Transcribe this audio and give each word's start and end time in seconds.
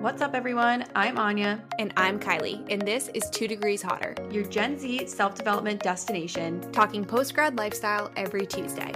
What's 0.00 0.22
up, 0.22 0.34
everyone? 0.34 0.84
I'm 0.94 1.18
Anya, 1.18 1.62
And 1.78 1.92
I'm 1.96 2.18
Kylie, 2.20 2.64
and 2.70 2.80
this 2.82 3.08
is 3.14 3.28
Two 3.30 3.48
Degrees 3.48 3.82
Hotter, 3.82 4.14
your 4.30 4.44
Gen 4.44 4.78
Z 4.78 5.06
self 5.06 5.34
development 5.34 5.82
destination. 5.82 6.60
talking 6.72 7.04
post 7.04 7.34
grad 7.34 7.56
lifestyle 7.56 8.10
every 8.16 8.46
Tuesday. 8.46 8.92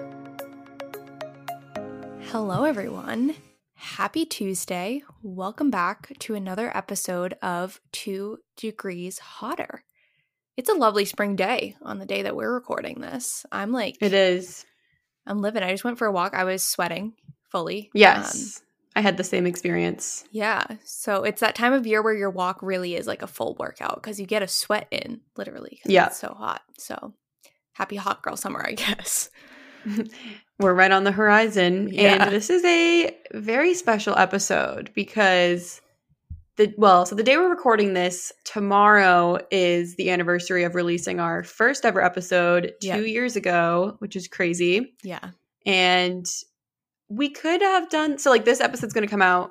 Hello, 2.31 2.65
everyone. 2.65 3.35
Happy 3.75 4.25
Tuesday. 4.25 5.03
Welcome 5.23 5.71
back 5.71 6.13
to 6.21 6.35
another 6.35 6.75
episode 6.77 7.35
of 7.43 7.81
Two 7.93 8.39
Degrees 8.57 9.19
Hotter. 9.19 9.85
It's 10.57 10.69
a 10.71 10.75
lovely 10.75 11.05
spring 11.05 11.37
day 11.37 11.77
on 11.83 11.99
the 11.99 12.07
day 12.07 12.23
that 12.23 12.37
we're 12.37 12.53
recording 12.53 13.01
this. 13.01 13.45
I'm 13.51 13.73
like, 13.73 13.97
It 14.01 14.13
is. 14.13 14.65
I'm 15.27 15.41
living. 15.41 15.63
I 15.63 15.71
just 15.71 15.85
went 15.85 15.99
for 15.99 16.07
a 16.07 16.13
walk. 16.13 16.35
I 16.35 16.45
was 16.45 16.63
sweating 16.63 17.15
fully. 17.51 17.85
Um, 17.87 17.91
Yes. 17.95 18.63
I 19.01 19.03
had 19.03 19.17
the 19.17 19.25
same 19.25 19.47
experience. 19.47 20.25
yeah. 20.31 20.63
So 20.85 21.25
it's 21.25 21.41
that 21.41 21.55
time 21.55 21.73
of 21.73 21.87
year 21.87 22.03
where 22.03 22.13
your 22.13 22.29
walk 22.29 22.59
really 22.61 22.97
is 22.97 23.07
like 23.07 23.23
a 23.23 23.27
full 23.27 23.57
workout 23.59 23.95
because 23.95 24.21
you 24.21 24.27
get 24.27 24.43
a 24.43 24.47
sweat 24.47 24.89
in, 24.91 25.23
literally. 25.39 25.81
Yeah. 25.87 26.09
It's 26.09 26.19
so 26.19 26.35
hot. 26.35 26.61
So 26.77 27.15
happy 27.73 27.97
hot 27.97 28.21
girl 28.21 28.37
summer, 28.37 28.63
I 28.63 28.73
guess. 28.85 29.31
We're 30.59 30.75
right 30.75 30.91
on 30.91 31.05
the 31.05 31.13
horizon. 31.13 31.89
Yeah. 31.91 32.25
And 32.25 32.31
this 32.31 32.51
is 32.51 32.63
a 32.63 33.17
very 33.33 33.73
special 33.73 34.15
episode 34.19 34.91
because 34.95 35.81
the 36.59 36.75
well, 36.77 37.07
so 37.07 37.15
the 37.15 37.23
day 37.23 37.39
we're 37.39 37.49
recording 37.49 37.95
this, 37.95 38.33
tomorrow 38.45 39.39
is 39.51 39.97
the 39.97 40.11
anniversary 40.11 40.65
of 40.65 40.75
releasing 40.75 41.21
our 41.21 41.43
first 41.43 41.87
ever 41.87 42.05
episode 42.05 42.75
two 42.83 43.07
years 43.07 43.35
ago, 43.35 43.97
which 44.01 44.15
is 44.15 44.29
crazy. 44.29 44.93
Yeah. 45.03 45.31
And 45.65 46.27
we 47.11 47.29
could 47.29 47.61
have 47.61 47.91
done 47.91 48.19
so 48.19 48.31
like 48.31 48.45
this 48.45 48.61
episode's 48.61 48.95
going 48.95 49.07
to 49.07 49.11
come 49.11 49.21
out 49.23 49.51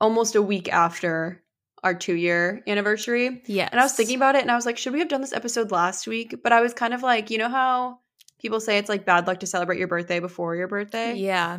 almost 0.00 0.34
a 0.36 0.42
week 0.42 0.72
after 0.72 1.42
our 1.82 1.94
2 1.94 2.14
year 2.14 2.62
anniversary. 2.66 3.42
Yeah. 3.46 3.68
And 3.70 3.80
I 3.80 3.82
was 3.82 3.94
thinking 3.94 4.16
about 4.16 4.36
it 4.36 4.42
and 4.42 4.50
I 4.50 4.54
was 4.54 4.64
like, 4.64 4.78
should 4.78 4.92
we 4.92 5.00
have 5.00 5.08
done 5.08 5.20
this 5.20 5.32
episode 5.32 5.72
last 5.72 6.06
week? 6.06 6.36
But 6.42 6.52
I 6.52 6.60
was 6.60 6.72
kind 6.72 6.94
of 6.94 7.02
like, 7.02 7.30
you 7.30 7.38
know 7.38 7.48
how 7.48 7.98
people 8.40 8.60
say 8.60 8.78
it's 8.78 8.88
like 8.88 9.04
bad 9.04 9.26
luck 9.26 9.40
to 9.40 9.46
celebrate 9.46 9.78
your 9.78 9.88
birthday 9.88 10.20
before 10.20 10.54
your 10.54 10.68
birthday? 10.68 11.14
Yeah. 11.14 11.58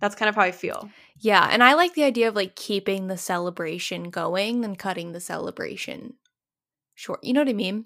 That's 0.00 0.14
kind 0.14 0.28
of 0.28 0.36
how 0.36 0.42
I 0.42 0.52
feel. 0.52 0.88
Yeah. 1.18 1.46
And 1.50 1.62
I 1.62 1.74
like 1.74 1.94
the 1.94 2.04
idea 2.04 2.28
of 2.28 2.34
like 2.34 2.56
keeping 2.56 3.08
the 3.08 3.18
celebration 3.18 4.10
going 4.10 4.62
than 4.62 4.76
cutting 4.76 5.12
the 5.12 5.20
celebration 5.20 6.14
short. 6.94 7.22
You 7.22 7.34
know 7.34 7.40
what 7.40 7.48
I 7.48 7.54
mean? 7.54 7.84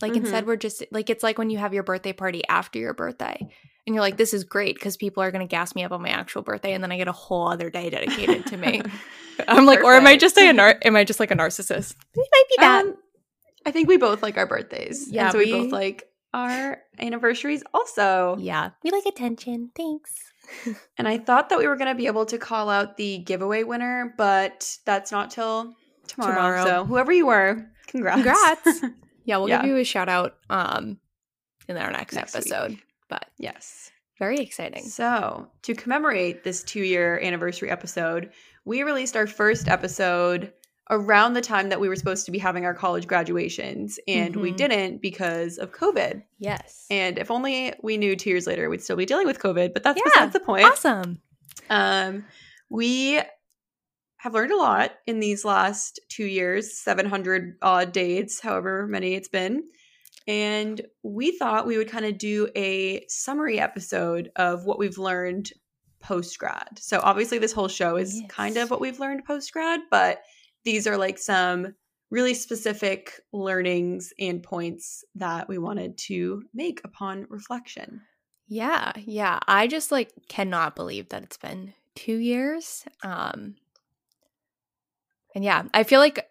Like 0.00 0.12
Mhm. 0.12 0.16
instead, 0.18 0.46
we're 0.46 0.56
just 0.56 0.82
like, 0.92 1.10
it's 1.10 1.22
like 1.22 1.36
when 1.36 1.50
you 1.50 1.58
have 1.58 1.74
your 1.74 1.82
birthday 1.82 2.12
party 2.14 2.42
after 2.48 2.78
your 2.78 2.94
birthday 2.94 3.48
and 3.86 3.94
you're 3.94 4.02
like, 4.02 4.16
this 4.16 4.32
is 4.34 4.44
great 4.44 4.74
because 4.76 4.96
people 4.96 5.22
are 5.22 5.30
going 5.30 5.46
to 5.46 5.50
gas 5.50 5.74
me 5.74 5.82
up 5.84 5.92
on 5.92 6.00
my 6.02 6.08
actual 6.10 6.42
birthday. 6.42 6.72
And 6.72 6.82
then 6.84 6.92
I 6.92 6.96
get 6.96 7.08
a 7.08 7.12
whole 7.12 7.48
other 7.48 7.68
day 7.70 7.90
dedicated 7.90 8.46
to 8.46 8.56
me. 8.56 8.80
I'm 9.48 9.66
like, 9.66 9.82
or 9.82 9.94
am 9.94 10.06
I 10.06 10.16
just 10.16 10.36
a 10.36 10.40
Perfect. 10.40 10.56
nar- 10.56 10.78
am 10.84 10.94
I 10.96 11.04
just 11.04 11.18
like 11.20 11.30
a 11.30 11.34
narcissist? 11.36 11.96
It 12.14 12.28
might 12.32 12.44
be 12.48 12.54
that. 12.58 12.84
Um, 12.84 12.96
I 13.66 13.70
think 13.70 13.88
we 13.88 13.96
both 13.96 14.22
like 14.22 14.36
our 14.36 14.46
birthdays. 14.46 15.10
Yeah, 15.10 15.24
And 15.24 15.32
so 15.32 15.38
we, 15.38 15.52
we- 15.52 15.62
both 15.64 15.72
like 15.72 16.08
our 16.34 16.78
anniversaries 16.98 17.62
also. 17.74 18.36
yeah. 18.38 18.70
We 18.84 18.90
like 18.90 19.06
attention. 19.06 19.70
Thanks. 19.76 20.12
And 20.98 21.06
I 21.08 21.18
thought 21.18 21.48
that 21.48 21.58
we 21.58 21.66
were 21.66 21.76
going 21.76 21.88
to 21.88 21.94
be 21.94 22.06
able 22.08 22.26
to 22.26 22.36
call 22.38 22.68
out 22.68 22.96
the 22.96 23.18
giveaway 23.18 23.62
winner, 23.64 24.12
but 24.18 24.76
that's 24.84 25.10
not 25.12 25.30
till 25.30 25.72
tomorrow. 26.08 26.34
Tomorrow. 26.34 26.64
So 26.64 26.84
whoever 26.84 27.12
you 27.12 27.26
were, 27.26 27.66
congrats. 27.86 28.22
Congrats. 28.22 28.84
Yeah. 29.24 29.36
We'll 29.38 29.48
Yeah. 29.48 29.62
give 29.62 29.70
you 29.70 29.76
a 29.76 29.84
shout 29.84 30.08
out 30.08 30.36
um 30.50 30.98
in 31.68 31.76
our 31.76 31.90
next, 31.92 32.14
Next 32.14 32.34
episode. 32.34 32.70
week. 32.72 32.84
But 33.12 33.28
yes. 33.38 33.90
very 34.18 34.38
exciting. 34.38 34.84
So, 34.84 35.48
to 35.62 35.74
commemorate 35.74 36.44
this 36.44 36.62
two 36.62 36.82
year 36.82 37.18
anniversary 37.20 37.70
episode, 37.70 38.30
we 38.64 38.82
released 38.84 39.16
our 39.16 39.26
first 39.26 39.68
episode 39.68 40.52
around 40.90 41.34
the 41.34 41.40
time 41.40 41.68
that 41.70 41.80
we 41.80 41.88
were 41.88 41.96
supposed 41.96 42.24
to 42.26 42.32
be 42.32 42.38
having 42.38 42.64
our 42.64 42.74
college 42.74 43.06
graduations, 43.06 43.98
and 44.08 44.34
we 44.36 44.52
Mhm. 44.52 44.56
didn't 44.56 45.02
because 45.02 45.58
of 45.58 45.72
COVID. 45.72 46.22
Yes. 46.38 46.86
And 46.90 47.18
if 47.18 47.30
only 47.30 47.72
we 47.82 47.96
knew 47.96 48.16
two 48.16 48.30
years 48.30 48.46
later, 48.46 48.68
we'd 48.68 48.82
still 48.82 48.96
be 48.96 49.06
dealing 49.06 49.26
with 49.26 49.38
COVID, 49.38 49.72
but 49.74 49.82
that's 49.82 49.98
Yeah. 49.98 50.02
besides 50.04 50.32
the 50.32 50.40
point. 50.40 50.64
awesome. 50.66 51.20
Um, 51.70 52.24
we 52.68 53.20
have 54.18 54.34
learned 54.34 54.52
a 54.52 54.56
lot 54.56 54.92
in 55.06 55.18
these 55.20 55.44
last 55.44 55.98
two 56.08 56.26
years, 56.26 56.78
700 56.78 57.56
odd 57.62 57.92
dates, 57.92 58.40
however 58.40 58.86
many 58.86 59.14
it's 59.14 59.28
been. 59.28 59.64
And 60.26 60.80
we 61.02 61.36
thought 61.36 61.66
we 61.66 61.76
would 61.78 61.88
kind 61.90 62.04
of 62.04 62.18
do 62.18 62.48
a 62.56 63.04
summary 63.08 63.58
episode 63.58 64.30
of 64.36 64.64
what 64.64 64.78
we've 64.78 64.98
learned 64.98 65.50
post 66.00 66.38
grad. 66.38 66.78
So, 66.78 67.00
obviously, 67.02 67.38
this 67.38 67.52
whole 67.52 67.68
show 67.68 67.96
is 67.96 68.20
Yes. 68.20 68.30
kind 68.30 68.56
of 68.56 68.70
what 68.70 68.80
we've 68.80 68.98
learned 69.00 69.24
post 69.24 69.52
grad, 69.52 69.80
but 69.90 70.22
these 70.64 70.86
are 70.86 70.96
like 70.96 71.18
some 71.18 71.74
really 72.10 72.34
specific 72.34 73.20
learnings 73.32 74.12
and 74.18 74.42
points 74.42 75.04
that 75.14 75.48
we 75.48 75.58
wanted 75.58 75.96
to 75.96 76.42
make 76.52 76.80
upon 76.84 77.26
reflection. 77.30 78.02
Yeah, 78.48 78.92
yeah. 79.06 79.38
I 79.48 79.66
just 79.66 79.90
like 79.90 80.10
cannot 80.28 80.76
believe 80.76 81.08
that 81.08 81.22
it's 81.22 81.38
been 81.38 81.72
two 81.94 82.16
years. 82.16 82.84
Um 83.02 83.54
and 85.34 85.42
yeah, 85.42 85.62
I 85.72 85.84
feel 85.84 86.00
like 86.00 86.28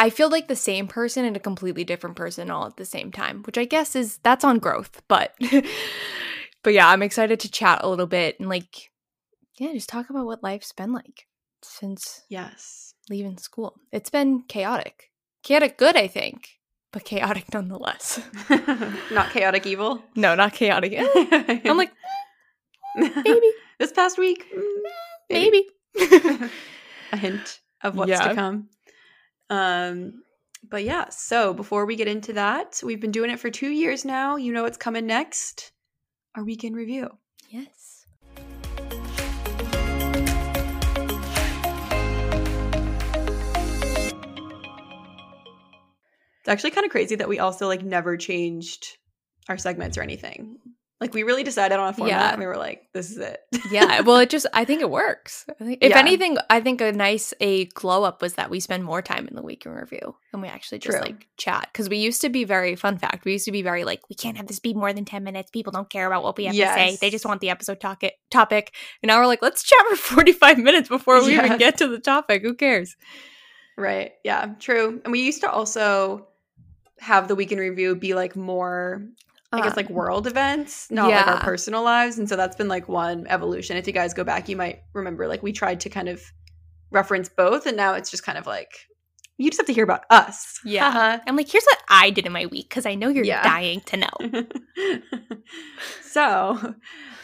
I 0.00 0.08
feel 0.10 0.30
like 0.30 0.48
the 0.48 0.56
same 0.56 0.88
person 0.88 1.24
and 1.26 1.36
a 1.36 1.40
completely 1.40 1.84
different 1.84 2.16
person 2.16 2.50
all 2.50 2.66
at 2.66 2.76
the 2.76 2.84
same 2.86 3.12
time, 3.12 3.42
which 3.44 3.58
I 3.58 3.66
guess 3.66 3.94
is 3.94 4.18
that's 4.22 4.44
on 4.44 4.58
growth, 4.58 5.02
but 5.08 5.34
but 6.62 6.72
yeah, 6.72 6.88
I'm 6.88 7.02
excited 7.02 7.38
to 7.40 7.50
chat 7.50 7.80
a 7.82 7.88
little 7.88 8.06
bit 8.06 8.40
and 8.40 8.48
like 8.48 8.90
yeah, 9.58 9.72
just 9.74 9.88
talk 9.90 10.08
about 10.08 10.24
what 10.24 10.42
life's 10.42 10.72
been 10.72 10.92
like 10.94 11.26
since 11.62 12.22
Yes. 12.30 12.94
leaving 13.10 13.36
school. 13.36 13.74
It's 13.92 14.08
been 14.08 14.42
chaotic. 14.48 15.10
Chaotic 15.42 15.76
good, 15.76 15.96
I 15.96 16.06
think, 16.06 16.48
but 16.92 17.04
chaotic 17.04 17.44
nonetheless. 17.52 18.20
Not 19.10 19.30
chaotic 19.30 19.66
evil. 19.66 20.02
no, 20.16 20.34
not 20.34 20.54
chaotic. 20.54 20.94
I'm 20.98 21.06
eh, 21.14 21.60
I'm 21.66 21.76
like 21.76 21.92
eh, 22.96 23.08
maybe 23.24 23.50
this 23.78 23.92
past 23.92 24.16
week, 24.18 24.46
mm, 24.56 24.62
eh, 25.30 25.50
maybe. 25.50 26.50
a 27.12 27.16
hint 27.18 27.60
of 27.82 27.96
what's 27.96 28.08
Yeah. 28.10 28.28
to 28.28 28.34
come. 28.34 28.68
Um, 29.50 30.22
but 30.68 30.84
yeah. 30.84 31.08
So 31.10 31.52
before 31.52 31.84
we 31.84 31.96
get 31.96 32.08
into 32.08 32.32
that, 32.34 32.80
we've 32.84 33.00
been 33.00 33.10
doing 33.10 33.30
it 33.30 33.40
for 33.40 33.50
two 33.50 33.70
years 33.70 34.04
now. 34.04 34.36
You 34.36 34.52
know 34.52 34.62
what's 34.62 34.78
coming 34.78 35.06
next? 35.06 35.72
Our 36.36 36.44
weekend 36.44 36.76
review. 36.76 37.08
yes. 37.50 38.06
It's 46.40 46.48
actually 46.48 46.70
kind 46.70 46.86
of 46.86 46.90
crazy 46.90 47.16
that 47.16 47.28
we 47.28 47.38
also 47.38 47.68
like 47.68 47.82
never 47.82 48.16
changed 48.16 48.96
our 49.48 49.58
segments 49.58 49.98
or 49.98 50.02
anything. 50.02 50.56
Like 51.00 51.14
we 51.14 51.22
really 51.22 51.42
decided 51.44 51.78
on 51.78 51.88
a 51.88 51.92
format 51.94 52.10
Yeah. 52.12 52.30
and 52.32 52.38
we 52.40 52.44
were 52.46 52.58
like, 52.58 52.82
this 52.92 53.10
is 53.10 53.16
it. 53.16 53.40
Yeah. 53.70 54.00
Well, 54.00 54.18
it 54.18 54.28
just 54.28 54.46
I 54.52 54.64
think 54.66 54.82
it 54.82 54.90
works. 54.90 55.46
I 55.48 55.64
think, 55.64 55.78
if 55.80 55.90
Yeah. 55.90 55.98
anything, 55.98 56.36
I 56.50 56.60
think 56.60 56.80
a 56.82 56.92
nice 56.92 57.32
a 57.40 57.64
glow 57.66 58.04
up 58.04 58.20
was 58.20 58.34
that 58.34 58.50
we 58.50 58.60
spend 58.60 58.84
more 58.84 59.00
time 59.00 59.26
in 59.26 59.34
the 59.34 59.42
week 59.42 59.64
in 59.64 59.72
review 59.72 60.14
and 60.32 60.42
we 60.42 60.48
actually 60.48 60.78
just 60.80 60.98
True. 60.98 61.06
like 61.06 61.26
chat 61.38 61.68
because 61.72 61.88
we 61.88 61.96
used 61.98 62.20
to 62.20 62.28
be 62.28 62.44
very 62.44 62.76
fun 62.76 62.98
fact. 62.98 63.24
We 63.24 63.32
used 63.32 63.46
to 63.46 63.52
be 63.52 63.62
very 63.62 63.84
like 63.84 64.00
we 64.10 64.16
can't 64.16 64.36
have 64.36 64.46
this 64.46 64.58
be 64.58 64.74
more 64.74 64.92
than 64.92 65.04
ten 65.06 65.24
minutes. 65.24 65.50
People 65.50 65.72
don't 65.72 65.88
care 65.88 66.06
about 66.06 66.22
what 66.22 66.36
we 66.36 66.44
have 66.44 66.54
to 66.54 66.60
say. 66.74 66.98
They 67.00 67.08
just 67.10 67.24
want 67.24 67.40
the 67.40 67.48
episode 67.50 67.80
topic. 67.80 68.14
Topic. 68.30 68.74
And 69.02 69.08
now 69.08 69.18
we're 69.20 69.26
like, 69.26 69.40
let's 69.42 69.62
chat 69.62 69.78
for 69.88 69.96
forty 70.16 70.32
five 70.32 70.58
minutes 70.58 70.88
before 70.90 71.24
we 71.24 71.32
even 71.34 71.56
get 71.58 71.78
to 71.78 71.88
the 71.88 71.98
topic. 71.98 72.42
Who 72.42 72.54
cares? 72.54 72.96
Right. 73.78 74.12
Yeah, 74.24 74.54
true. 74.58 75.00
And 75.04 75.12
we 75.12 75.22
used 75.22 75.40
to 75.40 75.50
also 75.50 76.26
have 76.98 77.28
the 77.28 77.34
weekend 77.34 77.60
review 77.62 77.94
be 77.96 78.12
like 78.12 78.36
more 78.36 79.02
I 79.52 79.60
guess 79.60 79.72
Um, 79.72 79.76
like 79.76 79.90
world 79.90 80.26
events, 80.26 80.90
not 80.90 81.10
like 81.10 81.26
our 81.26 81.40
personal 81.40 81.82
lives. 81.82 82.18
And 82.18 82.28
so 82.28 82.36
that's 82.36 82.56
been 82.56 82.68
like 82.68 82.88
one 82.88 83.26
evolution. 83.28 83.76
If 83.76 83.86
you 83.86 83.92
guys 83.92 84.14
go 84.14 84.22
back, 84.22 84.48
you 84.48 84.56
might 84.56 84.82
remember 84.92 85.26
like 85.26 85.42
we 85.42 85.52
tried 85.52 85.80
to 85.80 85.88
kind 85.90 86.08
of 86.08 86.22
reference 86.92 87.28
both, 87.28 87.66
and 87.66 87.76
now 87.76 87.94
it's 87.94 88.10
just 88.10 88.22
kind 88.22 88.38
of 88.38 88.46
like 88.46 88.86
you 89.40 89.48
just 89.50 89.58
have 89.58 89.66
to 89.66 89.72
hear 89.72 89.84
about 89.84 90.04
us. 90.10 90.58
Yeah. 90.64 91.18
I'm 91.26 91.36
like, 91.36 91.48
here's 91.50 91.64
what 91.64 91.78
I 91.88 92.10
did 92.10 92.26
in 92.26 92.32
my 92.32 92.46
week 92.46 92.68
because 92.68 92.84
I 92.86 92.94
know 92.94 93.08
you're 93.08 93.24
Yeah. 93.24 93.42
dying 93.42 93.80
to 93.86 93.96
know. 93.96 94.44
so 96.02 96.74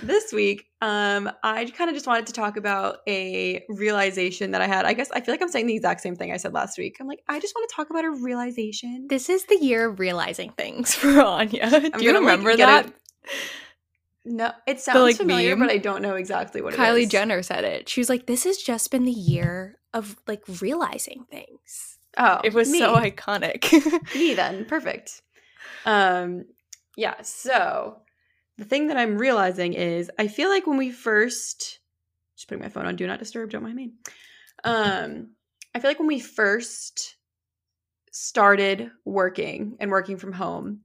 this 0.02 0.32
week, 0.32 0.66
um, 0.80 1.30
I 1.42 1.64
kind 1.66 1.88
of 1.90 1.94
just 1.94 2.06
wanted 2.06 2.26
to 2.26 2.32
talk 2.32 2.56
about 2.56 2.98
a 3.08 3.62
realization 3.68 4.52
that 4.52 4.60
I 4.62 4.66
had. 4.66 4.84
I 4.84 4.92
guess 4.92 5.10
I 5.12 5.20
feel 5.20 5.34
like 5.34 5.42
I'm 5.42 5.48
saying 5.48 5.66
the 5.66 5.74
exact 5.76 6.00
same 6.00 6.16
thing 6.16 6.32
I 6.32 6.36
said 6.36 6.52
last 6.52 6.78
week. 6.78 6.96
I'm 7.00 7.06
like, 7.06 7.22
I 7.28 7.38
just 7.40 7.54
want 7.54 7.68
to 7.68 7.74
talk 7.76 7.90
about 7.90 8.04
a 8.04 8.10
realization. 8.10 9.06
This 9.08 9.28
is 9.28 9.44
the 9.46 9.56
year 9.56 9.88
of 9.90 9.98
realizing 10.00 10.52
things 10.52 10.94
for 10.96 11.20
Anya. 11.22 11.68
Do 11.70 11.76
you 11.76 11.90
gonna, 11.90 12.00
like, 12.00 12.14
remember 12.20 12.56
get 12.56 12.66
that? 12.66 12.86
it- 12.86 12.92
No, 14.24 14.52
it 14.66 14.80
sounds 14.80 15.00
like, 15.00 15.16
familiar, 15.16 15.56
meme? 15.56 15.66
but 15.68 15.74
I 15.74 15.78
don't 15.78 16.02
know 16.02 16.14
exactly 16.16 16.60
what 16.60 16.74
it 16.74 16.80
is. 16.80 16.84
Kylie 16.86 17.08
Jenner 17.10 17.42
said 17.42 17.64
it. 17.64 17.88
She 17.88 18.00
was 18.00 18.08
like, 18.08 18.26
"This 18.26 18.44
has 18.44 18.56
just 18.58 18.90
been 18.90 19.04
the 19.04 19.12
year 19.12 19.78
of 19.94 20.16
like 20.26 20.42
realizing 20.60 21.26
things." 21.30 21.95
Oh, 22.16 22.40
it 22.44 22.54
was 22.54 22.70
me. 22.70 22.78
so 22.78 22.94
iconic. 22.94 23.70
me 24.14 24.34
then. 24.34 24.64
Perfect. 24.68 25.22
Um, 25.84 26.44
yeah. 26.96 27.20
So 27.22 27.98
the 28.58 28.64
thing 28.64 28.86
that 28.88 28.96
I'm 28.96 29.18
realizing 29.18 29.74
is 29.74 30.10
I 30.18 30.28
feel 30.28 30.48
like 30.48 30.66
when 30.66 30.78
we 30.78 30.90
first 30.90 31.80
just 32.36 32.48
putting 32.48 32.62
my 32.62 32.68
phone 32.70 32.86
on 32.86 32.96
do 32.96 33.06
not 33.06 33.18
disturb, 33.18 33.50
don't 33.50 33.62
mind 33.62 33.76
me. 33.76 33.92
um 34.64 35.30
I 35.74 35.78
feel 35.80 35.90
like 35.90 35.98
when 35.98 36.08
we 36.08 36.20
first 36.20 37.16
started 38.12 38.90
working 39.04 39.76
and 39.78 39.90
working 39.90 40.16
from 40.16 40.32
home, 40.32 40.80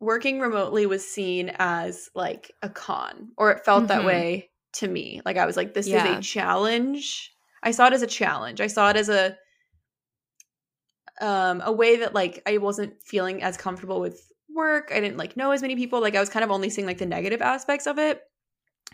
working 0.00 0.40
remotely 0.40 0.86
was 0.86 1.06
seen 1.08 1.52
as 1.56 2.10
like 2.14 2.50
a 2.62 2.68
con 2.68 3.30
or 3.36 3.52
it 3.52 3.64
felt 3.64 3.88
that 3.88 4.00
Mhm. 4.02 4.06
way 4.06 4.50
to 4.74 4.88
me. 4.88 5.20
Like 5.24 5.36
I 5.36 5.46
was 5.46 5.56
like 5.56 5.72
this 5.74 5.86
Yeah. 5.86 6.12
is 6.14 6.18
a 6.18 6.22
challenge. 6.22 7.32
I 7.62 7.70
saw 7.70 7.86
it 7.86 7.92
as 7.92 8.02
a 8.02 8.06
challenge. 8.08 8.60
I 8.60 8.66
saw 8.66 8.90
it 8.90 8.96
as 8.96 9.08
a 9.08 9.38
um 11.20 11.62
a 11.64 11.72
way 11.72 11.96
that 11.96 12.14
like 12.14 12.42
I 12.46 12.58
wasn't 12.58 13.02
feeling 13.02 13.42
as 13.42 13.56
comfortable 13.56 14.00
with 14.00 14.20
work. 14.54 14.90
I 14.94 15.00
didn't 15.00 15.16
like 15.16 15.36
know 15.36 15.50
as 15.50 15.62
many 15.62 15.76
people. 15.76 16.00
Like 16.00 16.14
I 16.14 16.20
was 16.20 16.28
kind 16.28 16.44
of 16.44 16.50
only 16.50 16.70
seeing 16.70 16.86
like 16.86 16.98
the 16.98 17.06
negative 17.06 17.42
aspects 17.42 17.86
of 17.86 17.98
it 17.98 18.22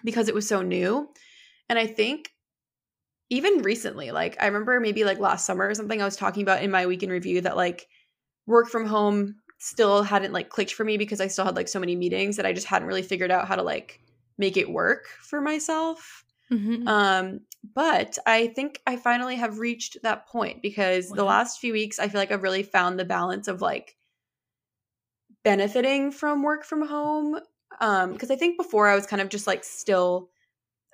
because 0.05 0.29
it 0.29 0.35
was 0.35 0.49
so 0.49 0.63
new. 0.63 1.09
And 1.69 1.79
I 1.79 1.87
think 1.87 2.31
even 3.29 3.63
recently, 3.63 4.11
like 4.11 4.37
I 4.41 4.47
remember 4.47 4.81
maybe 4.81 5.05
like 5.05 5.19
last 5.19 5.47
summer 5.47 5.69
or 5.69 5.75
something, 5.75 6.01
I 6.03 6.05
was 6.05 6.17
talking 6.17 6.43
about 6.43 6.63
in 6.63 6.71
my 6.71 6.87
week 6.87 7.03
in 7.03 7.11
review 7.11 7.41
that 7.43 7.57
like 7.57 7.87
work 8.47 8.69
from 8.69 8.87
home 8.87 9.37
still 9.59 10.03
hadn't 10.03 10.33
like 10.33 10.49
clicked 10.49 10.73
for 10.73 10.85
me 10.85 10.97
because 10.97 11.21
I 11.21 11.29
still 11.29 11.45
had 11.45 11.55
like 11.55 11.69
so 11.69 11.79
many 11.79 11.95
meetings 11.95 12.37
that 12.37 12.47
I 12.47 12.53
just 12.53 12.67
hadn't 12.67 12.89
really 12.89 13.03
figured 13.03 13.31
out 13.31 13.47
how 13.47 13.57
to 13.57 13.63
like 13.63 14.01
make 14.39 14.57
it 14.57 14.71
work 14.71 15.07
for 15.21 15.41
myself. 15.41 16.25
Mhm. 16.51 16.87
Um, 16.87 17.41
but 17.75 18.19
I 18.27 18.49
think 18.49 18.81
I 18.87 18.97
finally 18.97 19.37
have 19.37 19.59
reached 19.59 19.99
that 20.03 20.27
point 20.29 20.63
because 20.63 21.13
the 21.13 21.25
last 21.25 21.61
few 21.61 21.73
weeks 21.73 21.99
I 21.99 22.09
feel 22.09 22.21
like 22.21 22.33
I've 22.33 22.43
really 22.43 22.63
found 22.63 22.99
the 22.99 23.05
balance 23.05 23.49
of 23.49 23.61
like 23.61 23.97
benefiting 25.45 26.11
from 26.11 26.43
work 26.43 26.65
from 26.65 26.87
home. 26.87 27.39
Um, 27.81 28.13
because 28.13 28.31
I 28.31 28.37
think 28.37 28.57
before 28.59 28.89
I 28.89 28.95
was 28.95 29.07
kind 29.07 29.23
of 29.23 29.29
just 29.29 29.47
like 29.47 29.65
still 29.65 30.31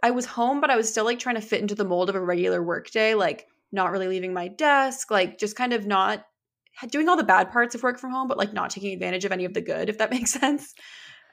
I 0.03 0.12
was 0.12 0.26
home, 0.26 0.61
but 0.61 0.70
I 0.70 0.76
was 0.76 0.91
still 0.91 1.05
like 1.05 1.19
trying 1.19 1.37
to 1.37 1.43
fit 1.43 1.62
into 1.62 1.75
the 1.75 1.85
mold 1.85 2.11
of 2.11 2.17
a 2.17 2.20
regular 2.20 2.62
workday, 2.62 3.14
like 3.14 3.49
not 3.73 3.93
really 3.93 4.09
leaving 4.09 4.35
my 4.35 4.49
desk, 4.49 5.11
like 5.11 5.38
just 5.38 5.56
kind 5.56 5.73
of 5.73 5.87
not 5.87 6.26
doing 6.91 7.09
all 7.09 7.17
the 7.17 7.25
bad 7.25 7.52
parts 7.52 7.75
of 7.75 7.82
work 7.82 7.99
from 7.99 8.11
home, 8.12 8.29
but 8.29 8.38
like 8.38 8.52
not 8.52 8.70
taking 8.70 8.94
advantage 8.94 9.25
of 9.25 9.32
any 9.32 9.44
of 9.44 9.55
the 9.55 9.62
good, 9.62 9.88
if 9.88 9.99
that 9.99 10.11
makes 10.12 10.32
sense. 10.32 10.75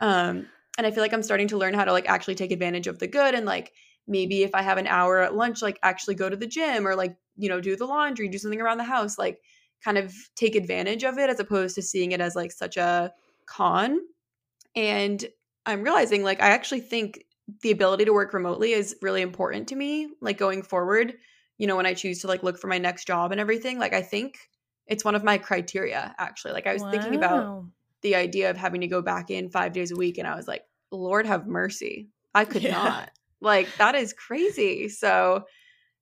Um, 0.01 0.47
and 0.77 0.87
I 0.87 0.91
feel 0.91 1.03
like 1.03 1.13
I'm 1.13 1.23
starting 1.23 1.49
to 1.49 1.57
learn 1.57 1.73
how 1.75 1.85
to 1.85 1.91
like 1.93 2.09
actually 2.09 2.35
take 2.35 2.51
advantage 2.51 2.87
of 2.87 2.99
the 2.99 3.07
good 3.07 3.35
and 3.35 3.45
like 3.45 3.73
maybe 4.07 4.43
if 4.43 4.53
I 4.53 4.61
have 4.61 4.77
an 4.77 4.87
hour 4.87 5.19
at 5.21 5.35
lunch, 5.35 5.61
like 5.61 5.79
actually 5.83 6.15
go 6.15 6.29
to 6.29 6.35
the 6.35 6.47
gym 6.47 6.87
or 6.87 6.95
like, 6.95 7.15
you 7.35 7.49
know, 7.49 7.61
do 7.61 7.75
the 7.75 7.85
laundry, 7.85 8.27
do 8.27 8.37
something 8.37 8.61
around 8.61 8.77
the 8.77 8.83
house, 8.83 9.17
like 9.17 9.39
kind 9.83 9.97
of 9.97 10.13
take 10.35 10.55
advantage 10.55 11.03
of 11.03 11.17
it 11.17 11.29
as 11.29 11.39
opposed 11.39 11.75
to 11.75 11.81
seeing 11.81 12.11
it 12.11 12.21
as 12.21 12.35
like 12.35 12.51
such 12.51 12.77
a 12.77 13.11
con. 13.45 13.99
And 14.75 15.23
I'm 15.65 15.83
realizing 15.83 16.23
like 16.23 16.41
I 16.41 16.49
actually 16.49 16.81
think 16.81 17.25
the 17.61 17.71
ability 17.71 18.05
to 18.05 18.13
work 18.13 18.33
remotely 18.33 18.71
is 18.71 18.95
really 19.01 19.21
important 19.21 19.67
to 19.69 19.75
me, 19.75 20.09
like 20.21 20.37
going 20.37 20.63
forward, 20.63 21.13
you 21.57 21.67
know, 21.67 21.75
when 21.75 21.85
I 21.85 21.93
choose 21.93 22.19
to 22.19 22.27
like 22.27 22.43
look 22.43 22.57
for 22.59 22.67
my 22.67 22.77
next 22.77 23.05
job 23.05 23.31
and 23.31 23.39
everything. 23.41 23.79
Like 23.79 23.93
I 23.93 24.01
think 24.01 24.37
it's 24.87 25.05
one 25.05 25.15
of 25.15 25.23
my 25.23 25.37
criteria 25.37 26.15
actually. 26.17 26.53
Like 26.53 26.67
I 26.67 26.73
was 26.73 26.83
thinking 26.83 27.15
about 27.15 27.47
the 28.03 28.15
idea 28.15 28.49
of 28.49 28.57
having 28.57 28.81
to 28.81 28.87
go 28.87 29.01
back 29.01 29.31
in 29.31 29.49
five 29.49 29.73
days 29.73 29.91
a 29.91 29.95
week 29.95 30.17
and 30.19 30.27
i 30.27 30.35
was 30.35 30.47
like 30.47 30.63
lord 30.91 31.25
have 31.25 31.47
mercy 31.47 32.09
i 32.35 32.45
could 32.45 32.61
Yeah. 32.61 32.71
not 32.71 33.09
like 33.43 33.67
that 33.77 33.93
is 33.95 34.13
crazy 34.13 34.89
so 34.89 35.43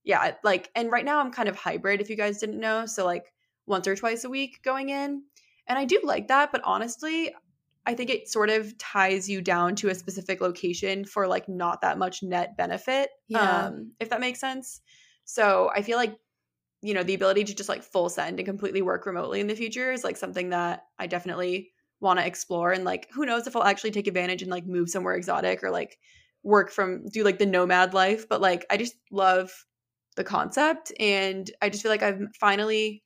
yeah 0.03 0.31
like 0.43 0.69
and 0.75 0.91
right 0.91 1.05
now 1.05 1.19
i'm 1.19 1.31
kind 1.31 1.49
of 1.49 1.55
hybrid 1.55 1.99
if 2.01 2.09
you 2.09 2.15
guys 2.15 2.39
didn't 2.39 2.59
know 2.59 2.85
so 2.85 3.05
like 3.05 3.33
once 3.65 3.87
or 3.87 3.95
twice 3.95 4.23
a 4.23 4.29
week 4.29 4.59
going 4.63 4.89
in 4.89 5.21
and 5.67 5.77
i 5.77 5.85
do 5.85 5.99
like 6.03 6.27
that 6.27 6.51
but 6.51 6.61
honestly 6.63 7.33
i 7.85 7.93
think 7.93 8.09
it 8.09 8.29
sort 8.29 8.49
of 8.49 8.77
ties 8.77 9.29
you 9.29 9.41
down 9.41 9.75
to 9.75 9.89
a 9.89 9.95
specific 9.95 10.39
location 10.41 11.03
for 11.05 11.27
like 11.27 11.49
not 11.49 11.81
that 11.81 11.97
much 11.97 12.23
net 12.23 12.55
benefit 12.57 13.09
Yeah. 13.27 13.65
um 13.67 13.91
if 13.99 14.09
that 14.09 14.19
makes 14.21 14.39
sense 14.39 14.81
so 15.25 15.69
i 15.75 15.81
feel 15.81 15.97
like 15.97 16.15
you 16.83 16.93
know 16.95 17.03
the 17.03 17.13
ability 17.13 17.43
to 17.43 17.55
just 17.55 17.69
like 17.69 17.83
full 17.83 18.09
send 18.09 18.39
and 18.39 18.45
completely 18.47 18.81
work 18.81 19.05
remotely 19.05 19.39
in 19.39 19.47
the 19.47 19.55
future 19.55 19.91
is 19.91 20.03
like 20.03 20.17
something 20.17 20.49
that 20.49 20.83
i 20.99 21.05
definitely 21.07 21.71
want 21.99 22.19
to 22.19 22.25
explore 22.25 22.71
and 22.71 22.83
like 22.83 23.07
who 23.13 23.25
knows 23.25 23.45
if 23.45 23.55
i'll 23.55 23.63
actually 23.63 23.91
take 23.91 24.07
advantage 24.07 24.41
and 24.41 24.49
like 24.49 24.65
move 24.65 24.89
somewhere 24.89 25.13
exotic 25.13 25.63
or 25.63 25.69
like 25.69 25.97
work 26.43 26.71
from 26.71 27.05
do 27.07 27.23
like 27.23 27.39
the 27.39 27.45
nomad 27.45 27.93
life 27.93 28.27
but 28.27 28.41
like 28.41 28.65
i 28.69 28.77
just 28.77 28.95
love 29.11 29.51
the 30.15 30.23
concept 30.23 30.91
and 30.99 31.51
i 31.61 31.69
just 31.69 31.83
feel 31.83 31.91
like 31.91 32.03
i'm 32.03 32.29
finally 32.39 33.03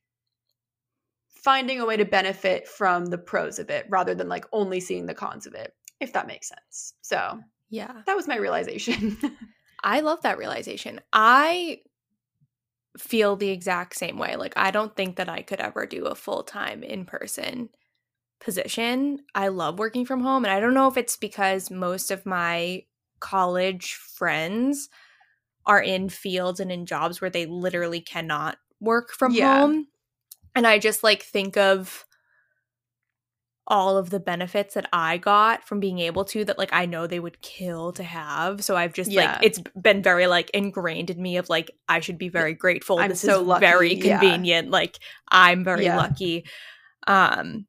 finding 1.28 1.80
a 1.80 1.86
way 1.86 1.96
to 1.98 2.06
benefit 2.06 2.68
from 2.68 3.06
the 3.08 3.18
pros 3.18 3.60
of 3.60 3.70
it 3.70 3.86
rather 3.90 4.16
than 4.16 4.28
like 4.28 4.46
only 4.52 4.80
seeing 4.80 5.06
the 5.06 5.14
cons 5.14 5.46
of 5.46 5.54
it 5.54 5.74
if 6.00 6.14
that 6.14 6.28
makes 6.28 6.48
sense 6.48 6.94
so 7.02 7.40
Yeah. 7.70 8.02
that 8.06 8.16
was 8.16 8.28
my 8.28 8.38
realization 8.38 9.18
I 9.84 10.00
love 10.00 10.24
that 10.24 10.40
realization. 10.40 11.00
I 11.14 11.82
feel 12.98 13.36
the 13.36 13.50
exact 13.50 13.96
same 13.96 14.18
way. 14.18 14.36
Like, 14.36 14.54
I 14.56 14.72
don't 14.72 14.96
think 14.96 15.18
that 15.18 15.30
I 15.30 15.44
could 15.44 15.60
ever 15.60 15.86
do 15.86 16.06
a 16.06 16.16
full 16.16 16.44
time 16.44 16.82
in 16.82 17.06
person 17.06 17.70
position. 18.40 19.20
I 19.36 19.50
love 19.50 19.78
working 19.80 20.06
from 20.06 20.22
home. 20.22 20.44
And 20.44 20.52
I 20.52 20.60
don't 20.60 20.74
know 20.74 20.88
if 20.88 20.98
it's 20.98 21.18
because 21.18 21.70
most 21.70 22.10
of 22.10 22.26
my 22.26 22.86
college 23.20 23.94
friends 23.94 24.90
are 25.66 25.82
in 25.82 26.10
fields 26.10 26.60
and 26.60 26.72
in 26.72 26.86
jobs 26.86 27.22
where 27.22 27.30
they 27.30 27.46
literally 27.46 28.02
cannot 28.02 28.58
work 28.80 29.12
from 29.12 29.34
Yeah. 29.34 29.62
home. 29.62 29.88
And 30.56 30.66
I 30.68 30.80
just 30.80 31.04
like 31.04 31.24
think 31.24 31.58
of 31.58 32.06
all 33.68 33.98
of 33.98 34.12
the 34.12 34.20
benefits 34.20 34.76
that 34.76 34.88
I 34.94 35.18
got 35.18 35.68
from 35.68 35.80
being 35.80 35.98
able 35.98 36.24
to 36.26 36.46
that 36.46 36.60
like 36.60 36.70
I 36.72 36.86
know 36.86 37.08
they 37.08 37.20
would 37.20 37.42
kill 37.42 37.94
to 37.94 38.04
have. 38.04 38.64
So 38.64 38.76
I've 38.76 38.94
just 38.94 39.10
Yeah. 39.10 39.32
like 39.32 39.44
it's 39.44 39.60
been 39.82 40.04
very 40.04 40.28
like 40.28 40.52
ingrained 40.52 41.10
in 41.10 41.20
me 41.20 41.38
of 41.38 41.50
like 41.50 41.72
I 41.90 42.00
should 42.00 42.20
be 42.20 42.30
very 42.30 42.54
grateful. 42.54 43.00
I'm 43.00 43.10
this 43.10 43.22
so 43.22 43.42
is 43.42 43.48
lucky, 43.48 43.62
very 43.62 43.96
yeah. 43.96 44.20
convenient. 44.20 44.70
Like 44.70 45.00
I'm 45.30 45.64
very 45.64 45.86
Yeah. 45.86 45.98
lucky. 45.98 46.46
Um 47.08 47.66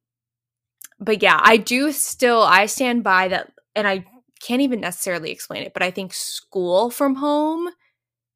but 1.01 1.23
yeah, 1.23 1.41
I 1.43 1.57
do 1.57 1.93
still 1.93 2.43
I 2.43 2.67
stand 2.67 3.03
by 3.03 3.29
that 3.29 3.53
and 3.75 3.89
I 3.89 4.05
can't 4.41 4.63
even 4.63 4.81
necessarily 4.81 5.31
explain 5.31 5.63
it, 5.63 5.73
but 5.73 5.83
I 5.83 5.91
think 5.91 6.13
school 6.13 6.91
from 6.91 7.17
home 7.17 7.69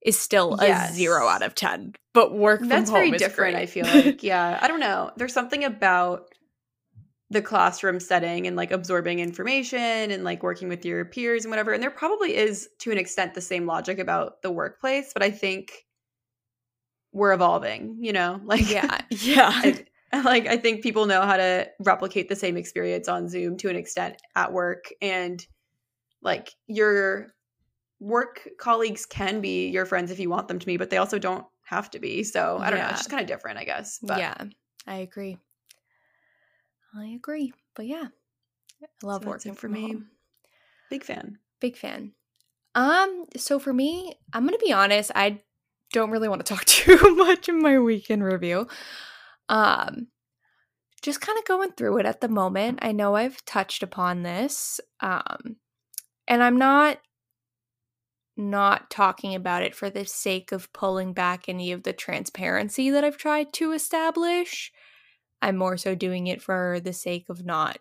is 0.05 0.19
still 0.19 0.56
Yes. 0.61 0.93
a 0.93 0.94
0 0.94 1.26
out 1.26 1.43
of 1.43 1.55
10. 1.55 1.93
But 2.14 2.35
work 2.35 2.61
from 2.61 2.69
That's 2.69 2.91
home 2.91 3.00
very 3.00 3.11
is 3.11 3.20
different, 3.23 3.55
great. 3.55 3.62
I 3.62 3.67
feel 3.67 3.85
like. 3.94 4.23
Yeah. 4.23 4.58
I 4.61 4.67
don't 4.69 4.81
know. 4.81 5.11
There's 5.17 5.35
something 5.35 5.62
about 5.64 6.29
the 7.32 7.43
classroom 7.43 8.00
setting 8.00 8.47
and 8.47 8.56
like 8.56 8.73
absorbing 8.73 9.20
information 9.20 9.79
and 10.11 10.25
like 10.25 10.43
working 10.43 10.69
with 10.69 10.85
your 10.85 11.05
peers 11.05 11.44
and 11.44 11.50
whatever. 11.50 11.73
And 11.73 11.82
there 11.82 11.91
probably 11.91 12.35
is 12.35 12.69
to 12.81 12.91
an 12.91 12.99
extent 12.99 13.35
the 13.35 13.41
same 13.41 13.67
logic 13.67 13.98
about 13.98 14.43
the 14.43 14.51
workplace, 14.51 15.13
but 15.13 15.22
I 15.22 15.31
think 15.31 15.86
we're 17.13 17.32
evolving, 17.32 17.98
you 18.01 18.13
know? 18.13 18.41
Like 18.46 18.69
yeah. 18.70 18.98
Yeah. 19.10 19.51
I, 20.13 20.20
like 20.22 20.46
I 20.48 20.56
think 20.56 20.82
people 20.82 21.06
know 21.06 21.22
how 21.22 21.36
to 21.36 21.69
replicate 21.79 22.29
the 22.29 22.34
same 22.36 22.56
experience 22.56 23.06
on 23.06 23.29
Zoom 23.29 23.56
to 23.58 23.69
an 23.69 23.77
extent 23.77 24.17
at 24.34 24.53
work 24.53 24.86
and 25.01 25.46
like 26.22 26.53
your 26.67 27.34
work 28.00 28.48
colleagues 28.58 29.05
can 29.06 29.41
be 29.41 29.69
your 29.69 29.84
friends 29.86 30.10
if 30.10 30.19
you 30.19 30.31
want 30.31 30.48
them 30.48 30.58
to 30.58 30.67
be, 30.67 30.77
but 30.77 30.91
they 30.91 30.96
also 30.96 31.19
don't 31.19 31.44
have 31.65 31.91
to 31.91 31.98
be. 31.98 32.24
So 32.24 32.58
I 32.58 32.70
don't 32.70 32.79
know. 32.81 32.89
It's 32.89 33.00
just 33.00 33.10
kind 33.10 33.20
of 33.22 33.29
different, 33.29 33.58
I 33.58 33.65
guess. 33.65 33.98
But 34.03 34.19
yeah, 34.19 34.34
I 34.86 34.96
agree. 34.96 35.39
I 36.96 37.06
agree. 37.17 37.53
But 37.74 37.86
yeah, 37.86 38.08
I 38.82 38.86
love 39.06 39.22
So 39.22 39.29
working 39.29 39.55
for 39.55 39.69
me. 39.69 39.82
home. 39.93 40.08
big 40.89 41.05
fan. 41.05 41.39
Big 41.60 41.77
fan. 41.77 42.12
Um, 42.74 43.27
so 43.36 43.58
for 43.58 43.72
me, 43.72 44.15
I'm 44.32 44.44
gonna 44.46 44.58
be 44.58 44.72
honest, 44.72 45.10
I 45.15 45.41
don't 45.93 46.10
really 46.10 46.29
want 46.29 46.44
to 46.44 46.55
talk 46.55 46.65
too 46.67 47.15
much 47.17 47.48
in 47.48 47.60
my 47.62 47.79
weekend 47.79 48.24
review. 48.24 48.67
Um 49.48 50.08
just 51.03 51.20
kind 51.22 51.39
of 51.39 51.44
going 51.46 51.72
through 51.72 51.96
it 51.98 52.05
at 52.06 52.20
the 52.20 52.29
moment. 52.29 52.79
I 52.82 52.93
know 52.93 53.17
I've 53.17 53.43
touched 53.46 53.82
upon 53.82 54.22
this. 54.22 54.81
Um 55.00 55.56
and 56.31 56.43
I'm 56.43 56.56
not 56.56 56.99
not 58.37 58.89
talking 58.89 59.34
about 59.34 59.63
it 59.63 59.75
for 59.75 59.91
the 59.91 60.06
sake 60.06 60.53
of 60.53 60.72
pulling 60.72 61.13
back 61.13 61.49
any 61.49 61.72
of 61.72 61.82
the 61.82 61.93
transparency 61.93 62.89
that 62.89 63.05
I've 63.05 63.19
tried 63.19 63.53
to 63.55 63.72
establish. 63.72 64.72
I'm 65.43 65.56
more 65.56 65.77
so 65.77 65.94
doing 65.94 66.27
it 66.29 66.41
for 66.41 66.81
the 66.82 66.94
sake 66.94 67.27
of 67.29 67.44
not 67.44 67.79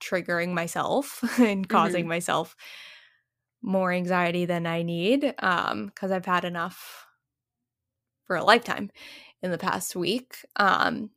triggering 0.00 0.54
myself 0.54 1.22
and 1.38 1.68
causing 1.68 2.06
myself 2.08 2.56
more 3.60 3.92
anxiety 3.92 4.44
than 4.44 4.66
I 4.66 4.82
need 4.82 5.34
um 5.38 5.90
cuz 5.94 6.10
I've 6.10 6.26
had 6.26 6.44
enough 6.44 7.06
for 8.26 8.36
a 8.36 8.44
lifetime 8.44 8.90
in 9.42 9.50
the 9.50 9.58
past 9.58 9.94
week. 9.94 10.44
Um 10.56 11.10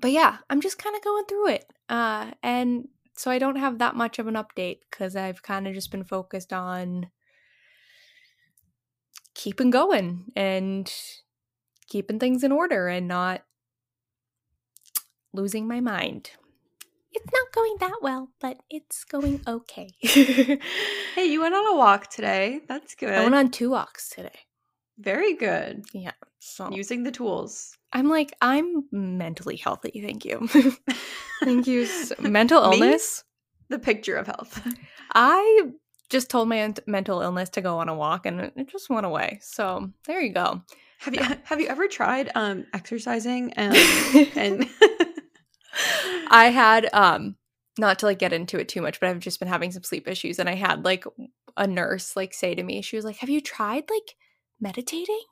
but 0.00 0.10
yeah, 0.10 0.38
I'm 0.50 0.60
just 0.60 0.78
kind 0.78 0.96
of 0.96 1.02
going 1.02 1.24
through 1.26 1.48
it. 1.48 1.66
Uh 1.88 2.30
and 2.42 2.88
so 3.16 3.30
I 3.30 3.38
don't 3.38 3.56
have 3.56 3.78
that 3.78 3.96
much 3.96 4.18
of 4.18 4.26
an 4.26 4.34
update 4.34 4.80
cuz 4.90 5.16
I've 5.16 5.42
kind 5.42 5.66
of 5.66 5.74
just 5.74 5.90
been 5.90 6.04
focused 6.04 6.52
on 6.52 7.10
keeping 9.34 9.70
going 9.70 10.32
and 10.36 10.92
keeping 11.86 12.18
things 12.18 12.42
in 12.44 12.52
order 12.52 12.88
and 12.88 13.06
not 13.08 13.42
losing 15.32 15.66
my 15.66 15.80
mind. 15.80 16.30
It's 17.12 17.32
not 17.32 17.52
going 17.52 17.76
that 17.80 17.98
well, 18.02 18.30
but 18.40 18.58
it's 18.70 19.04
going 19.04 19.40
okay. 19.46 19.90
Hey, 21.14 21.26
you 21.26 21.40
went 21.40 21.54
on 21.54 21.74
a 21.74 21.76
walk 21.76 22.10
today. 22.10 22.60
That's 22.66 22.96
good. 22.96 23.14
I 23.14 23.20
went 23.20 23.36
on 23.36 23.50
two 23.52 23.70
walks 23.70 24.08
today. 24.08 24.40
Very 24.98 25.34
good. 25.34 25.84
Yeah. 25.92 26.12
So 26.38 26.70
Using 26.70 27.02
the 27.02 27.10
tools. 27.10 27.76
I'm 27.92 28.08
like, 28.08 28.32
I'm 28.40 28.84
mentally 28.92 29.56
healthy. 29.56 30.02
Thank 30.04 30.24
you. 30.24 30.48
thank 31.42 31.66
you. 31.66 31.86
so- 31.86 32.14
Mental 32.20 32.68
Me? 32.70 32.76
illness. 32.80 33.24
The 33.70 33.78
picture 33.78 34.16
of 34.16 34.26
health. 34.26 34.60
I 35.14 35.62
just 36.10 36.28
told 36.30 36.48
my 36.48 36.74
mental 36.86 37.22
illness 37.22 37.48
to 37.50 37.60
go 37.60 37.78
on 37.78 37.88
a 37.88 37.94
walk 37.94 38.26
and 38.26 38.40
it 38.56 38.68
just 38.68 38.90
went 38.90 39.06
away. 39.06 39.38
So 39.42 39.90
there 40.06 40.20
you 40.20 40.32
go. 40.32 40.62
Have 40.98 41.14
you 41.14 41.22
have 41.44 41.60
you 41.60 41.66
ever 41.68 41.88
tried 41.88 42.30
um 42.34 42.66
exercising 42.74 43.52
and 43.54 43.74
and 44.36 44.68
I 46.30 46.46
had 46.50 46.88
um 46.92 47.36
not 47.78 47.98
to 48.00 48.06
like 48.06 48.18
get 48.18 48.32
into 48.32 48.58
it 48.58 48.68
too 48.68 48.82
much, 48.82 49.00
but 49.00 49.08
I've 49.08 49.18
just 49.18 49.38
been 49.40 49.48
having 49.48 49.72
some 49.72 49.82
sleep 49.82 50.06
issues 50.06 50.38
and 50.38 50.48
I 50.48 50.54
had 50.54 50.84
like 50.84 51.04
a 51.56 51.66
nurse 51.66 52.14
like 52.16 52.34
say 52.34 52.54
to 52.54 52.62
me, 52.62 52.82
she 52.82 52.96
was 52.96 53.04
like, 53.04 53.16
"Have 53.16 53.30
you 53.30 53.40
tried 53.40 53.84
like 53.90 54.14
meditating?" 54.60 55.22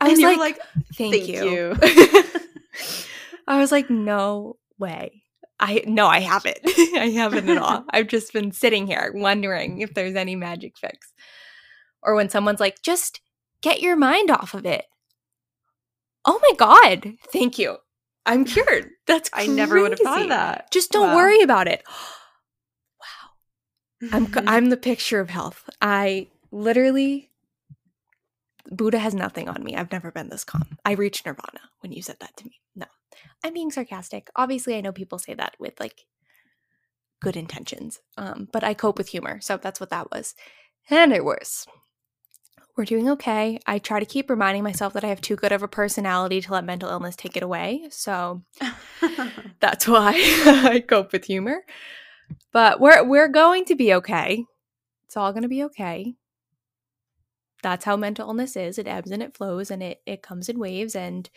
I 0.00 0.08
and 0.08 0.12
was 0.12 0.20
like, 0.20 0.38
like, 0.38 0.58
"Thank, 0.94 1.14
thank 1.14 1.28
you." 1.28 1.50
you. 1.50 1.76
I 3.48 3.58
was 3.58 3.72
like, 3.72 3.88
"No 3.90 4.56
way." 4.78 5.22
I 5.58 5.82
no, 5.86 6.06
I 6.06 6.20
haven't. 6.20 6.58
I 6.66 7.10
haven't 7.14 7.48
at 7.48 7.56
all. 7.58 7.84
I've 7.90 8.08
just 8.08 8.32
been 8.32 8.52
sitting 8.52 8.86
here 8.86 9.10
wondering 9.14 9.80
if 9.80 9.94
there's 9.94 10.14
any 10.14 10.36
magic 10.36 10.76
fix. 10.78 11.12
Or 12.02 12.14
when 12.14 12.28
someone's 12.28 12.60
like, 12.60 12.82
"Just 12.82 13.20
get 13.62 13.80
your 13.80 13.96
mind 13.96 14.30
off 14.30 14.52
of 14.54 14.66
it." 14.66 14.84
Oh 16.24 16.38
my 16.42 16.52
god. 16.58 17.14
Thank 17.32 17.58
you. 17.58 17.76
I'm 18.26 18.44
cured. 18.44 18.90
That's 19.06 19.30
I 19.32 19.46
never 19.46 19.80
would 19.80 19.92
have 19.92 20.00
thought 20.00 20.22
of 20.22 20.28
that. 20.28 20.70
Just 20.72 20.90
don't 20.90 21.08
Wow. 21.08 21.16
worry 21.16 21.40
about 21.42 21.68
it. 21.68 21.82
Wow. 24.02 24.08
I'm 24.12 24.26
c- 24.26 24.32
mm-hmm. 24.32 24.48
I'm 24.48 24.68
the 24.70 24.76
picture 24.76 25.20
of 25.20 25.30
health. 25.30 25.70
I 25.80 26.26
literally 26.50 27.30
Buddha 28.70 28.98
has 28.98 29.14
nothing 29.14 29.48
on 29.48 29.62
me. 29.62 29.76
I've 29.76 29.92
never 29.92 30.10
been 30.10 30.28
this 30.28 30.44
calm. 30.44 30.78
I 30.84 30.92
reached 30.92 31.26
nirvana 31.26 31.60
when 31.80 31.92
you 31.92 32.02
said 32.02 32.16
that 32.20 32.36
to 32.38 32.44
me. 32.44 32.60
No. 32.74 32.86
I'm 33.44 33.52
being 33.52 33.70
sarcastic. 33.70 34.28
Obviously, 34.36 34.76
I 34.76 34.80
know 34.80 34.92
people 34.92 35.18
say 35.18 35.34
that 35.34 35.54
with 35.58 35.78
like 35.80 36.06
good 37.20 37.36
intentions. 37.36 38.00
Um, 38.16 38.48
but 38.52 38.64
I 38.64 38.74
cope 38.74 38.98
with 38.98 39.08
humor. 39.08 39.40
So 39.40 39.56
that's 39.56 39.80
what 39.80 39.90
that 39.90 40.10
was. 40.10 40.34
And 40.90 41.12
it 41.12 41.24
was. 41.24 41.66
We're 42.76 42.84
doing 42.84 43.08
okay. 43.10 43.58
I 43.66 43.78
try 43.78 44.00
to 44.00 44.06
keep 44.06 44.28
reminding 44.28 44.62
myself 44.62 44.92
that 44.92 45.04
I 45.04 45.08
have 45.08 45.22
too 45.22 45.36
good 45.36 45.52
of 45.52 45.62
a 45.62 45.68
personality 45.68 46.42
to 46.42 46.52
let 46.52 46.64
mental 46.64 46.90
illness 46.90 47.16
take 47.16 47.36
it 47.36 47.42
away. 47.42 47.86
So 47.90 48.42
that's 49.60 49.88
why 49.88 50.12
I 50.14 50.84
cope 50.86 51.12
with 51.12 51.24
humor. 51.24 51.62
But 52.52 52.80
we're 52.80 53.02
we're 53.04 53.28
going 53.28 53.64
to 53.66 53.74
be 53.74 53.94
okay. 53.94 54.44
It's 55.06 55.16
all 55.16 55.32
going 55.32 55.42
to 55.42 55.48
be 55.48 55.64
okay. 55.64 56.16
That's 57.66 57.84
how 57.84 57.96
mental 57.96 58.28
illness 58.28 58.54
is. 58.54 58.78
It 58.78 58.86
ebbs 58.86 59.10
and 59.10 59.20
it 59.20 59.36
flows 59.36 59.72
and 59.72 59.82
it 59.82 60.00
it 60.06 60.22
comes 60.22 60.48
in 60.48 60.56
waves 60.56 60.94
and 60.94 61.28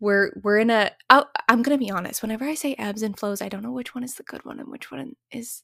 we're 0.00 0.32
we're 0.42 0.56
in 0.56 0.70
a 0.70 0.92
oh, 1.10 1.26
I'm 1.46 1.60
going 1.60 1.78
to 1.78 1.84
be 1.84 1.90
honest. 1.90 2.22
Whenever 2.22 2.46
I 2.46 2.54
say 2.54 2.74
ebbs 2.78 3.02
and 3.02 3.18
flows, 3.18 3.42
I 3.42 3.50
don't 3.50 3.62
know 3.62 3.70
which 3.70 3.94
one 3.94 4.02
is 4.02 4.14
the 4.14 4.22
good 4.22 4.46
one 4.46 4.58
and 4.60 4.70
which 4.70 4.90
one 4.90 5.16
is 5.30 5.62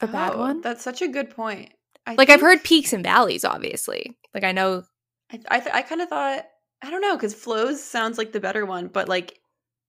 the 0.00 0.08
bad 0.08 0.32
oh, 0.34 0.38
one 0.38 0.60
That's 0.60 0.82
such 0.82 1.02
a 1.02 1.06
good 1.06 1.30
point. 1.30 1.72
I 2.04 2.16
Like 2.16 2.30
I've 2.30 2.40
heard 2.40 2.64
peaks 2.64 2.92
and 2.92 3.04
valleys 3.04 3.44
obviously. 3.44 4.18
Like 4.34 4.42
I 4.42 4.50
know 4.50 4.82
I 5.30 5.38
I, 5.46 5.60
th- 5.60 5.72
I 5.72 5.82
kind 5.82 6.00
of 6.00 6.08
thought 6.08 6.44
I 6.82 6.90
don't 6.90 7.00
know 7.00 7.14
because 7.14 7.32
flows 7.32 7.80
sounds 7.80 8.18
like 8.18 8.32
the 8.32 8.40
better 8.40 8.66
one, 8.66 8.88
but 8.88 9.08
like 9.08 9.38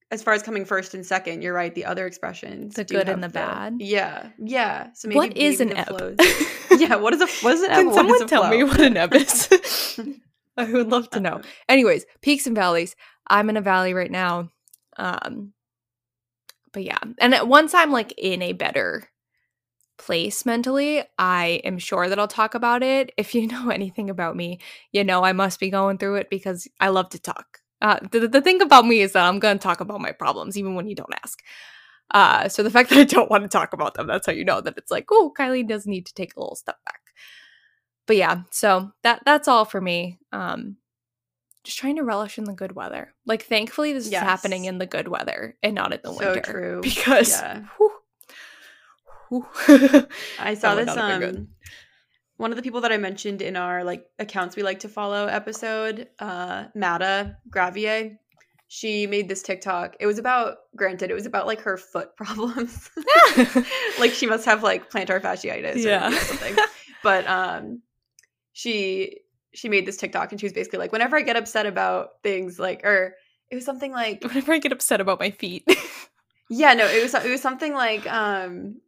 as 0.09 0.23
far 0.23 0.33
as 0.33 0.41
coming 0.41 0.63
first 0.65 0.93
and 0.93 1.05
second, 1.05 1.41
you're 1.41 1.53
right. 1.53 1.73
The 1.75 1.85
other 1.85 2.05
expressions, 2.07 2.75
The 2.75 2.85
good 2.85 3.09
and 3.09 3.23
have 3.23 3.33
the 3.33 3.39
bad? 3.39 3.75
Yeah, 3.79 4.29
yeah. 4.39 4.87
So 4.93 5.07
maybe 5.07 5.17
what 5.17 5.37
is 5.37 5.59
an 5.59 5.69
the 5.69 5.79
ebb? 5.79 5.87
flows- 5.87 6.17
yeah, 6.79 6.95
what 6.95 7.13
is 7.13 7.21
a 7.21 7.27
what 7.45 7.53
is 7.53 7.61
an 7.61 7.71
ebb? 7.71 7.85
Can 7.85 7.93
someone 7.93 8.27
tell 8.27 8.49
me 8.49 8.63
what 8.63 8.79
an 8.79 8.95
ebb 8.95 9.13
is? 9.13 9.99
I 10.57 10.71
would 10.71 10.87
love 10.89 11.09
to 11.11 11.19
know. 11.19 11.41
Anyways, 11.69 12.05
peaks 12.21 12.47
and 12.47 12.55
valleys. 12.55 12.95
I'm 13.27 13.49
in 13.49 13.57
a 13.57 13.61
valley 13.61 13.93
right 13.93 14.11
now. 14.11 14.49
Um 14.97 15.53
but 16.73 16.83
yeah. 16.83 16.99
And 17.19 17.35
once 17.49 17.73
I'm 17.73 17.91
like 17.91 18.13
in 18.17 18.41
a 18.41 18.53
better 18.53 19.09
place 19.97 20.45
mentally, 20.45 21.03
I 21.17 21.61
am 21.63 21.79
sure 21.79 22.07
that 22.07 22.19
I'll 22.19 22.27
talk 22.27 22.55
about 22.55 22.83
it. 22.83 23.11
If 23.17 23.35
you 23.35 23.47
know 23.47 23.69
anything 23.69 24.09
about 24.09 24.35
me, 24.35 24.59
you 24.91 25.03
know 25.03 25.23
I 25.23 25.33
must 25.33 25.59
be 25.59 25.69
going 25.69 25.97
through 25.97 26.15
it 26.15 26.29
because 26.29 26.67
I 26.79 26.89
love 26.89 27.09
to 27.09 27.19
talk. 27.19 27.59
Uh, 27.81 28.00
the, 28.12 28.27
the 28.27 28.41
thing 28.41 28.62
about 28.62 28.86
me 28.86 29.01
is 29.01 29.13
that 29.13 29.25
I'm 29.27 29.39
going 29.39 29.57
to 29.57 29.63
talk 29.63 29.81
about 29.81 30.01
my 30.01 30.12
problems 30.12 30.57
even 30.57 30.75
when 30.75 30.88
you 30.88 30.96
don't 30.96 31.13
ask. 31.24 31.41
Uh, 32.12 32.48
so 32.50 32.63
the 32.63 32.72
fact 32.77 32.89
that 32.89 33.00
I 33.00 33.03
don't 33.03 33.29
want 33.29 33.43
to 33.43 33.50
talk 33.50 33.74
about 33.74 33.93
them, 33.93 34.07
that's 34.07 34.25
how 34.25 34.34
you 34.34 34.46
know 34.46 34.62
that 34.62 34.77
it's 34.77 34.91
like, 34.91 35.05
oh, 35.12 35.34
Kylie 35.38 35.67
does 35.67 35.86
need 35.86 36.05
to 36.07 36.13
take 36.13 36.36
a 36.36 36.39
little 36.39 36.55
step 36.55 36.77
back. 36.86 37.01
But 38.05 38.15
yeah, 38.15 38.43
so 38.51 38.91
that 39.03 39.24
that's 39.25 39.48
all 39.50 39.65
for 39.65 39.81
me. 39.81 40.17
Um, 40.31 40.77
just 41.65 41.77
trying 41.77 41.98
to 41.98 42.03
relish 42.03 42.38
in 42.38 42.46
the 42.46 42.53
good 42.53 42.72
weather. 42.72 43.13
Like, 43.25 43.43
thankfully, 43.43 43.91
this 43.91 44.05
Yes. 44.05 44.22
is 44.22 44.27
happening 44.27 44.63
in 44.65 44.77
the 44.77 44.86
good 44.86 45.10
weather 45.10 45.57
and 45.62 45.75
not 45.75 45.91
in 45.93 46.00
the 46.01 46.13
So 46.13 46.34
winter. 46.34 46.51
true. 46.51 46.79
Because 46.84 47.29
Yeah. 47.29 47.63
whew, 47.77 47.91
whew. 49.27 49.46
I 50.39 50.53
saw 50.53 50.75
this 50.75 50.88
um 50.96 51.50
one 52.38 52.51
of 52.51 52.56
the 52.56 52.62
people 52.63 52.82
that 52.82 52.91
I 52.91 52.98
mentioned 52.98 53.41
in 53.41 53.56
our 53.56 53.84
like 53.84 54.06
accounts 54.20 54.56
we 54.56 54.63
like 54.63 54.79
to 54.82 54.89
follow 54.89 55.25
episode, 55.27 56.08
uh 56.20 56.65
Mata 56.75 57.38
Gravier. 57.50 58.17
She 58.70 59.08
made 59.08 59.29
this 59.29 59.41
TikTok. 59.44 59.96
It 60.00 60.08
was 60.08 60.17
about 60.20 60.58
granted, 60.75 61.10
it 61.10 61.13
was 61.13 61.25
about 61.25 61.48
like 61.48 61.62
her 61.62 61.77
foot 61.77 62.15
problems. 62.17 62.89
like 64.00 64.12
she 64.12 64.25
must 64.27 64.46
have 64.46 64.62
like 64.63 64.91
plantar 64.91 65.22
fasciitis 65.22 65.77
Yeah. 65.84 66.10
know, 66.10 66.17
something. 66.17 66.56
but 67.03 67.27
um 67.27 67.82
she 68.53 69.20
she 69.53 69.70
made 69.70 69.86
this 69.86 69.98
TikTok 69.98 70.32
and 70.32 70.39
she 70.39 70.46
was 70.46 70.53
basically 70.53 70.79
like 70.79 70.91
whenever 70.91 71.17
I 71.17 71.22
get 71.22 71.36
upset 71.38 71.65
about 71.65 72.22
things 72.24 72.60
like 72.60 72.82
or 72.84 73.15
it 73.50 73.56
was 73.56 73.65
something 73.65 73.91
like 73.91 74.22
Whenever 74.24 74.53
I 74.53 74.60
get 74.60 74.72
upset 74.74 75.00
about 75.01 75.20
my 75.20 75.32
feet, 75.32 75.63
yeah, 76.50 76.74
no, 76.74 76.86
it 76.86 77.01
was 77.01 77.13
it 77.13 77.29
was 77.29 77.41
something 77.41 77.74
like 77.74 78.06
um 78.12 78.82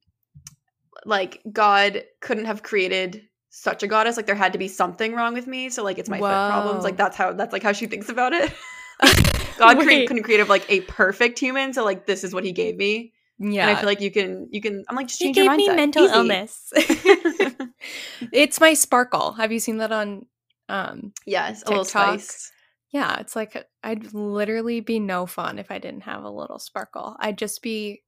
like 1.06 1.42
God 1.52 2.04
couldn't 2.20 2.46
have 2.46 2.62
created 2.64 3.24
such 3.50 3.84
a 3.84 3.88
goddess. 3.88 4.18
Like 4.18 4.26
there 4.26 4.36
had 4.36 4.54
to 4.54 4.60
be 4.60 4.68
something 4.68 5.14
wrong 5.14 5.34
with 5.34 5.48
me. 5.48 5.70
So 5.70 5.84
like 5.84 5.98
it's 5.98 6.10
my 6.10 6.20
foot 6.20 6.28
problems. 6.28 6.84
Like 6.84 6.98
that's 6.98 7.18
how 7.18 7.34
that's 7.34 7.54
like 7.54 7.64
how 7.64 7.72
she 7.74 7.88
thinks 7.88 8.10
about 8.10 8.34
it. 8.34 8.52
God 9.58 9.78
Wait. 9.78 10.08
couldn't 10.08 10.24
create 10.24 10.48
like 10.50 10.66
a 10.70 10.82
perfect 10.82 11.40
human. 11.40 11.74
So 11.74 11.84
like 11.86 12.06
this 12.06 12.24
is 12.24 12.34
what 12.34 12.44
he 12.44 12.52
gave 12.52 12.76
me. 12.78 13.14
yeah, 13.40 13.68
And 13.68 13.72
I 13.78 13.80
feel 13.80 13.88
like 13.88 14.02
you 14.02 14.12
can 14.12 14.48
you 14.52 14.62
can 14.62 14.84
I'm 14.90 14.96
like 14.96 15.08
just 15.08 15.20
He 15.20 15.32
change 15.34 15.36
gave 15.36 15.46
your 15.46 15.54
mindset. 15.54 15.58
me 15.58 15.76
mental 15.76 16.06
Easy. 16.06 16.14
illness. 16.16 16.74
it's 18.32 18.60
my 18.60 18.74
sparkle. 18.74 19.34
Have 19.34 19.52
you 19.52 19.60
seen 19.60 19.78
that 19.78 19.92
on? 19.92 20.26
Um, 20.68 21.14
yes, 21.26 21.64
a 21.64 21.70
little 21.70 21.84
TikTok. 21.86 22.20
spice. 22.20 22.52
yeah, 22.92 23.20
it's 23.20 23.36
like 23.36 23.66
I'd 23.84 24.14
literally 24.14 24.82
be 24.82 25.00
no 25.00 25.26
fun 25.26 25.58
if 25.60 25.72
I 25.72 25.80
didn't 25.80 26.02
have 26.04 26.24
a 26.24 26.30
little 26.30 26.60
sparkle. 26.60 27.16
I'd 27.20 27.38
just 27.38 27.62
be 27.62 28.04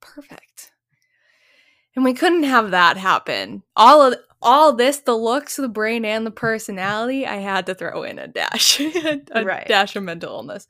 perfect. 0.00 0.72
And 1.94 2.04
we 2.04 2.14
couldn't 2.14 2.44
have 2.44 2.70
that 2.72 2.96
happen. 2.96 3.62
All 3.76 4.02
of 4.02 4.14
all 4.42 4.72
this, 4.72 4.98
the 5.00 5.16
looks, 5.16 5.56
the 5.56 5.68
brain, 5.68 6.04
and 6.04 6.26
the 6.26 6.30
personality, 6.30 7.26
I 7.26 7.36
had 7.36 7.66
to 7.66 7.74
throw 7.74 8.02
in 8.02 8.18
a 8.18 8.28
dash, 8.28 8.80
a 9.32 9.44
Right. 9.44 9.66
dash 9.66 9.96
of 9.96 10.02
mental 10.04 10.30
illness. 10.32 10.66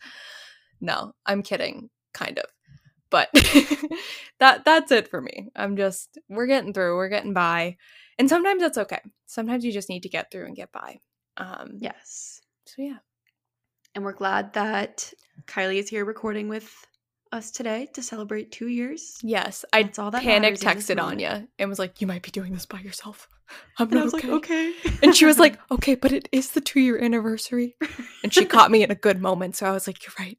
No, 0.80 1.12
I'm 1.26 1.42
kidding, 1.42 1.90
kind 2.14 2.38
of. 2.38 2.44
But 3.10 3.28
that 4.40 4.64
that's 4.64 4.92
it 4.92 5.08
for 5.08 5.20
me. 5.20 5.48
I'm 5.56 5.76
just 5.76 6.18
we're 6.28 6.46
getting 6.46 6.72
through, 6.72 6.96
we're 6.96 7.08
getting 7.08 7.32
by. 7.34 7.76
And 8.18 8.28
sometimes 8.28 8.60
that's 8.62 8.78
okay. 8.78 9.00
Sometimes 9.26 9.64
you 9.64 9.72
just 9.72 9.88
need 9.88 10.02
to 10.02 10.08
get 10.08 10.30
through 10.30 10.46
and 10.46 10.56
get 10.56 10.72
by. 10.72 10.98
Um 11.36 11.78
Yes. 11.80 12.40
so 12.66 12.82
yeah. 12.82 12.98
And 13.94 14.04
we're 14.04 14.12
glad 14.12 14.52
that 14.54 15.12
Kylie 15.46 15.78
is 15.78 15.88
here 15.88 16.04
recording 16.04 16.48
with 16.48 16.70
us 17.32 17.50
today 17.50 17.88
to 17.94 18.02
celebrate 18.02 18.50
two 18.52 18.68
years. 18.68 19.18
Yes, 19.22 19.64
I 19.72 19.82
That's 19.84 19.98
all 19.98 20.10
that 20.10 20.22
panic 20.22 20.62
matters 20.62 20.62
in 20.62 20.76
this 20.76 20.86
texted. 20.90 21.02
Anya 21.02 21.48
and 21.58 21.68
was 21.70 21.78
like, 21.78 22.00
"You 22.00 22.06
might 22.06 22.22
be 22.22 22.30
doing 22.30 22.52
this 22.52 22.66
by 22.66 22.80
yourself." 22.80 23.28
I'm 23.78 23.88
And 23.88 23.94
I 23.94 23.96
not 23.98 24.04
was 24.04 24.14
okay. 24.14 24.28
like, 24.28 24.36
okay. 24.38 24.72
And 25.02 25.16
she 25.16 25.24
was 25.24 25.38
like, 25.38 25.58
"Okay, 25.70 25.94
but 25.94 26.12
it 26.12 26.28
is 26.32 26.50
the 26.52 26.60
two 26.60 26.80
year 26.80 26.98
anniversary." 27.02 27.76
And 28.24 28.34
she 28.34 28.44
caught 28.44 28.70
me 28.72 28.82
in 28.82 28.90
a 28.90 28.96
good 28.96 29.20
moment, 29.22 29.54
so 29.56 29.64
I 29.64 29.70
was 29.70 29.86
like, 29.86 29.98
"You're 30.04 30.14
right. 30.18 30.38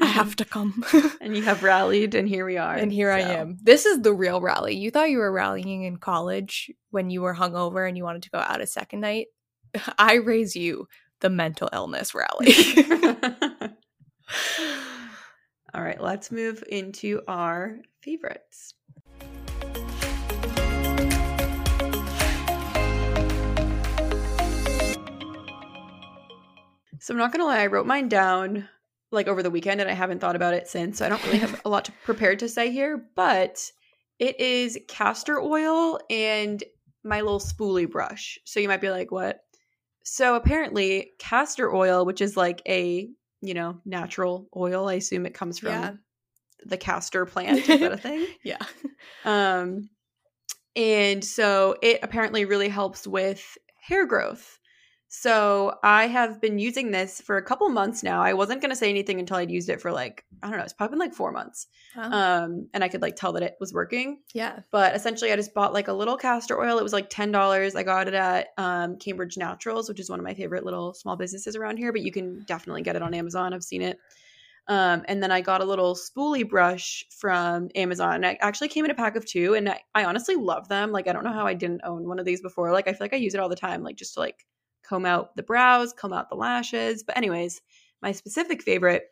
I 0.00 0.06
have 0.06 0.36
to 0.36 0.44
come." 0.44 0.84
and 1.20 1.36
you 1.36 1.42
have 1.42 1.62
rallied, 1.64 2.14
and 2.14 2.28
here 2.28 2.46
we 2.46 2.56
are. 2.58 2.74
and 2.74 2.92
here 2.92 3.10
I 3.10 3.20
am. 3.20 3.58
This 3.62 3.86
is 3.86 4.02
the 4.02 4.12
real 4.14 4.40
rally. 4.40 4.76
You 4.76 4.90
thought 4.92 5.10
you 5.10 5.18
were 5.18 5.32
rallying 5.32 5.82
in 5.82 5.96
college 5.96 6.70
when 6.90 7.10
you 7.10 7.22
were 7.22 7.34
hungover 7.34 7.86
and 7.88 7.96
you 7.96 8.04
wanted 8.04 8.22
to 8.22 8.30
go 8.30 8.38
out 8.38 8.60
a 8.60 8.66
second 8.66 9.00
night. 9.00 9.26
I 9.98 10.14
raise 10.14 10.54
you 10.54 10.86
the 11.20 11.28
mental 11.28 11.68
illness 11.72 12.14
rally. 12.14 12.54
All 15.76 15.82
right, 15.82 16.00
let's 16.00 16.30
move 16.32 16.64
into 16.70 17.20
our 17.28 17.76
favorites. 18.00 18.72
So 26.98 27.12
I'm 27.12 27.18
not 27.18 27.30
gonna 27.30 27.44
lie, 27.44 27.60
I 27.60 27.66
wrote 27.66 27.86
mine 27.86 28.08
down 28.08 28.66
like 29.12 29.28
over 29.28 29.42
the 29.42 29.50
weekend 29.50 29.82
and 29.82 29.90
I 29.90 29.92
haven't 29.92 30.20
thought 30.20 30.34
about 30.34 30.54
it 30.54 30.66
since. 30.66 30.96
So 30.96 31.04
I 31.04 31.10
don't 31.10 31.22
really 31.26 31.38
have 31.38 31.60
a 31.66 31.68
lot 31.68 31.84
to 31.84 31.92
prepared 32.04 32.38
to 32.38 32.48
say 32.48 32.70
here, 32.72 33.10
but 33.14 33.70
it 34.18 34.40
is 34.40 34.78
castor 34.88 35.38
oil 35.38 36.00
and 36.08 36.64
my 37.04 37.20
little 37.20 37.38
spoolie 37.38 37.88
brush. 37.88 38.38
So 38.46 38.60
you 38.60 38.68
might 38.68 38.80
be 38.80 38.88
like, 38.88 39.10
what? 39.10 39.40
So 40.04 40.36
apparently, 40.36 41.10
castor 41.18 41.70
oil, 41.70 42.06
which 42.06 42.22
is 42.22 42.34
like 42.34 42.62
a 42.66 43.10
you 43.46 43.54
know 43.54 43.80
natural 43.84 44.48
oil, 44.56 44.88
I 44.88 44.94
assume 44.94 45.26
it 45.26 45.34
comes 45.34 45.58
from 45.58 45.70
Yeah. 45.70 45.92
the 46.64 46.76
castor 46.76 47.26
plant. 47.26 47.68
Is 47.68 47.80
that 47.80 47.92
a 47.92 47.96
thing? 48.08 48.26
Yeah. 48.42 48.64
Um, 49.24 49.90
and 50.74 51.24
so 51.24 51.76
it 51.82 52.00
apparently 52.02 52.44
really 52.44 52.68
helps 52.68 53.06
with 53.06 53.56
hair 53.80 54.06
growth. 54.06 54.58
So 55.08 55.78
I 55.84 56.08
have 56.08 56.40
been 56.40 56.58
using 56.58 56.90
this 56.90 57.20
for 57.20 57.36
a 57.36 57.42
couple 57.42 57.68
months 57.68 58.02
now. 58.02 58.22
I 58.22 58.34
wasn't 58.34 58.60
going 58.60 58.70
to 58.70 58.76
say 58.76 58.90
anything 58.90 59.20
until 59.20 59.36
I'd 59.36 59.50
used 59.50 59.68
it 59.68 59.80
for 59.80 59.92
like, 59.92 60.24
I 60.42 60.48
don't 60.48 60.58
know, 60.58 60.64
it's 60.64 60.72
probably 60.72 60.94
been 60.94 61.06
like 61.06 61.14
four 61.14 61.30
months. 61.30 61.68
Um, 61.96 62.68
and 62.74 62.82
I 62.82 62.88
could 62.88 63.02
like 63.02 63.16
tell 63.16 63.32
that 63.34 63.42
it 63.42 63.56
was 63.60 63.72
working. 63.72 64.18
yeah. 64.34 64.60
But 64.72 64.96
essentially, 64.96 65.32
I 65.32 65.36
just 65.36 65.54
bought 65.54 65.72
like 65.72 65.88
a 65.88 65.92
little 65.92 66.16
castor 66.16 66.58
oil. 66.60 66.78
It 66.78 66.82
was 66.82 66.92
like 66.92 67.08
$10. 67.08 67.76
I 67.76 67.82
got 67.84 68.08
it 68.08 68.14
at 68.14 68.48
um, 68.58 68.98
Cambridge 68.98 69.36
Naturals, 69.38 69.88
which 69.88 70.00
is 70.00 70.10
one 70.10 70.18
of 70.18 70.24
my 70.24 70.34
favorite 70.34 70.64
little 70.64 70.92
small 70.92 71.16
businesses 71.16 71.56
around 71.56 71.76
here, 71.76 71.92
but 71.92 72.02
you 72.02 72.12
can 72.12 72.42
definitely 72.44 72.82
get 72.82 72.96
it 72.96 73.02
on 73.02 73.14
Amazon. 73.14 73.54
I've 73.54 73.62
seen 73.62 73.82
it. 73.82 73.98
Um, 74.68 75.04
and 75.06 75.22
then 75.22 75.30
I 75.30 75.40
got 75.40 75.60
a 75.60 75.64
little 75.64 75.94
spoolie 75.94 76.48
brush 76.48 77.04
from 77.10 77.68
Amazon. 77.76 78.24
It 78.24 78.38
actually 78.40 78.68
came 78.68 78.84
in 78.84 78.90
a 78.90 78.94
pack 78.96 79.14
of 79.14 79.24
two, 79.24 79.54
and 79.54 79.68
I, 79.68 79.80
I 79.94 80.04
honestly 80.04 80.34
love 80.34 80.68
them. 80.68 80.90
Like, 80.90 81.06
I 81.06 81.12
don't 81.12 81.22
know 81.22 81.32
how 81.32 81.46
I 81.46 81.54
didn't 81.54 81.82
own 81.84 82.08
one 82.08 82.18
of 82.18 82.24
these 82.24 82.40
before. 82.40 82.72
Like, 82.72 82.88
I 82.88 82.92
feel 82.92 82.98
like 83.02 83.14
I 83.14 83.18
use 83.18 83.34
it 83.34 83.40
all 83.40 83.48
the 83.48 83.54
time, 83.54 83.84
like 83.84 83.94
just 83.94 84.14
to 84.14 84.20
like 84.20 84.44
comb 84.88 85.06
out 85.06 85.36
the 85.36 85.42
brows, 85.42 85.92
comb 85.92 86.12
out 86.12 86.28
the 86.28 86.36
lashes. 86.36 87.02
But, 87.02 87.16
anyways, 87.16 87.60
my 88.02 88.12
specific 88.12 88.62
favorite 88.62 89.04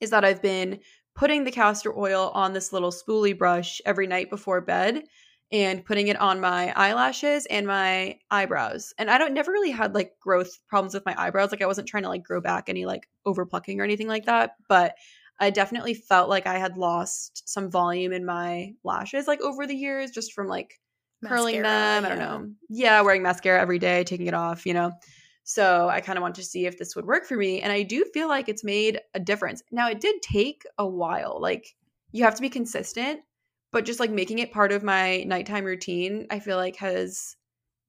is 0.00 0.10
that 0.10 0.24
I've 0.24 0.42
been 0.42 0.80
putting 1.14 1.44
the 1.44 1.50
castor 1.50 1.96
oil 1.96 2.30
on 2.34 2.52
this 2.52 2.72
little 2.72 2.90
spoolie 2.90 3.36
brush 3.36 3.80
every 3.84 4.06
night 4.06 4.30
before 4.30 4.60
bed 4.60 5.04
and 5.52 5.84
putting 5.84 6.08
it 6.08 6.18
on 6.18 6.40
my 6.40 6.72
eyelashes 6.74 7.44
and 7.46 7.66
my 7.66 8.18
eyebrows. 8.30 8.94
And 8.98 9.10
I 9.10 9.18
don't 9.18 9.34
never 9.34 9.52
really 9.52 9.70
had 9.70 9.94
like 9.94 10.18
growth 10.18 10.58
problems 10.66 10.94
with 10.94 11.04
my 11.04 11.14
eyebrows. 11.18 11.50
Like 11.50 11.60
I 11.60 11.66
wasn't 11.66 11.88
trying 11.88 12.04
to 12.04 12.08
like 12.08 12.24
grow 12.24 12.40
back 12.40 12.68
any 12.68 12.86
like 12.86 13.06
over 13.26 13.44
plucking 13.44 13.78
or 13.78 13.84
anything 13.84 14.08
like 14.08 14.24
that, 14.24 14.52
but 14.68 14.94
I 15.38 15.50
definitely 15.50 15.94
felt 15.94 16.30
like 16.30 16.46
I 16.46 16.58
had 16.58 16.78
lost 16.78 17.48
some 17.48 17.70
volume 17.70 18.12
in 18.12 18.24
my 18.24 18.72
lashes 18.82 19.26
like 19.26 19.42
over 19.42 19.66
the 19.66 19.74
years 19.74 20.10
just 20.10 20.32
from 20.32 20.48
like 20.48 20.80
curling 21.24 21.62
Mascara, 21.62 22.00
them. 22.00 22.04
I 22.04 22.08
don't 22.08 22.18
know. 22.18 22.52
Yeah, 22.68 23.00
wearing 23.02 23.22
mascara 23.22 23.60
every 23.60 23.78
day, 23.78 24.04
taking 24.04 24.26
it 24.26 24.34
off, 24.34 24.66
you 24.66 24.74
know. 24.74 24.92
So 25.44 25.88
I 25.88 26.00
kind 26.00 26.16
of 26.18 26.22
want 26.22 26.36
to 26.36 26.44
see 26.44 26.66
if 26.66 26.78
this 26.78 26.94
would 26.94 27.04
work 27.04 27.26
for 27.26 27.36
me. 27.36 27.60
And 27.60 27.72
I 27.72 27.82
do 27.82 28.04
feel 28.14 28.28
like 28.28 28.48
it's 28.48 28.62
made 28.62 29.00
a 29.14 29.20
difference. 29.20 29.62
Now, 29.72 29.88
it 29.88 30.00
did 30.00 30.22
take 30.22 30.62
a 30.78 30.86
while. 30.86 31.38
Like, 31.40 31.74
you 32.12 32.24
have 32.24 32.36
to 32.36 32.42
be 32.42 32.48
consistent, 32.48 33.20
but 33.72 33.84
just 33.84 33.98
like 33.98 34.10
making 34.10 34.38
it 34.38 34.52
part 34.52 34.70
of 34.70 34.82
my 34.82 35.24
nighttime 35.24 35.64
routine, 35.64 36.26
I 36.30 36.38
feel 36.38 36.56
like 36.56 36.76
has 36.76 37.36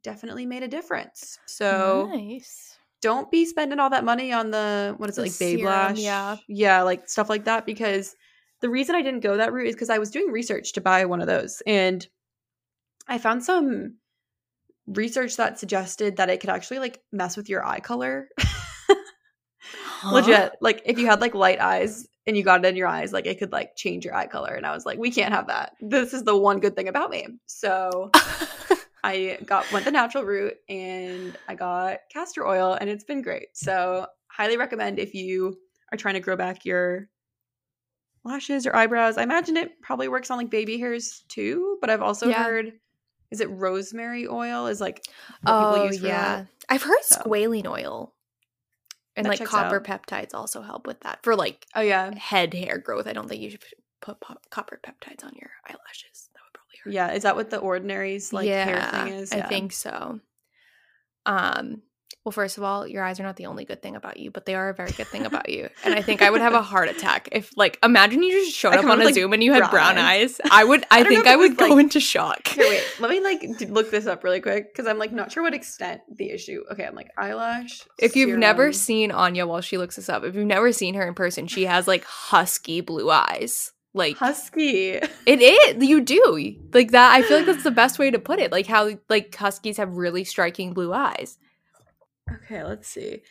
definitely 0.04 0.46
made 0.46 0.64
a 0.64 0.68
difference. 0.68 1.38
So 1.46 2.10
nice. 2.12 2.76
don't 3.02 3.30
be 3.30 3.46
spending 3.46 3.80
all 3.80 3.92
that 3.92 4.04
money 4.04 4.34
on 4.34 4.50
the, 4.50 4.96
what 4.98 5.10
is 5.10 5.18
it, 5.18 5.22
like 5.22 5.40
Babe 5.40 5.60
serum, 5.60 5.72
Lash? 5.72 6.00
yeah. 6.00 6.38
Yeah, 6.48 6.82
like 6.82 7.08
stuff 7.08 7.30
like 7.30 7.46
that. 7.46 7.66
Because 7.66 8.16
the 8.62 8.70
reason 8.70 8.96
I 8.96 9.02
didn't 9.02 9.20
go 9.20 9.38
that 9.38 9.54
route 9.54 9.68
is 9.68 9.76
because 9.76 9.90
I 9.90 10.00
was 10.00 10.10
doing 10.10 10.32
research 10.32 10.74
to 10.74 10.82
buy 10.82 11.06
one 11.06 11.22
of 11.22 11.28
those. 11.28 11.62
And 11.68 12.08
I 13.08 13.18
found 13.18 13.44
some 13.44 13.98
research 14.88 15.38
that 15.38 15.60
suggested 15.60 16.18
that 16.18 16.30
it 16.30 16.40
could 16.40 16.50
actually 16.50 16.80
like 16.80 17.02
mess 17.12 17.38
with 17.38 17.50
your 17.50 17.66
eye 17.66 17.80
color. 17.80 18.28
Legit. 20.12 20.54
Like 20.62 20.82
if 20.86 20.98
you 20.98 21.06
had 21.08 21.22
like 21.22 21.34
light 21.34 21.60
eyes 21.60 22.08
and 22.28 22.36
you 22.36 22.44
got 22.44 22.64
it 22.64 22.68
in 22.68 22.76
your 22.76 22.88
eyes, 22.88 23.14
like 23.14 23.26
it 23.26 23.40
could 23.40 23.52
like 23.52 23.76
change 23.76 24.06
your 24.06 24.16
eye 24.16 24.28
color. 24.28 24.54
And 24.54 24.66
I 24.66 24.74
was 24.74 24.86
like, 24.86 24.98
we 24.98 25.12
can't 25.12 25.34
have 25.34 25.48
that. 25.48 25.74
This 25.82 26.14
is 26.14 26.24
the 26.24 26.38
one 26.38 26.60
good 26.60 26.76
thing 26.76 26.88
about 26.88 27.10
me. 27.10 27.28
So 27.46 28.12
I 29.04 29.38
got 29.46 29.72
went 29.72 29.86
the 29.86 29.92
natural 29.92 30.24
route 30.24 30.56
and 30.70 31.38
I 31.48 31.56
got 31.56 32.00
castor 32.12 32.46
oil 32.46 32.78
and 32.80 32.90
it's 32.90 33.04
been 33.04 33.22
great. 33.22 33.48
So 33.54 34.08
highly 34.28 34.58
recommend 34.58 35.00
if 35.00 35.14
you 35.14 35.58
are 35.92 35.98
trying 35.98 36.16
to 36.16 36.20
grow 36.20 36.36
back 36.36 36.66
your 36.66 37.10
lashes 38.26 38.66
or 38.66 38.76
eyebrows. 38.76 39.18
I 39.18 39.24
imagine 39.24 39.58
it 39.58 39.82
probably 39.82 40.08
works 40.08 40.32
on 40.32 40.38
like 40.38 40.50
baby 40.50 40.78
hairs 40.78 41.24
too, 41.28 41.78
but 41.82 41.90
I've 41.90 42.02
also 42.02 42.30
Yeah. 42.30 42.44
heard 42.44 42.74
is 43.34 43.42
it 43.42 43.50
rosemary 43.50 44.28
oil 44.28 44.68
is 44.68 44.80
like 44.80 45.04
oh 45.46 45.74
people 45.74 45.86
use 45.88 46.00
for 46.00 46.08
yeah. 46.08 46.36
that. 46.38 46.48
I've 46.70 46.84
heard 46.84 47.04
So- 47.04 47.18
squalene 47.22 47.68
oil. 47.68 48.14
And 49.16 49.26
That 49.28 49.40
like 49.40 49.48
copper 49.48 49.76
out. 49.76 49.84
peptides 49.84 50.34
also 50.34 50.62
help 50.64 50.88
with 50.88 51.02
that 51.02 51.20
for 51.24 51.36
like 51.36 51.68
Oh 51.76 51.82
yeah. 51.82 52.16
head 52.18 52.54
hair 52.54 52.78
growth. 52.80 53.06
I 53.06 53.14
don't 53.14 53.28
think 53.30 53.42
you 53.42 53.52
should 53.52 53.62
put 54.02 54.20
pop- 54.22 54.50
copper 54.50 54.80
peptides 54.84 55.24
on 55.24 55.34
your 55.36 55.52
eyelashes. 55.68 56.30
That 56.34 56.40
would 56.44 56.54
probably 56.54 56.78
hurt. 56.84 56.94
Yeah, 56.94 57.12
is 57.14 57.22
that 57.24 57.36
what 57.36 57.50
the 57.52 57.58
ordinary's 57.60 58.34
like 58.34 58.48
hair 58.48 58.82
thing 58.92 59.14
is? 59.14 59.32
I 59.32 59.42
think 59.42 59.72
so. 59.74 60.20
Um, 61.28 61.84
well, 62.26 62.32
first 62.32 62.58
of 62.58 62.64
all, 62.64 62.88
your 62.88 63.04
eyes 63.04 63.20
are 63.20 63.24
not 63.24 63.36
the 63.36 63.48
only 63.48 63.66
good 63.66 63.82
thing 63.82 63.98
about 63.98 64.18
you, 64.18 64.32
but 64.32 64.46
they 64.46 64.56
are 64.56 64.70
a 64.70 64.74
very 64.74 64.92
good 64.92 65.08
thing 65.08 65.26
about 65.26 65.50
you. 65.50 65.68
And 65.84 65.94
I 65.94 66.02
think 66.02 66.22
I 66.22 66.30
would 66.30 66.40
have 66.40 66.54
a 66.54 66.62
heart 66.62 66.88
attack 66.88 67.28
if, 67.34 67.52
like, 67.58 67.78
imagine 67.84 68.24
you 68.24 68.32
just 68.32 68.56
showed 68.56 68.74
I 68.74 68.78
up 68.78 68.86
on 68.86 69.02
a 69.02 69.04
like, 69.04 69.14
Zoom 69.14 69.34
and 69.34 69.44
you 69.44 69.52
had 69.52 69.70
brown 69.70 69.98
eyes. 69.98 70.40
eyes. 70.40 70.50
I 70.50 70.64
would, 70.64 70.86
I, 70.92 71.02
I 71.02 71.04
think 71.04 71.28
I 71.28 71.36
was, 71.36 71.50
would 71.50 71.58
go 71.58 71.68
like- 71.68 71.80
into 71.84 72.00
shock. 72.00 72.48
Here, 72.48 72.66
wait. 72.66 72.84
Let 73.02 73.12
me 73.12 73.20
like 73.20 73.44
look 73.70 73.92
this 73.92 74.06
up 74.06 74.24
really 74.24 74.40
quick 74.40 74.72
because 74.74 74.88
I'm 74.88 74.98
like 74.98 75.12
not 75.12 75.34
sure 75.34 75.44
what 75.44 75.54
extent 75.54 76.00
the 76.16 76.30
issue. 76.30 76.64
Okay, 76.72 76.86
I'm 76.86 76.96
like 76.96 77.12
eyelash. 77.18 77.82
If 78.00 78.16
you've 78.16 78.38
never 78.40 78.72
seen 78.72 79.12
Anya 79.12 79.46
while 79.46 79.60
she 79.62 79.78
looks 79.78 79.98
this 79.98 80.08
up, 80.08 80.24
if 80.24 80.34
you've 80.34 80.48
never 80.48 80.72
seen 80.72 80.94
her 80.96 81.06
in 81.06 81.16
person, 81.16 81.48
she 81.48 81.66
has 81.66 81.88
like 81.90 82.06
husky 82.06 82.80
blue 82.80 83.12
eyes. 83.12 83.74
Like 83.96 84.18
husky, 84.18 84.94
it 84.94 85.42
is, 85.42 85.88
you 85.88 86.02
do 86.02 86.56
like 86.74 86.92
that. 86.92 87.14
I 87.14 87.22
feel 87.22 87.38
like 87.38 87.46
that's 87.46 87.64
the 87.64 87.70
best 87.84 88.00
way 88.00 88.10
to 88.10 88.18
put 88.18 88.40
it. 88.40 88.52
Like 88.52 88.66
how 88.66 88.92
like 89.10 89.36
huskies 89.36 89.78
have 89.78 89.98
really 89.98 90.24
striking 90.24 90.74
blue 90.74 90.92
eyes. 90.94 91.38
Okay, 92.32 92.64
let's 92.64 92.88
see. 92.88 93.22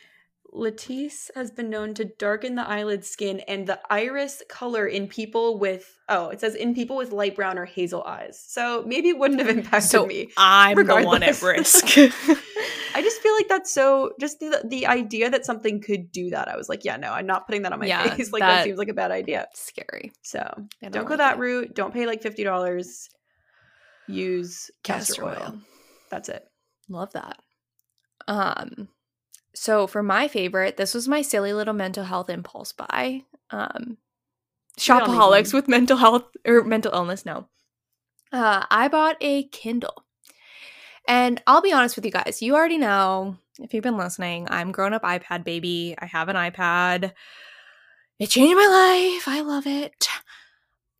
Latisse 0.53 1.31
has 1.33 1.49
been 1.49 1.71
known 1.71 1.95
to 1.95 2.05
darken 2.05 2.53
the 2.53 2.67
eyelid 2.67 3.03
skin 3.03 3.39
and 3.47 3.65
the 3.65 3.79
iris 3.89 4.43
color 4.47 4.85
in 4.85 5.07
people 5.07 5.57
with 5.57 5.97
oh, 6.09 6.29
it 6.29 6.39
says 6.39 6.53
in 6.53 6.75
people 6.75 6.95
with 6.95 7.11
light 7.11 7.35
brown 7.35 7.57
or 7.57 7.65
hazel 7.65 8.03
eyes. 8.03 8.43
So 8.47 8.83
maybe 8.85 9.09
it 9.09 9.17
wouldn't 9.17 9.39
have 9.39 9.49
impacted 9.49 9.89
So 9.89 10.05
me. 10.05 10.29
I'm 10.37 10.75
the 10.85 11.01
one 11.03 11.23
at 11.23 11.41
risk. 11.41 11.85
I 12.95 13.01
just 13.01 13.19
feel 13.23 13.33
like 13.33 13.47
that's 13.47 13.73
so 13.73 14.11
just 14.19 14.39
the 14.41 14.61
the 14.63 14.85
idea 14.85 15.31
that 15.31 15.43
something 15.43 15.81
could 15.81 16.11
do 16.11 16.29
that. 16.29 16.47
I 16.47 16.55
was 16.55 16.69
like, 16.69 16.85
yeah, 16.85 16.97
no, 16.97 17.11
I'm 17.11 17.25
not 17.25 17.47
putting 17.47 17.63
that 17.63 17.73
on 17.73 17.79
my 17.79 17.87
Yeah, 17.87 18.13
face. 18.15 18.29
Like 18.31 18.41
that, 18.41 18.57
that- 18.57 18.63
seems 18.65 18.77
like 18.77 18.89
a 18.89 18.93
bad 18.93 19.09
idea. 19.09 19.47
Scary. 19.55 20.11
So 20.21 20.39
I 20.83 20.89
don't, 20.89 21.05
go 21.07 21.17
that 21.17 21.39
route. 21.39 21.73
Don't 21.73 21.93
pay 21.93 22.05
like 22.05 22.21
fifty 22.21 22.43
dollars. 22.43 23.09
Use 24.07 24.69
castor, 24.83 25.13
Castor 25.23 25.25
oil. 25.25 25.37
oil. 25.53 25.59
That's 26.11 26.29
it. 26.29 26.43
Love 26.89 27.13
that. 27.13 27.37
Um 28.27 28.89
so 29.55 29.85
for 29.87 30.01
my 30.01 30.27
favorite, 30.27 30.77
this 30.77 30.93
was 30.93 31.07
my 31.07 31.21
silly 31.21 31.53
little 31.53 31.73
mental 31.73 32.03
health 32.03 32.29
impulse 32.29 32.73
buy. 32.73 33.23
Um 33.49 33.97
shopaholics 34.77 35.53
with 35.53 35.67
mental 35.67 35.97
health 35.97 36.25
or 36.45 36.63
mental 36.63 36.93
illness, 36.93 37.25
no. 37.25 37.47
Uh 38.31 38.65
I 38.69 38.87
bought 38.87 39.17
a 39.21 39.43
Kindle. 39.49 40.05
And 41.07 41.41
I'll 41.45 41.61
be 41.61 41.73
honest 41.73 41.95
with 41.97 42.05
you 42.05 42.11
guys, 42.11 42.41
you 42.41 42.55
already 42.55 42.77
know 42.77 43.37
if 43.59 43.73
you've 43.73 43.83
been 43.83 43.97
listening, 43.97 44.47
I'm 44.49 44.71
grown 44.71 44.93
up 44.93 45.03
iPad 45.03 45.43
baby. 45.43 45.95
I 45.99 46.05
have 46.05 46.29
an 46.29 46.35
iPad. 46.35 47.13
It 48.19 48.29
changed 48.29 48.55
my 48.55 48.67
life. 48.67 49.27
I 49.27 49.41
love 49.41 49.67
it. 49.67 50.07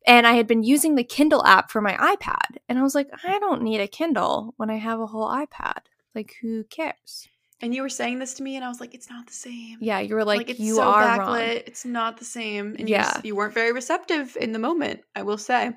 And 0.06 0.26
I 0.26 0.34
had 0.34 0.46
been 0.46 0.62
using 0.62 0.94
the 0.94 1.04
Kindle 1.04 1.44
app 1.46 1.70
for 1.70 1.80
my 1.80 1.94
iPad. 1.94 2.58
And 2.68 2.78
I 2.78 2.82
was 2.82 2.94
like, 2.94 3.08
I 3.24 3.38
don't 3.38 3.62
need 3.62 3.80
a 3.80 3.88
Kindle 3.88 4.54
when 4.56 4.70
I 4.70 4.76
have 4.76 5.00
a 5.00 5.06
whole 5.06 5.28
iPad. 5.28 5.78
Like, 6.14 6.34
who 6.40 6.64
cares? 6.64 7.28
And 7.60 7.74
you 7.74 7.82
were 7.82 7.88
saying 7.88 8.18
this 8.18 8.34
to 8.34 8.42
me, 8.42 8.56
and 8.56 8.64
I 8.64 8.68
was 8.68 8.80
like, 8.80 8.94
it's 8.94 9.08
not 9.08 9.26
the 9.26 9.32
same. 9.32 9.78
Yeah, 9.80 10.00
you 10.00 10.14
were 10.14 10.24
like, 10.24 10.38
like 10.38 10.50
it's 10.50 10.60
you 10.60 10.76
so 10.76 10.82
are 10.82 11.02
backlit. 11.02 11.18
wrong. 11.18 11.38
It's 11.66 11.84
not 11.84 12.18
the 12.18 12.24
same. 12.24 12.76
And 12.78 12.88
you, 12.88 12.96
Yeah. 12.96 13.12
s- 13.16 13.20
you 13.24 13.34
weren't 13.36 13.54
very 13.54 13.72
receptive 13.72 14.36
in 14.40 14.52
the 14.52 14.58
moment. 14.58 15.00
I 15.14 15.22
will 15.22 15.38
say. 15.38 15.72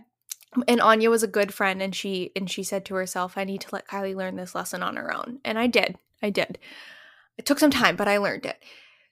And 0.68 0.82
Anya 0.82 1.10
was 1.10 1.24
a 1.24 1.28
good 1.28 1.54
friend, 1.54 1.82
and 1.82 1.94
she 1.96 2.32
and 2.36 2.50
she 2.50 2.64
said 2.64 2.86
to 2.86 2.96
herself, 2.96 3.38
"I 3.38 3.44
need 3.44 3.62
to 3.62 3.70
let 3.72 3.88
Kylie 3.88 4.16
learn 4.16 4.38
this 4.38 4.56
lesson 4.56 4.82
on 4.82 4.96
her 4.96 5.14
own." 5.14 5.40
And 5.46 5.60
I 5.60 5.68
did. 5.68 5.98
I 6.22 6.30
did. 6.30 6.58
It 7.38 7.46
took 7.46 7.60
some 7.60 7.70
time, 7.72 7.96
but 7.96 8.08
I 8.08 8.18
learned 8.18 8.46
it. 8.46 8.58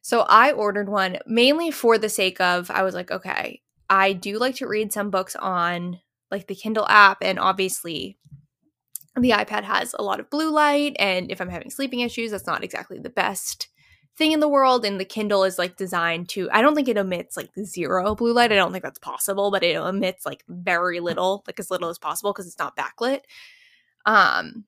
So 0.01 0.21
I 0.21 0.51
ordered 0.51 0.89
one 0.89 1.17
mainly 1.27 1.71
for 1.71 1.97
the 1.97 2.09
sake 2.09 2.39
of 2.41 2.71
I 2.71 2.83
was 2.83 2.95
like, 2.95 3.11
okay, 3.11 3.61
I 3.89 4.13
do 4.13 4.37
like 4.39 4.55
to 4.55 4.67
read 4.67 4.91
some 4.93 5.09
books 5.11 5.35
on 5.35 5.99
like 6.31 6.47
the 6.47 6.55
Kindle 6.55 6.87
app, 6.89 7.19
and 7.21 7.37
obviously 7.37 8.17
the 9.17 9.31
iPad 9.31 9.63
has 9.63 9.95
a 9.97 10.03
lot 10.03 10.19
of 10.19 10.29
blue 10.29 10.51
light, 10.51 10.95
and 10.99 11.31
if 11.31 11.39
I'm 11.41 11.49
having 11.49 11.69
sleeping 11.69 12.01
issues, 12.01 12.31
that's 12.31 12.47
not 12.47 12.63
exactly 12.63 12.99
the 12.99 13.09
best 13.09 13.69
thing 14.17 14.31
in 14.31 14.39
the 14.39 14.47
world. 14.47 14.85
And 14.85 14.99
the 14.99 15.05
Kindle 15.05 15.43
is 15.43 15.57
like 15.57 15.75
designed 15.77 16.29
to, 16.29 16.49
I 16.51 16.61
don't 16.61 16.75
think 16.75 16.87
it 16.87 16.97
emits 16.97 17.35
like 17.35 17.49
zero 17.63 18.15
blue 18.15 18.33
light. 18.33 18.51
I 18.51 18.55
don't 18.55 18.71
think 18.71 18.83
that's 18.83 18.99
possible, 18.99 19.51
but 19.51 19.63
it 19.63 19.75
emits 19.75 20.25
like 20.25 20.43
very 20.47 20.99
little, 20.99 21.43
like 21.47 21.59
as 21.59 21.69
little 21.71 21.89
as 21.89 21.97
possible 21.97 22.31
because 22.31 22.47
it's 22.47 22.59
not 22.59 22.77
backlit. 22.77 23.21
Um, 24.05 24.65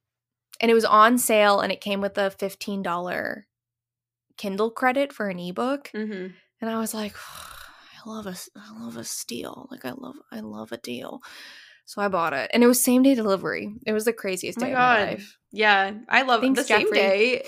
and 0.59 0.71
it 0.71 0.73
was 0.73 0.85
on 0.85 1.17
sale, 1.17 1.59
and 1.59 1.71
it 1.71 1.81
came 1.81 2.01
with 2.01 2.17
a 2.17 2.29
fifteen 2.31 2.81
dollar 2.81 3.47
Kindle 4.37 4.69
credit 4.71 5.13
for 5.13 5.29
an 5.29 5.39
ebook, 5.39 5.91
Mm-hmm. 5.93 6.27
and 6.61 6.69
I 6.69 6.79
was 6.79 6.93
like, 6.93 7.15
I 7.15 8.09
love 8.09 8.27
a, 8.27 8.35
I 8.55 8.83
love 8.83 8.97
a 8.97 9.03
steal. 9.03 9.67
Like 9.71 9.85
I 9.85 9.91
love, 9.91 10.15
I 10.31 10.39
love 10.41 10.71
a 10.71 10.77
deal. 10.77 11.21
So 11.87 12.01
I 12.01 12.09
bought 12.09 12.33
it, 12.33 12.51
and 12.53 12.65
it 12.65 12.67
was 12.67 12.83
same 12.83 13.01
day 13.01 13.15
delivery. 13.15 13.73
It 13.85 13.93
was 13.93 14.03
the 14.03 14.11
craziest 14.11 14.59
Oh 14.59 14.61
day 14.65 14.73
of 14.73 14.77
my 14.77 15.05
life. 15.05 15.37
Yeah, 15.53 15.93
I 16.09 16.23
love 16.23 16.41
Thanks, 16.41 16.59
the 16.59 16.65
same 16.65 16.91
day 16.91 17.45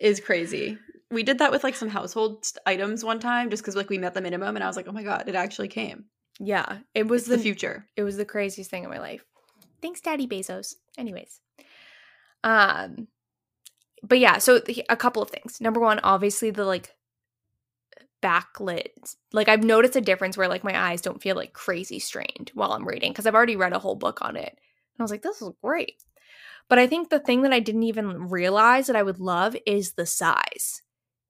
is 0.00 0.18
crazy. 0.18 0.78
We 1.10 1.22
did 1.22 1.40
that 1.40 1.50
with 1.52 1.62
like 1.62 1.74
some 1.74 1.90
household 1.90 2.46
items 2.64 3.04
one 3.04 3.20
time 3.20 3.50
just 3.50 3.62
because 3.62 3.76
like 3.76 3.90
we 3.90 3.98
met 3.98 4.14
the 4.14 4.22
minimum 4.22 4.56
and 4.56 4.64
I 4.64 4.66
was 4.66 4.76
like, 4.76 4.88
oh 4.88 4.92
my 4.92 5.02
god, 5.02 5.28
it 5.28 5.34
actually 5.34 5.68
came. 5.68 6.06
Yeah, 6.40 6.78
it 6.94 7.06
was 7.06 7.26
the 7.26 7.36
the 7.36 7.42
future. 7.42 7.86
it 7.94 8.02
was 8.02 8.16
the 8.16 8.24
craziest 8.24 8.70
thing 8.70 8.82
in 8.82 8.88
my 8.88 8.98
life. 8.98 9.22
Thanks, 9.82 10.00
Daddy 10.00 10.26
Bezos. 10.26 10.76
Anyways, 10.96 11.38
um, 12.44 13.08
but 14.02 14.20
yeah, 14.20 14.38
so 14.38 14.58
the, 14.58 14.86
a 14.88 14.96
couple 14.96 15.22
of 15.22 15.28
things. 15.28 15.60
Number 15.60 15.80
one, 15.80 16.00
obviously 16.02 16.50
the 16.50 16.64
like 16.64 16.94
backlit. 18.22 19.16
Like 19.32 19.48
I've 19.48 19.64
noticed 19.64 19.96
a 19.96 20.00
difference 20.00 20.36
where 20.36 20.48
like 20.48 20.64
my 20.64 20.90
eyes 20.90 21.00
don't 21.00 21.22
feel 21.22 21.36
like 21.36 21.52
crazy 21.52 21.98
strained 21.98 22.50
while 22.54 22.72
I'm 22.72 22.86
reading 22.86 23.12
because 23.12 23.26
I've 23.26 23.34
already 23.34 23.56
read 23.56 23.72
a 23.72 23.78
whole 23.78 23.96
book 23.96 24.22
on 24.22 24.36
it. 24.36 24.48
And 24.50 25.00
I 25.00 25.02
was 25.02 25.10
like, 25.10 25.22
this 25.22 25.42
is 25.42 25.50
great. 25.62 26.04
But 26.68 26.78
I 26.78 26.86
think 26.86 27.10
the 27.10 27.18
thing 27.18 27.42
that 27.42 27.52
I 27.52 27.60
didn't 27.60 27.82
even 27.82 28.28
realize 28.30 28.86
that 28.86 28.96
I 28.96 29.02
would 29.02 29.20
love 29.20 29.56
is 29.66 29.92
the 29.92 30.06
size. 30.06 30.82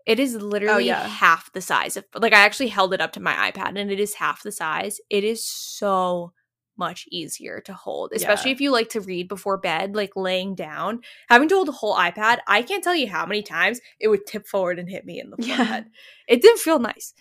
It 0.06 0.20
is 0.20 0.36
oh, 0.36 0.38
literally 0.38 0.86
yeah. 0.86 1.06
half 1.06 1.52
the 1.52 1.60
size 1.60 1.96
of 1.96 2.04
like 2.14 2.32
I 2.32 2.40
actually 2.40 2.68
held 2.68 2.92
it 2.92 3.00
up 3.00 3.12
to 3.12 3.20
my 3.20 3.50
iPad 3.50 3.78
and 3.78 3.90
it 3.90 4.00
is 4.00 4.14
half 4.14 4.42
the 4.42 4.52
size. 4.52 5.00
It 5.10 5.24
is 5.24 5.44
so 5.44 6.32
much 6.76 7.06
easier 7.10 7.60
to 7.62 7.72
hold, 7.74 8.12
especially 8.14 8.50
Yeah. 8.50 8.54
if 8.54 8.60
you 8.60 8.70
like 8.70 8.88
to 8.90 9.00
read 9.00 9.28
before 9.28 9.58
bed, 9.58 9.94
like 9.94 10.12
laying 10.16 10.54
down. 10.54 11.00
Having 11.28 11.48
to 11.50 11.54
hold 11.56 11.68
a 11.68 11.72
whole 11.72 11.94
iPad, 11.96 12.38
I 12.46 12.62
can't 12.62 12.82
tell 12.82 12.94
you 12.94 13.08
how 13.08 13.26
many 13.26 13.42
times 13.42 13.80
it 14.00 14.08
would 14.08 14.26
tip 14.26 14.46
forward 14.46 14.78
and 14.78 14.88
hit 14.88 15.04
me 15.04 15.20
in 15.20 15.30
the 15.30 15.36
Yeah. 15.46 15.56
forehead. 15.56 15.84
It 16.28 16.42
didn't 16.42 16.60
feel 16.60 16.78
nice. 16.78 17.14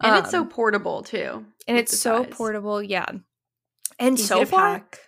And 0.00 0.16
it's 0.16 0.30
so 0.30 0.40
Um, 0.40 0.48
portable 0.48 1.02
too. 1.02 1.44
and 1.68 1.76
it's 1.78 1.96
so 1.98 2.24
size. 2.24 2.32
portable, 2.34 2.82
yeah. 2.82 3.06
And 3.98 4.18
Easy 4.18 4.26
so 4.26 4.44
far, 4.44 4.78
pack. 4.80 4.98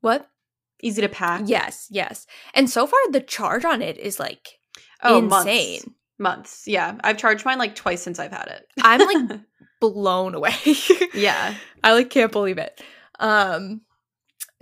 what? 0.00 0.28
Easy 0.82 1.00
to 1.00 1.08
pack. 1.08 1.42
Yes, 1.46 1.86
yes. 1.90 2.26
And 2.52 2.68
so 2.68 2.86
far, 2.86 2.98
the 3.10 3.20
charge 3.20 3.64
on 3.64 3.80
it 3.80 3.96
is 3.96 4.18
like 4.20 4.58
Oh, 5.02 5.18
insane. 5.18 5.80
months. 5.80 5.88
Months. 6.18 6.62
Yeah. 6.66 6.96
I've 7.04 7.16
charged 7.18 7.44
mine 7.44 7.58
like 7.58 7.74
twice 7.74 8.02
since 8.02 8.18
I've 8.18 8.32
had 8.32 8.48
it. 8.48 8.66
I'm, 8.82 9.00
like- 9.00 9.40
blown 9.80 10.34
away. 10.34 10.54
yeah. 11.14 11.54
I 11.84 11.92
like 11.92 12.10
can't 12.10 12.32
believe 12.32 12.58
it. 12.58 12.80
Um 13.20 13.82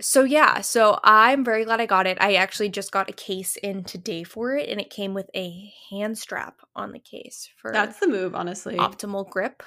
so 0.01 0.23
yeah, 0.23 0.59
so 0.61 0.99
I'm 1.03 1.45
very 1.45 1.63
glad 1.63 1.79
I 1.79 1.85
got 1.85 2.05
it. 2.07 2.17
I 2.19 2.35
actually 2.35 2.67
just 2.69 2.91
got 2.91 3.09
a 3.09 3.13
case 3.13 3.55
in 3.57 3.83
today 3.85 4.23
for 4.23 4.55
it 4.55 4.67
and 4.69 4.79
it 4.81 4.89
came 4.89 5.13
with 5.13 5.29
a 5.35 5.71
hand 5.89 6.17
strap 6.17 6.59
on 6.75 6.91
the 6.91 6.99
case 6.99 7.49
for 7.57 7.71
That's 7.71 7.99
the 7.99 8.07
move, 8.07 8.35
honestly. 8.35 8.75
optimal 8.75 9.29
grip. 9.29 9.63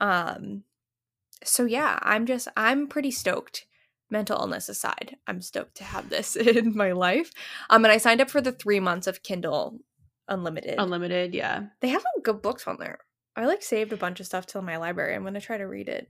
Um 0.00 0.64
so 1.44 1.64
yeah, 1.64 1.98
I'm 2.02 2.26
just 2.26 2.48
I'm 2.56 2.88
pretty 2.88 3.10
stoked. 3.10 3.66
Mental 4.12 4.38
illness 4.40 4.68
aside, 4.68 5.16
I'm 5.26 5.40
stoked 5.40 5.76
to 5.76 5.84
have 5.84 6.10
this 6.10 6.34
in 6.36 6.76
my 6.76 6.92
life. 6.92 7.30
Um 7.70 7.84
and 7.84 7.92
I 7.92 7.98
signed 7.98 8.20
up 8.20 8.28
for 8.30 8.40
the 8.40 8.52
3 8.52 8.80
months 8.80 9.06
of 9.06 9.22
Kindle 9.22 9.78
Unlimited. 10.28 10.76
Unlimited. 10.78 11.34
Yeah. 11.34 11.64
they 11.80 11.88
have 11.88 12.02
some 12.02 12.22
good 12.22 12.40
books 12.42 12.66
on 12.68 12.76
there. 12.78 12.98
I 13.34 13.46
like 13.46 13.62
saved 13.62 13.92
a 13.92 13.96
bunch 13.96 14.20
of 14.20 14.26
stuff 14.26 14.46
to 14.46 14.62
my 14.62 14.76
library. 14.76 15.14
I'm 15.14 15.22
going 15.22 15.34
to 15.34 15.40
try 15.40 15.56
to 15.58 15.64
read 15.64 15.88
it. 15.88 16.08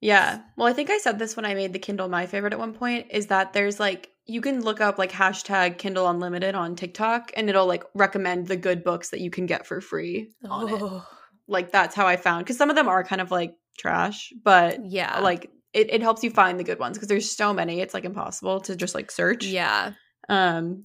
Yeah. 0.00 0.40
Well, 0.56 0.68
I 0.68 0.72
think 0.72 0.90
I 0.90 0.98
said 0.98 1.18
this 1.18 1.36
when 1.36 1.44
I 1.44 1.54
made 1.54 1.72
the 1.72 1.78
Kindle 1.78 2.08
my 2.08 2.26
favorite 2.26 2.52
at 2.52 2.58
one 2.58 2.74
point 2.74 3.06
is 3.10 3.26
that 3.26 3.52
there's 3.52 3.80
like 3.80 4.10
you 4.26 4.40
can 4.40 4.62
look 4.62 4.80
up 4.80 4.98
like 4.98 5.10
hashtag 5.10 5.78
Kindle 5.78 6.08
Unlimited 6.08 6.54
on 6.54 6.76
TikTok 6.76 7.32
and 7.36 7.48
it'll 7.48 7.66
like 7.66 7.84
recommend 7.94 8.46
the 8.46 8.56
good 8.56 8.84
books 8.84 9.10
that 9.10 9.20
you 9.20 9.30
can 9.30 9.46
get 9.46 9.66
for 9.66 9.80
free 9.80 10.30
on 10.48 10.68
it. 10.68 10.78
Oh, 10.80 11.06
Like 11.48 11.72
that's 11.72 11.94
how 11.94 12.06
I 12.06 12.16
found 12.16 12.44
because 12.44 12.58
some 12.58 12.70
of 12.70 12.76
them 12.76 12.88
are 12.88 13.02
kind 13.02 13.20
of 13.20 13.30
like 13.30 13.54
trash, 13.78 14.32
but 14.44 14.84
yeah. 14.84 15.20
like 15.20 15.50
it, 15.72 15.92
it 15.92 16.02
helps 16.02 16.22
you 16.22 16.30
find 16.30 16.60
the 16.60 16.64
good 16.64 16.78
ones 16.78 16.96
because 16.96 17.08
there's 17.08 17.30
so 17.30 17.52
many 17.52 17.80
it's 17.80 17.94
like 17.94 18.04
impossible 18.04 18.60
to 18.62 18.76
just 18.76 18.94
like 18.94 19.10
search. 19.10 19.44
Yeah. 19.46 19.92
Um, 20.28 20.84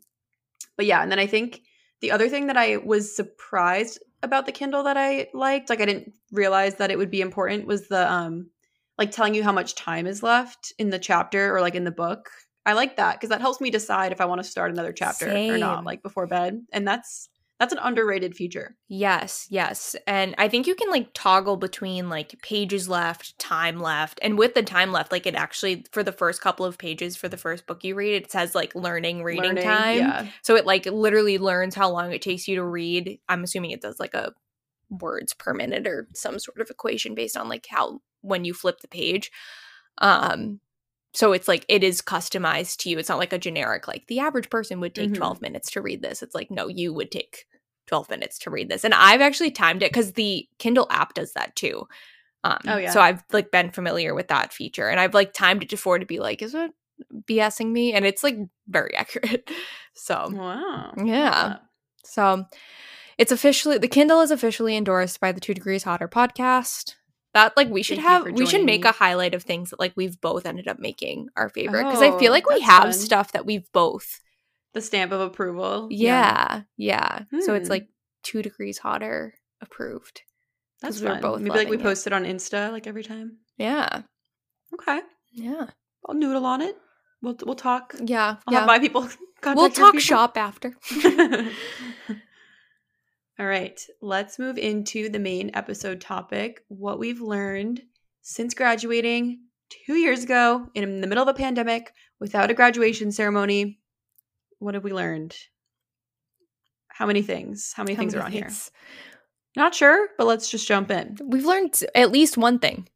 but 0.78 0.86
yeah, 0.86 1.04
and 1.04 1.12
then 1.12 1.20
I 1.20 1.28
think 1.28 1.62
the 2.02 2.12
other 2.12 2.30
thing 2.30 2.48
that 2.48 2.58
I 2.58 2.78
was 2.78 3.16
surprised 3.16 4.00
about 4.24 4.46
the 4.46 4.52
Kindle 4.52 4.84
that 4.84 4.98
I 4.98 5.28
liked, 5.34 5.70
like 5.70 5.82
I 5.82 5.86
didn't 5.86 6.14
realize 6.32 6.76
that 6.76 6.92
it 6.92 6.98
would 6.98 7.12
be 7.12 7.22
important, 7.22 7.68
was 7.68 7.88
the 7.88 8.12
um, 8.12 8.50
like 8.98 9.12
telling 9.12 9.36
you 9.36 9.44
how 9.44 9.52
much 9.52 9.76
time 9.76 10.08
is 10.08 10.24
left 10.24 10.74
in 10.78 10.90
the 10.90 11.00
chapter 11.00 11.56
or 11.56 11.62
like 11.62 11.76
in 11.76 11.84
the 11.84 11.92
book. 11.92 12.30
I 12.66 12.74
like 12.74 12.96
that 12.98 13.16
because 13.16 13.30
that 13.30 13.42
helps 13.42 13.60
me 13.60 13.70
decide 13.72 14.12
if 14.12 14.22
I 14.22 14.26
want 14.26 14.42
to 14.42 14.50
start 14.50 14.72
another 14.72 14.94
chapter 14.94 15.28
or 15.30 15.58
not, 15.58 15.84
like 15.84 16.02
before 16.02 16.28
bed, 16.28 16.62
and 16.72 16.88
that's 16.88 17.28
that's 17.60 17.74
an 17.74 17.80
underrated 17.82 18.36
feature. 18.36 18.76
Yes, 18.88 19.48
yes. 19.50 19.96
And 20.08 20.34
I 20.38 20.48
think 20.50 20.66
you 20.66 20.76
can 20.76 20.90
like 20.90 21.10
toggle 21.14 21.56
between 21.56 22.10
like 22.10 22.36
pages 22.42 22.90
left, 22.90 23.38
time 23.38 23.80
left. 23.80 24.20
And 24.22 24.38
with 24.38 24.54
the 24.54 24.64
time 24.64 24.92
left, 24.92 25.12
like 25.12 25.26
it 25.26 25.36
actually 25.36 25.86
for 25.92 26.04
the 26.04 26.12
first 26.12 26.42
couple 26.42 26.66
of 26.66 26.78
pages 26.78 27.16
for 27.16 27.30
the 27.30 27.38
first 27.38 27.68
book 27.68 27.84
you 27.84 27.96
read, 27.96 28.16
it 28.16 28.32
says 28.32 28.56
like 28.56 28.74
learning 28.76 29.24
reading 29.24 29.44
Learning, 29.44 29.64
time. 29.64 29.98
yeah, 29.98 30.28
So 30.42 30.56
it 30.56 30.66
like 30.66 30.86
literally 30.86 31.38
learns 31.38 31.76
how 31.76 31.90
long 31.90 32.12
it 32.12 32.22
takes 32.22 32.48
you 32.48 32.56
to 32.56 32.66
read. 32.66 33.20
I'm 33.30 33.44
assuming 33.44 33.72
it 33.72 33.82
does 33.82 34.00
like 34.00 34.14
a 34.14 34.34
words 34.90 35.34
per 35.34 35.54
minute 35.54 35.88
or 35.88 36.08
some 36.14 36.40
sort 36.40 36.60
of 36.60 36.70
equation 36.70 37.16
based 37.16 37.38
on 37.38 37.50
like 37.50 37.66
how 37.70 38.00
when 38.24 38.44
you 38.46 38.54
flip 38.54 38.80
the 38.82 38.88
page. 38.88 39.32
Um 40.00 40.60
so 41.14 41.32
it's 41.32 41.48
like 41.48 41.64
it 41.70 41.84
is 41.84 42.02
customized 42.02 42.78
to 42.78 42.90
you. 42.90 42.98
It's 42.98 43.10
not 43.10 43.20
like 43.20 43.34
a 43.34 43.38
generic 43.38 43.88
like 43.88 44.08
the 44.08 44.20
average 44.20 44.50
person 44.50 44.80
would 44.80 44.96
take 44.96 45.12
Mhm. 45.12 45.16
12 45.18 45.42
minutes 45.42 45.70
to 45.72 45.82
read 45.82 46.02
this. 46.02 46.24
It's 46.24 46.34
like 46.34 46.50
no, 46.50 46.68
you 46.68 46.92
would 46.94 47.12
take 47.12 47.46
12 47.86 48.10
minutes 48.10 48.40
to 48.40 48.50
read 48.50 48.70
this. 48.70 48.84
And 48.84 48.94
I've 48.96 49.22
actually 49.22 49.52
timed 49.52 49.84
it 49.84 49.94
cuz 49.94 50.14
the 50.14 50.48
Kindle 50.58 50.88
app 50.90 51.14
does 51.14 51.34
that 51.34 51.56
too. 51.56 51.88
Um 52.44 52.60
Oh, 52.68 52.78
yeah. 52.78 52.90
so 52.92 53.00
I've 53.00 53.24
like 53.32 53.52
been 53.52 53.70
familiar 53.70 54.16
with 54.16 54.30
that 54.30 54.52
feature 54.52 54.90
and 54.90 55.00
I've 55.00 55.14
like 55.14 55.34
timed 55.34 55.62
it 55.64 55.70
to 55.70 55.76
before 55.76 56.00
to 56.00 56.06
be 56.06 56.20
like 56.20 56.42
is 56.42 56.56
it 56.56 56.72
BSing 57.28 57.72
me 57.72 57.94
and 57.94 58.06
it's 58.06 58.24
like 58.24 58.38
very 58.68 58.96
accurate. 59.04 59.50
So 59.94 60.30
wow, 60.34 60.94
yeah. 60.98 61.58
So 62.04 62.46
it's 63.18 63.32
officially 63.32 63.78
the 63.78 63.88
Kindle 63.88 64.22
is 64.22 64.32
officially 64.32 64.76
endorsed 64.76 65.20
by 65.20 65.32
the 65.32 65.40
Two 65.40 65.54
Degrees 65.54 65.84
Hotter 65.84 66.08
podcast. 66.08 66.96
That 67.34 67.58
like 67.58 67.70
we 67.70 67.82
should 67.84 67.98
Thank 67.98 68.08
have 68.28 68.38
we 68.38 68.46
should 68.46 68.64
make 68.64 68.84
me. 68.84 68.90
a 68.90 68.92
highlight 68.92 69.34
of 69.34 69.44
things 69.44 69.72
that 69.72 69.80
like 69.80 69.94
we've 69.96 70.20
both 70.22 70.46
ended 70.46 70.68
up 70.68 70.78
making 70.80 71.30
our 71.36 71.50
favorite 71.50 71.86
because 71.86 72.02
I 72.02 72.10
Oh, 72.10 72.20
feel 72.20 72.32
like 72.32 72.48
we 72.48 72.60
have 72.62 72.84
fun. 72.84 72.94
stuff 72.94 73.32
that 73.32 73.46
we've 73.46 73.70
both. 73.72 74.20
the 74.74 74.82
stamp 74.82 75.12
of 75.12 75.20
approval. 75.22 75.88
Yeah, 75.92 76.62
yeah. 76.78 77.22
So 77.42 77.54
it's 77.56 77.68
Hmm. 77.68 77.72
like 77.74 77.88
Two 78.24 78.42
Degrees 78.42 78.78
Hotter 78.80 79.34
approved. 79.62 80.22
that's 80.82 81.00
we 81.00 81.08
were 81.08 81.14
fun. 81.14 81.22
both 81.22 81.42
Maybe 81.42 81.56
like 81.58 81.70
we 81.70 81.78
it. 81.78 81.82
post 81.82 82.06
it 82.08 82.14
on 82.14 82.24
Insta 82.24 82.72
like 82.72 82.86
every 82.88 83.04
time. 83.04 83.38
Yeah, 83.58 84.04
Okay, 84.74 85.02
yeah, 85.32 85.68
I'll 86.08 86.16
noodle 86.16 86.46
on 86.46 86.62
it. 86.62 86.76
We'll 87.22 87.36
we'll 87.46 87.56
talk. 87.56 87.96
yeah, 88.04 88.38
I'll 88.46 88.54
yeah. 88.54 88.60
have 88.60 88.68
my 88.68 88.80
people. 88.80 89.08
we'll 89.46 89.70
talk 89.70 89.94
people. 89.94 90.00
shop 90.00 90.38
after. 90.38 90.76
All 93.40 93.48
right, 93.48 93.84
let's 94.00 94.38
move 94.38 94.60
into 94.60 95.10
the 95.10 95.18
main 95.18 95.50
episode 95.56 96.00
topic 96.00 96.64
what 96.68 97.00
we've 97.00 97.22
learned 97.22 97.82
since 98.22 98.54
graduating 98.54 99.40
two 99.88 99.96
years 99.96 100.24
ago 100.24 100.68
in 100.76 101.02
the 101.02 101.08
middle 101.08 101.24
of 101.24 101.28
a 101.28 101.34
pandemic 101.34 101.94
without 102.20 102.52
a 102.52 102.54
graduation 102.54 103.12
ceremony. 103.12 103.80
What 104.60 104.76
have 104.76 104.84
we 104.84 104.94
learned? 104.94 105.36
How 106.90 107.08
many 107.08 107.24
things? 107.24 107.74
How 107.76 107.84
many 107.84 107.96
How 107.96 108.02
things 108.02 108.14
many 108.14 108.22
are 108.22 108.26
on 108.28 108.32
here? 108.32 108.52
Not 109.56 109.74
sure, 109.74 110.10
but 110.16 110.28
let's 110.28 110.52
just 110.52 110.68
jump 110.68 110.92
in. 110.92 111.18
We've 111.24 111.46
learned 111.46 111.80
at 111.96 112.12
least 112.12 112.38
one 112.38 112.60
thing. 112.60 112.88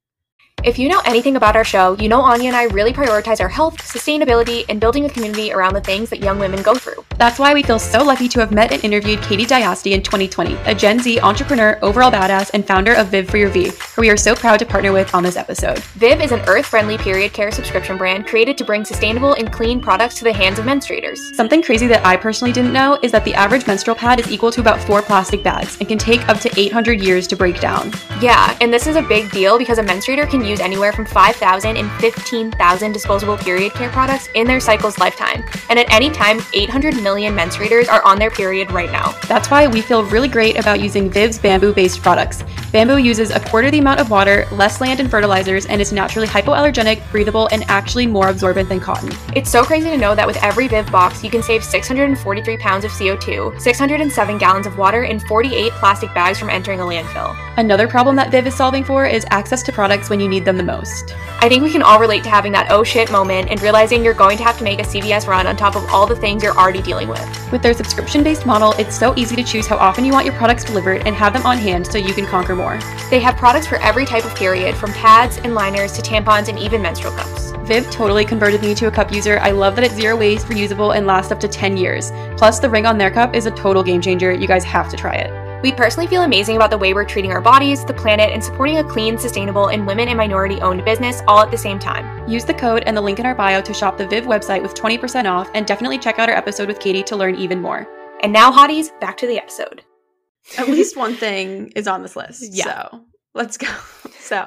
If 0.63 0.79
you 0.79 0.89
know 0.89 1.01
anything 1.05 1.35
about 1.35 1.55
our 1.55 1.63
show, 1.63 1.95
you 1.99 2.09
know 2.09 2.19
Anya 2.19 2.47
and 2.47 2.55
I 2.55 2.63
really 2.63 2.91
prioritize 2.91 3.39
our 3.39 3.47
health, 3.47 3.77
sustainability, 3.77 4.65
and 4.69 4.81
building 4.81 5.05
a 5.05 5.09
community 5.09 5.53
around 5.53 5.75
the 5.75 5.81
things 5.81 6.09
that 6.09 6.19
young 6.19 6.39
women 6.39 6.63
go 6.63 6.73
through. 6.73 7.05
That's 7.17 7.37
why 7.37 7.53
we 7.53 7.61
feel 7.61 7.77
so 7.77 8.03
lucky 8.03 8.27
to 8.29 8.39
have 8.39 8.51
met 8.51 8.71
and 8.71 8.83
interviewed 8.83 9.21
Katie 9.21 9.45
Diasti 9.45 9.91
in 9.91 10.01
2020, 10.01 10.55
a 10.65 10.73
Gen 10.73 10.99
Z 10.99 11.19
entrepreneur, 11.19 11.77
overall 11.83 12.11
badass, 12.11 12.49
and 12.55 12.65
founder 12.65 12.95
of 12.95 13.09
Viv 13.09 13.29
for 13.29 13.37
Your 13.37 13.49
V, 13.49 13.71
who 13.95 14.01
we 14.01 14.09
are 14.09 14.17
so 14.17 14.35
proud 14.35 14.57
to 14.57 14.65
partner 14.65 14.91
with 14.91 15.13
on 15.13 15.21
this 15.21 15.37
episode. 15.37 15.77
Viv 15.77 16.21
is 16.21 16.31
an 16.31 16.41
earth-friendly 16.47 16.97
period 16.97 17.33
care 17.33 17.51
subscription 17.51 17.95
brand 17.95 18.25
created 18.25 18.57
to 18.57 18.65
bring 18.65 18.83
sustainable 18.83 19.33
and 19.33 19.53
clean 19.53 19.79
products 19.79 20.15
to 20.15 20.23
the 20.23 20.33
hands 20.33 20.57
of 20.57 20.65
menstruators. 20.65 21.19
Something 21.35 21.61
crazy 21.61 21.85
that 21.85 22.03
I 22.03 22.17
personally 22.17 22.51
didn't 22.51 22.73
know 22.73 22.97
is 23.03 23.11
that 23.11 23.25
the 23.25 23.35
average 23.35 23.67
menstrual 23.67 23.95
pad 23.95 24.19
is 24.19 24.31
equal 24.31 24.51
to 24.51 24.61
about 24.61 24.81
four 24.81 25.03
plastic 25.03 25.43
bags 25.43 25.77
and 25.77 25.87
can 25.87 25.99
take 25.99 26.27
up 26.27 26.39
to 26.39 26.59
800 26.59 26.99
years 26.99 27.27
to 27.27 27.35
break 27.35 27.61
down. 27.61 27.93
Yeah, 28.19 28.57
and 28.59 28.73
this 28.73 28.87
is 28.87 28.95
a 28.95 29.03
big 29.03 29.29
deal 29.29 29.59
because 29.59 29.77
a 29.77 29.83
menstruator 29.83 30.27
can 30.27 30.46
use 30.47 30.59
anywhere 30.59 30.93
from 30.93 31.05
5,000 31.05 31.77
and 31.77 31.91
15,000 31.99 32.91
disposable 32.91 33.37
period 33.37 33.73
care 33.73 33.89
products 33.89 34.29
in 34.35 34.47
their 34.47 34.59
cycle's 34.59 34.97
lifetime. 34.97 35.43
And 35.69 35.77
at 35.77 35.91
any 35.91 36.09
time, 36.09 36.39
800 36.53 37.01
million 37.01 37.35
menstruators 37.35 37.89
are 37.89 38.03
on 38.03 38.19
their 38.19 38.31
period 38.31 38.71
right 38.71 38.91
now. 38.91 39.13
That's 39.27 39.49
why 39.49 39.67
we 39.67 39.81
feel 39.81 40.03
really 40.05 40.27
great 40.27 40.57
about 40.57 40.79
using 40.79 41.09
Viv's 41.09 41.39
bamboo 41.39 41.73
based 41.73 42.01
products. 42.01 42.43
Bamboo 42.71 42.97
uses 42.97 43.31
a 43.31 43.39
quarter 43.39 43.71
the 43.71 43.79
amount 43.79 43.99
of 43.99 44.09
water, 44.09 44.45
less 44.51 44.81
land 44.81 44.99
and 44.99 45.09
fertilizers, 45.09 45.65
and 45.65 45.81
is 45.81 45.93
naturally 45.93 46.27
hypoallergenic, 46.27 47.01
breathable, 47.11 47.47
and 47.51 47.63
actually 47.69 48.05
more 48.05 48.29
absorbent 48.29 48.69
than 48.69 48.79
cotton. 48.79 49.11
It's 49.35 49.49
so 49.49 49.63
crazy 49.63 49.89
to 49.89 49.97
know 49.97 50.15
that 50.15 50.27
with 50.27 50.37
every 50.43 50.67
Viv 50.67 50.91
box, 50.91 51.23
you 51.23 51.29
can 51.29 51.41
save 51.41 51.63
643 51.63 52.57
pounds 52.57 52.85
of 52.85 52.91
CO2, 52.91 53.59
607 53.59 54.37
gallons 54.37 54.67
of 54.67 54.77
water, 54.77 55.03
and 55.03 55.21
48 55.23 55.71
plastic 55.73 56.13
bags 56.13 56.37
from 56.37 56.49
entering 56.49 56.79
a 56.79 56.83
landfill. 56.83 57.35
Another 57.57 57.87
problem 57.87 58.15
that 58.17 58.31
Viv 58.31 58.47
is 58.47 58.55
solving 58.55 58.83
for 58.83 59.05
is 59.05 59.25
access 59.29 59.63
to 59.63 59.71
products 59.71 60.09
when 60.09 60.19
you 60.19 60.27
need 60.27 60.36
need 60.37 60.45
them 60.45 60.57
the 60.57 60.63
most. 60.63 61.15
I 61.39 61.49
think 61.49 61.63
we 61.63 61.71
can 61.71 61.81
all 61.81 61.99
relate 61.99 62.23
to 62.23 62.29
having 62.29 62.51
that 62.51 62.67
oh 62.69 62.83
shit 62.83 63.11
moment 63.11 63.49
and 63.49 63.61
realizing 63.61 64.03
you're 64.03 64.13
going 64.13 64.37
to 64.37 64.43
have 64.43 64.57
to 64.59 64.63
make 64.63 64.79
a 64.79 64.83
CVS 64.83 65.27
run 65.27 65.47
on 65.47 65.57
top 65.57 65.75
of 65.75 65.83
all 65.89 66.05
the 66.05 66.15
things 66.15 66.43
you're 66.43 66.57
already 66.57 66.81
dealing 66.81 67.07
with. 67.07 67.51
With 67.51 67.61
their 67.61 67.73
subscription 67.73 68.23
based 68.23 68.45
model, 68.45 68.73
it's 68.73 68.97
so 68.97 69.15
easy 69.15 69.35
to 69.35 69.43
choose 69.43 69.67
how 69.67 69.77
often 69.77 70.05
you 70.05 70.13
want 70.13 70.25
your 70.25 70.35
products 70.35 70.63
delivered 70.63 71.05
and 71.07 71.15
have 71.15 71.33
them 71.33 71.45
on 71.45 71.57
hand 71.57 71.87
so 71.87 71.97
you 71.97 72.13
can 72.13 72.25
conquer 72.25 72.55
more. 72.55 72.79
They 73.09 73.19
have 73.19 73.35
products 73.37 73.67
for 73.67 73.77
every 73.77 74.05
type 74.05 74.25
of 74.25 74.35
period, 74.35 74.75
from 74.75 74.93
pads 74.93 75.37
and 75.39 75.55
liners 75.55 75.93
to 75.93 76.01
tampons 76.01 76.49
and 76.49 76.59
even 76.59 76.81
menstrual 76.81 77.13
cups. 77.13 77.51
Viv 77.67 77.89
totally 77.91 78.25
converted 78.25 78.61
me 78.61 78.75
to 78.75 78.87
a 78.87 78.91
cup 78.91 79.11
user. 79.11 79.39
I 79.39 79.51
love 79.51 79.75
that 79.75 79.85
it's 79.85 79.95
zero 79.95 80.15
waste, 80.15 80.47
reusable, 80.47 80.95
and 80.95 81.05
lasts 81.05 81.31
up 81.31 81.39
to 81.41 81.47
10 81.47 81.77
years. 81.77 82.11
Plus, 82.37 82.59
the 82.59 82.69
ring 82.69 82.85
on 82.85 82.97
their 82.97 83.11
cup 83.11 83.35
is 83.35 83.45
a 83.45 83.51
total 83.51 83.83
game 83.83 84.01
changer. 84.01 84.31
You 84.31 84.47
guys 84.47 84.63
have 84.63 84.89
to 84.89 84.97
try 84.97 85.15
it. 85.15 85.46
We 85.63 85.71
personally 85.71 86.05
feel 86.05 86.21
amazing 86.21 86.55
about 86.55 86.69
the 86.69 86.77
way 86.77 86.93
we're 86.93 87.03
treating 87.03 87.31
our 87.31 87.41
bodies, 87.41 87.83
the 87.83 87.93
planet, 87.93 88.31
and 88.31 88.43
supporting 88.43 88.77
a 88.77 88.83
clean, 88.83 89.17
sustainable, 89.17 89.69
and 89.69 89.87
women 89.87 90.07
and 90.07 90.15
minority 90.15 90.61
owned 90.61 90.85
business 90.85 91.23
all 91.27 91.39
at 91.39 91.49
the 91.49 91.57
same 91.57 91.79
time. 91.79 92.29
Use 92.29 92.45
the 92.45 92.53
code 92.53 92.83
and 92.85 92.95
the 92.95 93.01
link 93.01 93.17
in 93.17 93.25
our 93.25 93.33
bio 93.33 93.59
to 93.61 93.73
shop 93.73 93.97
the 93.97 94.07
Viv 94.07 94.25
website 94.25 94.61
with 94.61 94.75
20% 94.75 95.25
off, 95.25 95.49
and 95.55 95.65
definitely 95.65 95.97
check 95.97 96.19
out 96.19 96.29
our 96.29 96.35
episode 96.35 96.67
with 96.67 96.79
Katie 96.79 97.01
to 97.03 97.15
learn 97.15 97.35
even 97.35 97.59
more. 97.59 97.87
And 98.21 98.31
now, 98.31 98.51
hotties, 98.51 98.97
back 98.99 99.17
to 99.17 99.27
the 99.27 99.39
episode. 99.39 99.81
At 100.59 100.67
least 100.67 100.95
one 100.95 101.15
thing 101.15 101.71
is 101.75 101.87
on 101.87 102.03
this 102.03 102.15
list. 102.15 102.53
Yeah. 102.53 102.65
So 102.65 103.05
let's 103.33 103.57
go. 103.57 103.67
So 104.19 104.45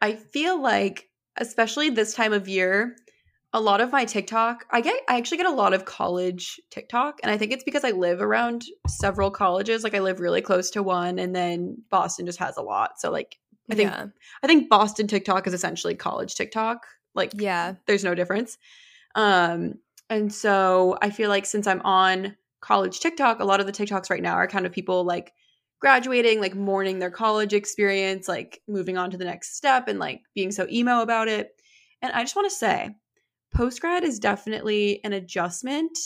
I 0.00 0.14
feel 0.14 0.60
like, 0.60 1.10
especially 1.36 1.90
this 1.90 2.14
time 2.14 2.32
of 2.32 2.48
year, 2.48 2.96
a 3.52 3.60
lot 3.60 3.80
of 3.80 3.90
my 3.90 4.04
TikTok, 4.04 4.64
I 4.70 4.80
get 4.80 5.00
I 5.08 5.16
actually 5.16 5.38
get 5.38 5.46
a 5.46 5.50
lot 5.52 5.72
of 5.72 5.84
college 5.84 6.60
TikTok. 6.70 7.18
And 7.22 7.32
I 7.32 7.36
think 7.36 7.52
it's 7.52 7.64
because 7.64 7.84
I 7.84 7.90
live 7.90 8.20
around 8.20 8.64
several 8.86 9.30
colleges. 9.30 9.82
Like 9.82 9.94
I 9.94 10.00
live 10.00 10.20
really 10.20 10.40
close 10.40 10.70
to 10.70 10.82
one 10.82 11.18
and 11.18 11.34
then 11.34 11.82
Boston 11.90 12.26
just 12.26 12.38
has 12.38 12.56
a 12.56 12.62
lot. 12.62 13.00
So 13.00 13.10
like 13.10 13.38
I 13.70 13.74
think 13.74 13.90
yeah. 13.90 14.06
I 14.42 14.46
think 14.46 14.68
Boston 14.68 15.06
TikTok 15.06 15.46
is 15.46 15.54
essentially 15.54 15.94
college 15.94 16.34
TikTok. 16.34 16.86
Like 17.14 17.32
Yeah. 17.34 17.74
there's 17.86 18.04
no 18.04 18.14
difference. 18.14 18.56
Um, 19.16 19.74
and 20.08 20.32
so 20.32 20.96
I 21.02 21.10
feel 21.10 21.28
like 21.28 21.46
since 21.46 21.66
I'm 21.66 21.82
on 21.82 22.36
college 22.60 23.00
TikTok, 23.00 23.40
a 23.40 23.44
lot 23.44 23.60
of 23.60 23.66
the 23.66 23.72
TikToks 23.72 24.10
right 24.10 24.22
now 24.22 24.34
are 24.34 24.46
kind 24.46 24.66
of 24.66 24.72
people 24.72 25.02
like 25.04 25.32
graduating, 25.80 26.40
like 26.40 26.54
mourning 26.54 26.98
their 26.98 27.10
college 27.10 27.52
experience, 27.52 28.28
like 28.28 28.60
moving 28.68 28.96
on 28.96 29.10
to 29.10 29.16
the 29.16 29.24
next 29.24 29.56
step 29.56 29.88
and 29.88 29.98
like 29.98 30.20
being 30.34 30.52
so 30.52 30.68
emo 30.70 31.00
about 31.00 31.26
it. 31.26 31.52
And 32.02 32.12
I 32.12 32.22
just 32.22 32.36
want 32.36 32.48
to 32.50 32.56
say, 32.56 32.90
post 33.54 33.80
grad 33.80 34.04
is 34.04 34.18
definitely 34.18 35.02
an 35.04 35.12
adjustment, 35.12 35.98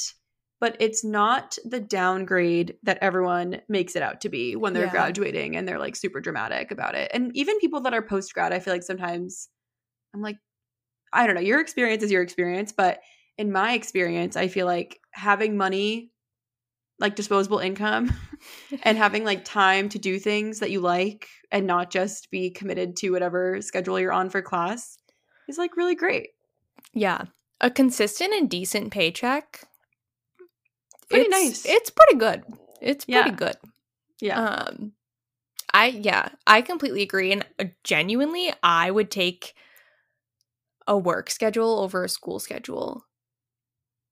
but 0.61 0.76
it's 0.80 1.04
not 1.04 1.59
the 1.64 1.80
downgrade 1.80 2.76
that 2.83 2.98
everyone 3.00 3.61
makes 3.68 3.96
it 3.96 4.02
out 4.02 4.20
to 4.22 4.28
be 4.28 4.57
when 4.57 4.72
they're 4.72 4.87
Yeah. 4.87 4.92
graduating 4.92 5.57
and 5.57 5.66
they're 5.68 5.78
like 5.78 5.96
super 5.96 6.20
dramatic 6.20 6.70
about 6.70 6.94
it. 6.94 7.11
And 7.14 7.37
even 7.37 7.59
people 7.59 7.80
that 7.83 7.94
are 7.94 8.02
post 8.02 8.33
grad, 8.35 8.52
I 8.52 8.61
feel 8.61 8.72
like 8.74 8.83
sometimes 8.83 9.48
I'm 10.14 10.22
like, 10.22 10.37
I 11.12 11.26
don't 11.26 11.35
know, 11.37 11.40
your 11.40 11.61
experience 11.61 12.02
is 12.02 12.11
your 12.11 12.22
experience, 12.22 12.72
but 12.72 13.00
in 13.38 13.52
my 13.52 13.72
experience, 13.74 14.37
I 14.37 14.48
feel 14.48 14.66
like 14.66 15.00
having 15.12 15.57
money, 15.57 16.12
like 16.98 17.16
disposable 17.16 17.59
income, 17.59 18.12
and 18.83 18.98
having 18.98 19.24
like 19.24 19.44
time 19.44 19.88
to 19.90 19.98
do 19.98 20.18
things 20.18 20.61
that 20.61 20.70
you 20.70 20.80
like 20.80 21.28
and 21.50 21.66
not 21.66 21.90
just 21.90 22.30
be 22.30 22.50
committed 22.50 22.96
to 22.96 23.11
whatever 23.11 23.61
schedule 23.62 23.98
you're 24.00 24.12
on 24.12 24.30
for 24.30 24.42
class 24.42 24.98
is 25.48 25.59
like 25.59 25.76
really 25.76 25.94
great. 25.94 26.30
Yeah. 26.92 27.23
A 27.61 27.70
consistent 27.70 28.33
and 28.35 28.49
decent 28.51 28.92
paycheck. 28.92 29.62
Pretty 31.09 31.27
it's- 31.27 31.44
nice. 31.44 31.66
It's 31.66 31.90
pretty 31.90 32.16
good. 32.16 32.44
It's 32.81 33.05
Yeah. 33.09 33.23
pretty 33.23 33.37
good. 33.37 33.57
Yeah. 34.20 34.40
Um 34.42 34.92
I 35.73 35.87
yeah, 35.87 36.29
I 36.47 36.62
completely 36.62 37.03
agree 37.03 37.33
and 37.33 37.44
uh, 37.59 37.64
genuinely 37.83 38.53
I 38.62 38.90
would 38.90 39.11
take 39.11 39.55
a 40.87 40.97
work 40.97 41.31
schedule 41.31 41.81
over 41.81 42.05
a 42.05 42.09
school 42.09 42.38
schedule 42.38 43.05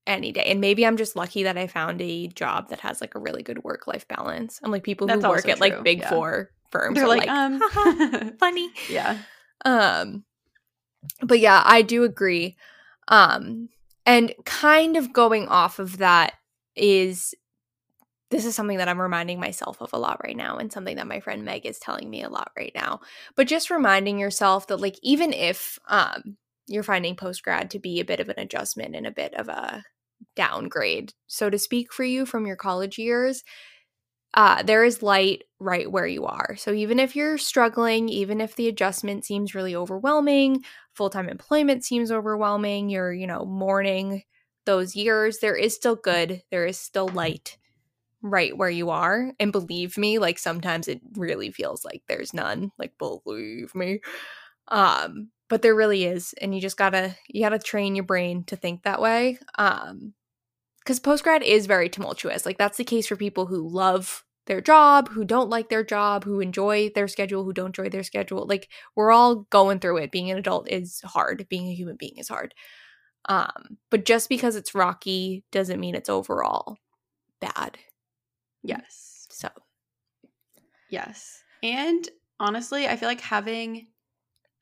any 0.07 0.33
day. 0.33 0.43
And 0.47 0.61
maybe 0.61 0.85
I'm 0.87 0.97
just 0.97 1.15
lucky 1.15 1.45
that 1.45 1.57
I 1.57 1.67
found 1.69 2.01
a 2.03 2.27
job 2.29 2.71
that 2.71 2.81
has 2.81 3.01
like 3.01 3.15
a 3.15 3.21
really 3.21 3.43
good 3.43 3.63
work 3.63 3.87
life 3.87 4.09
balance. 4.09 4.59
I'm 4.63 4.73
like 4.73 4.83
people 4.83 5.07
That's 5.07 5.23
who 5.23 5.29
work 5.31 5.49
at 5.49 5.61
like 5.61 5.85
big 5.85 6.01
yeah. 6.01 6.11
4 6.11 6.51
firms 6.71 6.95
They're 6.97 7.05
are 7.05 7.09
like, 7.09 7.27
like, 7.27 7.31
um, 7.31 8.33
funny. 8.41 8.71
yeah. 8.91 9.19
Um 9.65 10.25
but 11.23 11.38
yeah, 11.38 11.62
I 11.65 11.83
do 11.83 12.05
agree. 12.05 12.57
Um 13.09 13.69
and 14.05 14.35
kind 14.45 14.97
of 14.97 15.12
going 15.12 15.49
off 15.49 15.79
of 15.79 15.99
that 15.99 16.35
is 16.75 17.35
this 18.31 18.47
is 18.47 18.55
something 18.55 18.79
that 18.79 18.88
I'm 18.88 19.01
reminding 19.01 19.38
myself 19.38 19.81
of 19.83 19.93
a 19.93 19.99
lot 19.99 20.21
right 20.25 20.37
now 20.37 20.57
and 20.57 20.73
something 20.73 20.97
that 20.97 21.07
my 21.07 21.21
friend 21.21 21.45
Meg 21.45 21.67
is 21.67 21.79
telling 21.79 22.09
me 22.09 22.23
a 22.23 22.31
lot 22.31 22.51
right 22.57 22.73
now. 22.75 23.01
But 23.37 23.47
just 23.47 23.71
reminding 23.71 24.19
yourself 24.19 24.67
that 24.69 24.81
like 24.81 24.99
even 25.03 25.33
if 25.33 25.79
um 25.88 26.37
you're 26.67 26.83
finding 26.83 27.17
post 27.17 27.43
grad 27.43 27.71
to 27.71 27.79
be 27.79 28.01
a 28.01 28.05
bit 28.05 28.21
of 28.21 28.29
an 28.29 28.38
adjustment 28.38 28.97
and 28.97 29.07
a 29.07 29.11
bit 29.11 29.35
of 29.35 29.49
a 29.49 29.85
downgrade, 30.37 31.12
so 31.27 31.51
to 31.51 31.59
speak, 31.59 31.93
for 31.93 32.05
you 32.05 32.25
from 32.25 32.47
your 32.47 32.57
college 32.57 32.99
years, 32.99 33.43
uh, 34.35 34.62
there 34.62 34.85
is 34.85 35.03
light 35.03 35.45
right 35.61 35.90
where 35.90 36.07
you 36.07 36.25
are. 36.25 36.57
So 36.57 36.73
even 36.73 36.99
if 36.99 37.14
you're 37.14 37.38
struggling, 37.38 38.09
even 38.09 38.40
if 38.40 38.57
the 38.57 38.68
adjustment 38.68 39.25
seems 39.25 39.55
really 39.55 39.77
overwhelming, 39.77 40.64
full 40.95 41.11
time 41.11 41.29
employment 41.29 41.85
seems 41.85 42.11
overwhelming, 42.11 42.88
you're, 42.88 43.12
you 43.12 43.27
know, 43.27 43.45
mourning 43.45 44.23
those 44.64 44.97
years, 44.97 45.38
there 45.40 45.57
is 45.57 45.75
still 45.75 45.97
good. 45.97 46.42
There 46.51 46.66
is 46.66 46.79
still 46.79 47.09
light 47.09 47.59
right 48.23 48.57
where 48.57 48.71
you 48.71 48.90
are. 48.90 49.33
And 49.40 49.53
believe 49.53 49.99
me, 49.99 50.18
like 50.18 50.38
sometimes 50.38 50.88
it 50.88 51.01
really 51.16 51.51
feels 51.51 51.85
like 51.85 52.03
there's 52.09 52.35
none. 52.35 52.71
Like 52.79 52.97
believe 52.99 53.75
me. 53.75 54.01
Um, 54.68 55.31
but 55.49 55.62
there 55.62 55.75
really 55.75 56.05
is. 56.05 56.35
And 56.40 56.55
you 56.55 56.61
just 56.61 56.77
gotta 56.77 57.16
you 57.29 57.42
gotta 57.42 57.59
train 57.59 57.95
your 57.97 58.05
brain 58.07 58.45
to 58.45 58.57
think 58.57 58.85
that 58.85 59.01
way. 59.01 59.38
Um 59.59 60.14
because 60.85 61.01
postgrad 61.01 61.42
is 61.42 61.66
very 61.66 61.88
tumultuous. 61.88 62.45
Like 62.45 62.59
that's 62.59 62.79
the 62.79 62.85
case 62.85 63.07
for 63.07 63.16
people 63.16 63.47
who 63.47 63.68
love 63.68 64.25
their 64.47 64.61
job, 64.61 65.09
who 65.09 65.25
don't 65.25 65.51
like 65.51 65.68
their 65.68 65.85
job, 65.85 66.25
who 66.25 66.40
enjoy 66.40 66.90
their 66.95 67.09
schedule, 67.09 67.45
who 67.45 67.53
don't 67.53 67.79
enjoy 67.79 67.88
their 67.88 68.03
schedule. 68.03 68.47
Like 68.47 68.68
we're 68.97 69.12
all 69.12 69.47
going 69.51 69.79
through 69.79 69.99
it. 69.99 70.12
Being 70.12 70.31
an 70.31 70.38
adult 70.38 70.68
is 70.68 71.01
hard. 71.05 71.47
Being 71.49 71.68
a 71.68 71.75
human 71.75 71.97
being 71.97 72.16
is 72.16 72.29
hard. 72.29 72.55
Um, 73.27 73.79
but 73.90 74.05
just 74.05 74.29
because 74.29 74.57
it's 74.57 74.75
rocky 74.75 75.45
doesn't 75.53 75.79
mean 75.79 75.95
it's 75.95 76.09
overall 76.09 76.77
bad. 77.40 77.79
Yes. 78.64 79.29
So 79.31 79.49
Yes. 80.92 81.42
And 81.62 82.07
honestly, 82.38 82.87
I 82.87 82.97
feel 82.97 83.09
like 83.09 83.21
having 83.21 83.87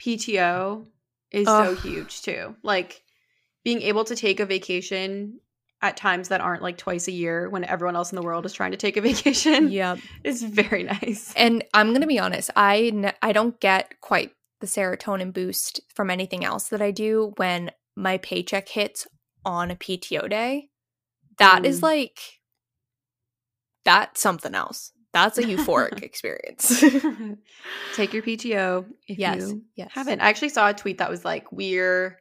PTO 0.00 0.86
is 1.32 1.46
so 1.46 1.74
huge 1.74 2.22
too. 2.22 2.54
Like 2.62 3.02
being 3.64 3.82
able 3.82 4.04
to 4.04 4.14
take 4.16 4.40
a 4.40 4.46
vacation 4.46 5.40
at 5.82 5.96
times 5.96 6.28
that 6.28 6.40
aren't 6.40 6.62
like 6.62 6.76
twice 6.76 7.08
a 7.08 7.12
year 7.12 7.48
when 7.48 7.64
everyone 7.64 7.96
else 7.96 8.12
in 8.12 8.16
the 8.16 8.22
world 8.22 8.44
is 8.44 8.52
trying 8.52 8.70
to 8.72 8.76
take 8.76 8.96
a 8.96 9.00
vacation 9.10 9.70
yeah. 9.70 9.96
It's 10.24 10.42
very 10.42 10.82
nice. 10.82 11.32
And 11.36 11.64
I'm 11.72 11.92
gonna 11.92 12.06
be 12.06 12.18
honest, 12.18 12.50
I 12.56 12.90
n- 12.94 13.14
I 13.22 13.32
don't 13.32 13.58
get 13.60 14.00
quite 14.00 14.32
the 14.60 14.66
serotonin 14.66 15.32
boost 15.32 15.80
from 15.94 16.10
anything 16.10 16.44
else 16.44 16.68
that 16.68 16.82
I 16.82 16.90
do 16.90 17.32
when 17.36 17.70
my 17.96 18.18
paycheck 18.18 18.68
hits 18.68 19.06
on 19.44 19.70
a 19.70 19.76
PTO 19.76 20.28
day. 20.28 20.68
That 21.38 21.64
is 21.64 21.80
Mm. 21.80 21.84
like 21.84 22.20
that's 23.84 24.20
something 24.20 24.54
else. 24.54 24.92
That's 25.12 25.38
a 25.38 25.42
euphoric 25.42 26.02
experience. 26.02 26.80
take 27.94 28.12
your 28.12 28.22
PTO 28.22 28.84
if 29.08 29.18
yes, 29.18 29.38
you 29.40 29.62
yes. 29.74 29.90
haven't. 29.92 30.20
I 30.20 30.28
actually 30.28 30.50
saw 30.50 30.68
a 30.68 30.74
tweet 30.74 30.98
that 30.98 31.10
was 31.10 31.24
like, 31.24 31.50
we're, 31.50 32.18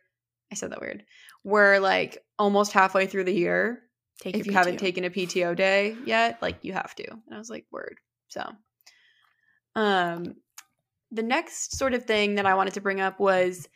I 0.52 0.56
said 0.56 0.72
that 0.72 0.82
weird. 0.82 1.04
We're 1.44 1.80
like 1.80 2.24
almost 2.38 2.72
halfway 2.72 3.08
through 3.08 3.26
the 3.26 3.34
year. 3.34 3.82
Take 4.20 4.36
if 4.36 4.46
you 4.46 4.54
haven't 4.54 4.78
taken 4.78 5.06
a 5.06 5.10
PTO 5.10 5.56
day 5.56 5.96
yet, 6.06 6.42
like 6.42 6.58
you 6.62 6.74
have 6.74 6.94
to. 6.96 7.10
And 7.10 7.36
I 7.36 7.38
was 7.38 7.50
like, 7.50 7.66
word. 7.72 7.98
So, 8.28 8.44
um, 9.76 10.36
the 11.12 11.24
next 11.24 11.78
sort 11.78 11.94
of 11.94 12.06
thing 12.06 12.36
that 12.36 12.46
I 12.46 12.56
wanted 12.56 12.74
to 12.74 12.82
bring 12.82 13.00
up 13.00 13.20
was, 13.20 13.68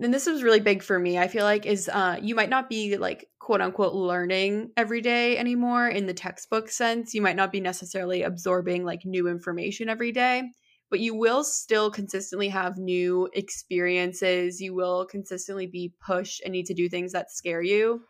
and 0.00 0.14
this 0.14 0.26
was 0.26 0.44
really 0.44 0.60
big 0.60 0.82
for 0.82 0.98
me. 0.98 1.18
I 1.18 1.26
feel 1.26 1.44
like 1.44 1.66
is 1.66 1.88
uh, 1.88 2.18
you 2.22 2.36
might 2.36 2.50
not 2.50 2.68
be 2.68 2.96
like 2.96 3.28
quote 3.40 3.60
unquote 3.60 3.94
learning 3.94 4.70
every 4.76 5.00
day 5.00 5.36
anymore 5.36 5.88
in 5.88 6.06
the 6.06 6.14
textbook 6.14 6.70
sense. 6.70 7.14
You 7.14 7.22
might 7.22 7.36
not 7.36 7.50
be 7.50 7.60
necessarily 7.60 8.22
absorbing 8.22 8.84
like 8.84 9.04
new 9.04 9.26
information 9.26 9.88
every 9.88 10.12
day, 10.12 10.44
but 10.90 11.00
you 11.00 11.14
will 11.14 11.44
still 11.44 11.90
consistently 11.90 12.48
have 12.48 12.78
new 12.78 13.28
experiences. 13.32 14.60
You 14.60 14.74
will 14.74 15.06
consistently 15.06 15.66
be 15.66 15.92
pushed 16.04 16.42
and 16.42 16.52
need 16.52 16.66
to 16.66 16.74
do 16.74 16.88
things 16.88 17.12
that 17.12 17.30
scare 17.30 17.62
you. 17.62 18.02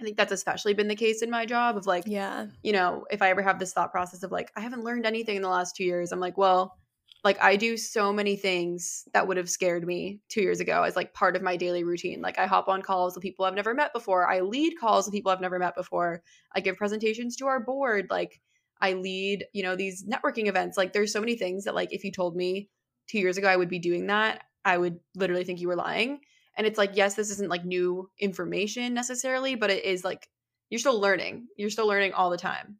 I 0.00 0.04
think 0.04 0.16
that's 0.16 0.32
especially 0.32 0.74
been 0.74 0.88
the 0.88 0.94
case 0.94 1.22
in 1.22 1.30
my 1.30 1.46
job 1.46 1.76
of 1.76 1.86
like, 1.86 2.04
yeah. 2.06 2.46
you 2.62 2.72
know, 2.72 3.06
if 3.10 3.22
I 3.22 3.30
ever 3.30 3.42
have 3.42 3.58
this 3.58 3.72
thought 3.72 3.92
process 3.92 4.22
of 4.22 4.30
like, 4.30 4.50
I 4.54 4.60
haven't 4.60 4.84
learned 4.84 5.06
anything 5.06 5.36
in 5.36 5.42
the 5.42 5.48
last 5.48 5.74
two 5.74 5.84
years, 5.84 6.12
I'm 6.12 6.20
like, 6.20 6.36
well, 6.36 6.76
like 7.24 7.42
I 7.42 7.56
do 7.56 7.76
so 7.76 8.12
many 8.12 8.36
things 8.36 9.08
that 9.12 9.26
would 9.26 9.36
have 9.36 9.50
scared 9.50 9.86
me 9.86 10.20
two 10.28 10.42
years 10.42 10.60
ago 10.60 10.82
as 10.82 10.96
like 10.96 11.14
part 11.14 11.34
of 11.34 11.42
my 11.42 11.56
daily 11.56 11.82
routine. 11.82 12.20
Like 12.20 12.38
I 12.38 12.46
hop 12.46 12.68
on 12.68 12.82
calls 12.82 13.14
with 13.14 13.22
people 13.22 13.44
I've 13.44 13.54
never 13.54 13.74
met 13.74 13.92
before. 13.92 14.30
I 14.30 14.40
lead 14.40 14.74
calls 14.78 15.06
with 15.06 15.14
people 15.14 15.32
I've 15.32 15.40
never 15.40 15.58
met 15.58 15.74
before. 15.74 16.22
I 16.54 16.60
give 16.60 16.76
presentations 16.76 17.36
to 17.36 17.46
our 17.46 17.58
board. 17.58 18.06
Like 18.10 18.40
I 18.80 18.92
lead, 18.92 19.46
you 19.52 19.62
know, 19.62 19.76
these 19.76 20.04
networking 20.04 20.48
events. 20.48 20.76
Like 20.76 20.92
there's 20.92 21.12
so 21.12 21.20
many 21.20 21.36
things 21.36 21.64
that 21.64 21.74
like 21.74 21.92
if 21.92 22.04
you 22.04 22.12
told 22.12 22.36
me 22.36 22.68
two 23.08 23.18
years 23.18 23.38
ago 23.38 23.48
I 23.48 23.56
would 23.56 23.68
be 23.68 23.78
doing 23.78 24.08
that, 24.08 24.42
I 24.64 24.76
would 24.78 24.98
literally 25.14 25.44
think 25.44 25.60
you 25.60 25.68
were 25.68 25.76
lying. 25.76 26.20
And 26.56 26.66
it's 26.66 26.78
like, 26.78 26.92
yes, 26.94 27.14
this 27.14 27.30
isn't 27.30 27.50
like 27.50 27.64
new 27.64 28.10
information 28.18 28.94
necessarily, 28.94 29.54
but 29.54 29.70
it 29.70 29.84
is 29.84 30.04
like 30.04 30.28
you're 30.70 30.78
still 30.78 31.00
learning. 31.00 31.46
You're 31.56 31.70
still 31.70 31.86
learning 31.86 32.12
all 32.12 32.30
the 32.30 32.36
time. 32.36 32.78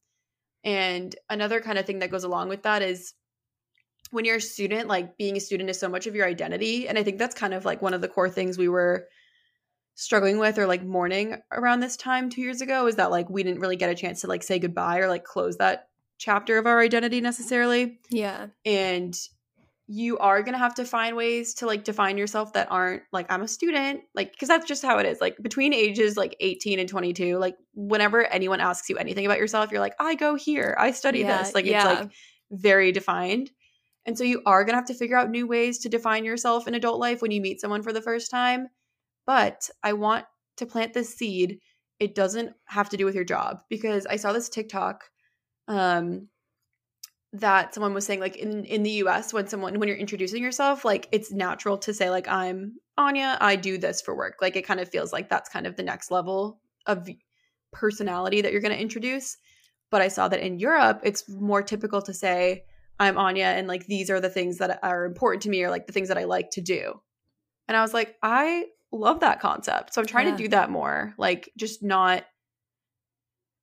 And 0.64 1.14
another 1.30 1.60
kind 1.60 1.78
of 1.78 1.86
thing 1.86 2.00
that 2.00 2.10
goes 2.10 2.24
along 2.24 2.48
with 2.48 2.64
that 2.64 2.82
is 2.82 3.14
when 4.10 4.24
you're 4.24 4.36
a 4.36 4.40
student, 4.40 4.88
like 4.88 5.16
being 5.16 5.36
a 5.36 5.40
student 5.40 5.70
is 5.70 5.78
so 5.78 5.88
much 5.88 6.06
of 6.06 6.14
your 6.14 6.26
identity. 6.26 6.88
And 6.88 6.98
I 6.98 7.02
think 7.02 7.18
that's 7.18 7.34
kind 7.34 7.54
of 7.54 7.64
like 7.64 7.82
one 7.82 7.94
of 7.94 8.00
the 8.00 8.08
core 8.08 8.30
things 8.30 8.58
we 8.58 8.68
were 8.68 9.06
struggling 9.96 10.38
with 10.38 10.58
or 10.58 10.66
like 10.66 10.84
mourning 10.84 11.36
around 11.50 11.80
this 11.80 11.96
time 11.96 12.30
two 12.30 12.42
years 12.42 12.60
ago 12.60 12.86
is 12.86 12.96
that 12.96 13.10
like 13.10 13.28
we 13.28 13.42
didn't 13.42 13.60
really 13.60 13.76
get 13.76 13.90
a 13.90 13.94
chance 13.94 14.20
to 14.20 14.26
like 14.26 14.42
say 14.42 14.58
goodbye 14.58 14.98
or 14.98 15.08
like 15.08 15.24
close 15.24 15.56
that 15.56 15.88
chapter 16.18 16.58
of 16.58 16.66
our 16.66 16.80
identity 16.80 17.20
necessarily. 17.20 17.98
Yeah. 18.10 18.48
And 18.64 19.18
you 19.88 20.18
are 20.18 20.42
going 20.42 20.52
to 20.52 20.58
have 20.58 20.74
to 20.74 20.84
find 20.84 21.16
ways 21.16 21.54
to 21.54 21.66
like 21.66 21.84
define 21.84 22.18
yourself 22.18 22.52
that 22.52 22.70
aren't 22.70 23.04
like 23.12 23.30
I'm 23.30 23.42
a 23.42 23.48
student, 23.48 24.00
like 24.14 24.32
because 24.32 24.48
that's 24.48 24.66
just 24.66 24.82
how 24.82 24.98
it 24.98 25.06
is. 25.06 25.20
Like 25.20 25.38
between 25.40 25.72
ages 25.72 26.16
like 26.16 26.36
18 26.40 26.78
and 26.78 26.88
22, 26.88 27.38
like 27.38 27.56
whenever 27.74 28.24
anyone 28.26 28.60
asks 28.60 28.88
you 28.90 28.98
anything 28.98 29.24
about 29.24 29.38
yourself, 29.38 29.70
you're 29.70 29.80
like, 29.80 29.94
"I 30.00 30.16
go 30.16 30.34
here. 30.34 30.76
I 30.78 30.90
study 30.90 31.20
Yeah, 31.20 31.38
this." 31.38 31.54
Like 31.54 31.66
yeah. 31.66 31.90
it's 31.90 32.00
like 32.00 32.10
very 32.50 32.90
defined. 32.90 33.50
And 34.06 34.18
so 34.18 34.24
you 34.24 34.42
are 34.44 34.64
going 34.64 34.72
to 34.72 34.78
have 34.78 34.86
to 34.86 34.94
figure 34.94 35.16
out 35.16 35.30
new 35.30 35.46
ways 35.46 35.78
to 35.78 35.88
define 35.88 36.24
yourself 36.24 36.68
in 36.68 36.74
adult 36.74 37.00
life 37.00 37.22
when 37.22 37.30
you 37.30 37.40
meet 37.40 37.60
someone 37.60 37.82
for 37.82 37.92
the 37.92 38.02
first 38.02 38.30
time. 38.30 38.68
But 39.26 39.68
I 39.82 39.92
want 39.92 40.24
to 40.56 40.66
plant 40.66 40.94
this 40.94 41.14
seed. 41.14 41.60
It 41.98 42.14
doesn't 42.14 42.54
have 42.66 42.88
to 42.90 42.96
do 42.96 43.04
with 43.04 43.14
your 43.14 43.24
job 43.24 43.60
because 43.68 44.06
I 44.06 44.16
saw 44.16 44.32
this 44.32 44.48
TikTok 44.48 45.04
um 45.68 46.28
that 47.32 47.74
someone 47.74 47.92
was 47.92 48.06
saying 48.06 48.20
like 48.20 48.36
in 48.36 48.64
in 48.64 48.82
the 48.82 48.90
US 49.02 49.32
when 49.32 49.46
someone 49.46 49.78
when 49.78 49.88
you're 49.88 49.96
introducing 49.96 50.42
yourself 50.42 50.84
like 50.84 51.08
it's 51.12 51.32
natural 51.32 51.76
to 51.78 51.92
say 51.92 52.08
like 52.10 52.28
I'm 52.28 52.76
Anya 52.96 53.36
I 53.40 53.56
do 53.56 53.78
this 53.78 54.00
for 54.00 54.16
work. 54.16 54.36
Like 54.40 54.56
it 54.56 54.66
kind 54.66 54.80
of 54.80 54.88
feels 54.88 55.12
like 55.12 55.28
that's 55.28 55.50
kind 55.50 55.66
of 55.66 55.76
the 55.76 55.82
next 55.82 56.10
level 56.10 56.60
of 56.86 57.08
personality 57.72 58.40
that 58.40 58.52
you're 58.52 58.60
going 58.60 58.74
to 58.74 58.80
introduce. 58.80 59.36
But 59.90 60.00
I 60.00 60.08
saw 60.08 60.28
that 60.28 60.44
in 60.44 60.58
Europe 60.58 61.00
it's 61.02 61.28
more 61.28 61.62
typical 61.62 62.00
to 62.02 62.14
say 62.14 62.64
I'm 62.98 63.18
Anya 63.18 63.46
and 63.46 63.68
like 63.68 63.86
these 63.86 64.08
are 64.08 64.20
the 64.20 64.30
things 64.30 64.58
that 64.58 64.78
are 64.82 65.04
important 65.04 65.42
to 65.42 65.50
me 65.50 65.62
or 65.62 65.70
like 65.70 65.86
the 65.86 65.92
things 65.92 66.08
that 66.08 66.18
I 66.18 66.24
like 66.24 66.50
to 66.52 66.60
do. 66.60 67.00
And 67.68 67.76
I 67.76 67.82
was 67.82 67.92
like 67.92 68.16
I 68.22 68.66
love 68.92 69.20
that 69.20 69.40
concept 69.40 69.92
so 69.92 70.00
I'm 70.00 70.06
trying 70.06 70.26
Yeah. 70.28 70.36
to 70.36 70.42
do 70.44 70.48
that 70.48 70.70
more 70.70 71.14
like 71.18 71.50
just 71.56 71.82
not 71.82 72.24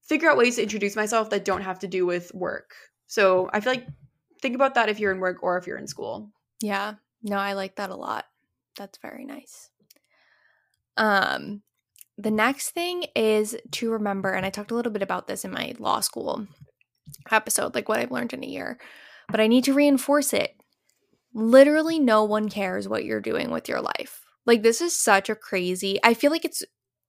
figure 0.04 0.30
out 0.30 0.38
ways 0.38 0.58
to 0.58 0.64
introduce 0.64 0.96
myself 0.96 1.30
that 1.30 1.46
don't 1.46 1.62
have 1.62 1.80
to 1.80 1.88
do 1.88 2.06
with 2.06 2.34
work. 2.34 2.72
So 3.08 3.50
I 3.54 3.62
feel 3.62 3.72
like 3.74 3.88
think 4.42 4.54
about 4.54 4.76
that 4.76 4.90
if 4.90 5.00
you're 5.00 5.14
in 5.14 5.20
work 5.22 5.42
or 5.44 5.58
if 5.58 5.66
you're 5.66 5.78
in 5.78 5.88
school. 5.88 6.30
Yeah. 6.62 6.96
No, 7.24 7.38
I 7.38 7.54
like 7.54 7.78
that 7.78 7.90
a 7.90 7.96
lot. 7.96 8.26
That's 8.78 8.98
very 8.98 9.24
nice. 9.24 9.70
Um 10.98 11.62
the 12.18 12.32
next 12.32 12.72
thing 12.72 13.06
is 13.16 13.56
to 13.72 13.92
remember 13.92 14.32
and 14.32 14.46
I 14.46 14.50
talked 14.52 14.72
a 14.72 14.76
little 14.76 14.92
bit 14.92 15.02
about 15.02 15.28
this 15.28 15.46
in 15.46 15.52
my 15.52 15.74
law 15.80 16.00
school 16.02 16.46
episode 17.32 17.74
like 17.74 17.90
what 17.90 18.00
I've 18.00 18.12
learned 18.12 18.34
in 18.34 18.44
a 18.44 18.48
year, 18.48 18.78
but 19.30 19.40
I 19.40 19.48
need 19.48 19.64
to 19.64 19.74
reinforce 19.74 20.34
it. 20.34 20.56
Literally 21.34 21.98
no 22.00 22.24
one 22.26 22.50
cares 22.50 22.88
what 22.88 23.06
you're 23.06 23.22
doing 23.22 23.50
with 23.50 23.68
your 23.68 23.82
life. 23.82 24.23
Like 24.46 24.64
this 24.64 24.82
is 24.82 24.96
such 24.96 25.30
a 25.30 25.36
crazy. 25.36 26.00
I 26.04 26.14
feel 26.14 26.32
like 26.32 26.46
it's 26.46 26.64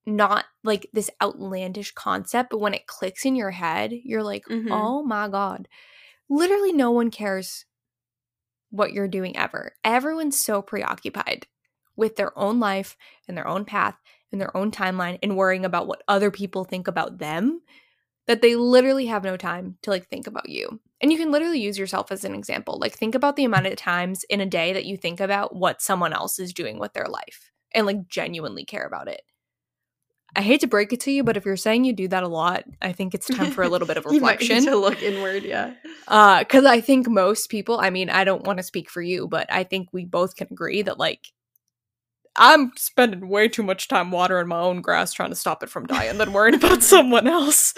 not 0.07 0.44
like 0.62 0.88
this 0.92 1.11
outlandish 1.23 1.92
concept, 1.92 2.51
but 2.51 2.59
when 2.61 2.75
it 2.75 2.87
clicks 2.87 3.25
in 3.25 3.37
your 3.37 3.51
head, 3.53 3.92
you're 3.92 4.23
like, 4.25 4.44
Mhm. 4.49 4.70
"Oh 4.70 5.03
my 5.03 5.29
god." 5.29 5.68
Literally 6.29 6.73
no 6.73 6.90
one 6.92 7.11
cares 7.11 7.66
what 8.70 8.92
you're 8.92 9.09
doing 9.09 9.37
ever. 9.37 9.73
Everyone's 9.85 10.40
so 10.40 10.62
preoccupied 10.62 11.47
with 11.97 12.16
their 12.16 12.37
own 12.38 12.59
life 12.59 12.97
and 13.29 13.37
their 13.37 13.47
own 13.47 13.64
path 13.64 13.97
and 14.33 14.40
their 14.40 14.57
own 14.57 14.70
timeline 14.70 15.18
and 15.23 15.37
worrying 15.37 15.64
about 15.64 15.87
what 15.87 16.03
other 16.09 16.31
people 16.31 16.64
think 16.64 16.88
about 16.88 17.18
them 17.18 17.61
that 18.27 18.41
they 18.43 18.57
literally 18.57 19.07
have 19.07 19.25
no 19.25 19.37
time 19.37 19.77
to 19.83 19.91
like 19.91 20.09
think 20.09 20.27
about 20.27 20.49
you. 20.49 20.81
And 21.01 21.13
you 21.13 21.19
can 21.19 21.31
literally 21.31 21.61
use 21.61 21.79
yourself 21.79 22.11
as 22.11 22.25
an 22.25 22.35
example. 22.35 22.79
Like 22.81 22.95
think 22.95 23.15
about 23.15 23.37
the 23.37 23.45
amount 23.45 23.67
of 23.67 23.77
times 23.77 24.25
in 24.31 24.41
a 24.41 24.47
day 24.47 24.73
that 24.73 24.87
you 24.87 24.97
think 24.97 25.21
about 25.21 25.55
what 25.55 25.83
someone 25.83 26.13
else 26.13 26.39
is 26.39 26.55
doing 26.55 26.79
with 26.79 26.95
their 26.95 27.07
life 27.07 27.51
and 27.75 27.87
like 27.87 28.09
genuinely 28.09 28.65
care 28.65 28.87
about 28.87 29.09
it. 29.09 29.23
I 30.37 30.43
hate 30.43 30.61
to 30.63 30.67
break 30.67 30.93
it 30.93 31.01
to 31.01 31.13
you, 31.13 31.23
but 31.23 31.37
if 31.37 31.45
you're 31.45 31.57
saying 31.57 31.85
you 31.85 31.93
do 31.93 32.09
that 32.09 32.25
a 32.25 32.29
lot, 32.29 32.65
I 32.83 32.93
think 32.93 33.15
it's 33.15 33.29
time 33.29 33.53
for 33.53 33.63
a 33.63 33.69
little 33.69 33.87
bit 33.87 33.97
of 33.97 34.05
You 34.11 34.21
might 34.21 34.41
need 34.41 34.49
reflection. 34.49 34.65
to 34.73 34.77
look 34.77 35.01
inward, 35.01 35.45
yeah. 35.45 35.75
Uh, 36.09 36.41
because 36.41 36.65
I 36.65 36.81
think 36.81 37.09
most 37.09 37.51
people, 37.51 37.79
I 37.79 37.91
mean, 37.91 38.11
I 38.11 38.25
don't 38.25 38.45
want 38.45 38.59
to 38.59 38.65
speak 38.65 38.91
for 38.91 39.01
you, 39.01 39.29
but 39.29 39.47
I 39.53 39.63
think 39.63 39.91
we 39.93 40.05
both 40.05 40.35
can 40.35 40.49
agree 40.51 40.83
that 40.83 40.99
like 40.99 41.29
I'm 42.37 42.73
spending 42.77 43.29
way 43.29 43.49
too 43.49 43.62
much 43.62 43.87
time 43.88 44.11
watering 44.11 44.49
my 44.49 44.59
own 44.59 44.81
grass 44.81 45.12
trying 45.12 45.31
to 45.31 45.37
stop 45.37 45.62
it 45.62 45.70
from 45.70 45.87
dying 45.87 46.18
than 46.18 46.33
worrying 46.33 46.57
about 46.57 46.83
someone 46.94 47.27
else. 47.29 47.75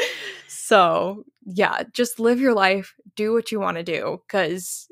So 0.49 1.25
yeah, 1.45 1.83
just 1.93 2.19
live 2.19 2.41
your 2.41 2.55
life, 2.55 2.95
do 3.17 3.33
what 3.33 3.53
you 3.53 3.61
want 3.61 3.77
to 3.77 3.83
do, 3.83 4.23
because 4.27 4.89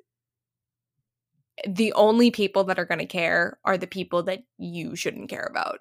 the 1.66 1.92
only 1.94 2.30
people 2.30 2.64
that 2.64 2.78
are 2.78 2.84
going 2.84 2.98
to 2.98 3.06
care 3.06 3.58
are 3.64 3.78
the 3.78 3.86
people 3.86 4.22
that 4.24 4.40
you 4.58 4.96
shouldn't 4.96 5.30
care 5.30 5.48
about. 5.50 5.78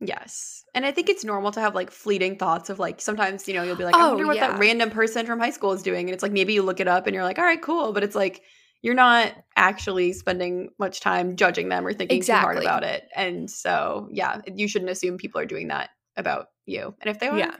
Yes. 0.00 0.64
And 0.74 0.86
I 0.86 0.92
think 0.92 1.08
it's 1.08 1.24
normal 1.24 1.50
to 1.52 1.60
have 1.60 1.74
like 1.74 1.90
fleeting 1.90 2.36
thoughts 2.38 2.70
of 2.70 2.78
like 2.78 3.00
sometimes, 3.00 3.48
you 3.48 3.54
know, 3.54 3.64
you'll 3.64 3.74
be 3.76 3.84
like, 3.84 3.96
I 3.96 4.04
Oh, 4.06 4.08
wonder 4.10 4.26
what 4.26 4.36
yeah. 4.36 4.52
that 4.52 4.60
random 4.60 4.90
person 4.90 5.26
from 5.26 5.40
high 5.40 5.50
school 5.50 5.72
is 5.72 5.82
doing. 5.82 6.06
And 6.06 6.14
it's 6.14 6.22
like 6.22 6.30
maybe 6.32 6.52
you 6.54 6.62
look 6.62 6.78
it 6.78 6.86
up 6.86 7.06
and 7.06 7.14
you're 7.14 7.24
like, 7.24 7.38
all 7.38 7.44
right, 7.44 7.60
cool. 7.60 7.92
But 7.92 8.04
it's 8.04 8.14
like 8.14 8.42
you're 8.82 8.94
not 8.94 9.32
actually 9.56 10.12
spending 10.12 10.70
much 10.78 11.00
time 11.00 11.36
judging 11.36 11.68
them 11.68 11.86
or 11.86 11.92
thinking 11.92 12.22
too 12.22 12.32
hard 12.32 12.58
about 12.58 12.84
it. 12.84 13.08
And 13.14 13.50
so, 13.50 14.08
yeah, 14.12 14.40
you 14.54 14.68
shouldn't 14.68 14.90
assume 14.90 15.16
people 15.18 15.40
are 15.40 15.46
doing 15.46 15.68
that 15.68 15.90
about 16.16 16.46
you. 16.66 16.94
And 17.00 17.10
if 17.10 17.18
they 17.18 17.28
are, 17.28 17.38
Yeah. 17.38 17.56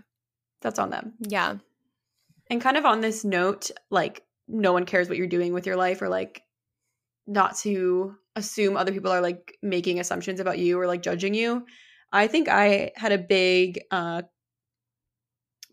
that's 0.60 0.78
on 0.78 0.90
them. 0.90 1.14
Yeah. 1.20 1.56
And 2.50 2.60
kind 2.60 2.76
of 2.76 2.84
on 2.84 3.00
this 3.00 3.24
note, 3.24 3.70
like 3.90 4.22
no 4.46 4.72
one 4.72 4.86
cares 4.86 5.08
what 5.08 5.18
you're 5.18 5.26
doing 5.26 5.52
with 5.52 5.66
your 5.66 5.76
life 5.76 6.00
or 6.02 6.08
like 6.08 6.42
not 7.26 7.56
to 7.58 8.14
assume 8.36 8.76
other 8.76 8.92
people 8.92 9.10
are 9.10 9.20
like 9.20 9.58
making 9.62 10.00
assumptions 10.00 10.40
about 10.40 10.58
you 10.58 10.78
or 10.78 10.86
like 10.86 11.02
judging 11.02 11.34
you. 11.34 11.66
I 12.12 12.26
think 12.26 12.48
I 12.48 12.92
had 12.96 13.12
a 13.12 13.18
big 13.18 13.80
uh 13.90 14.22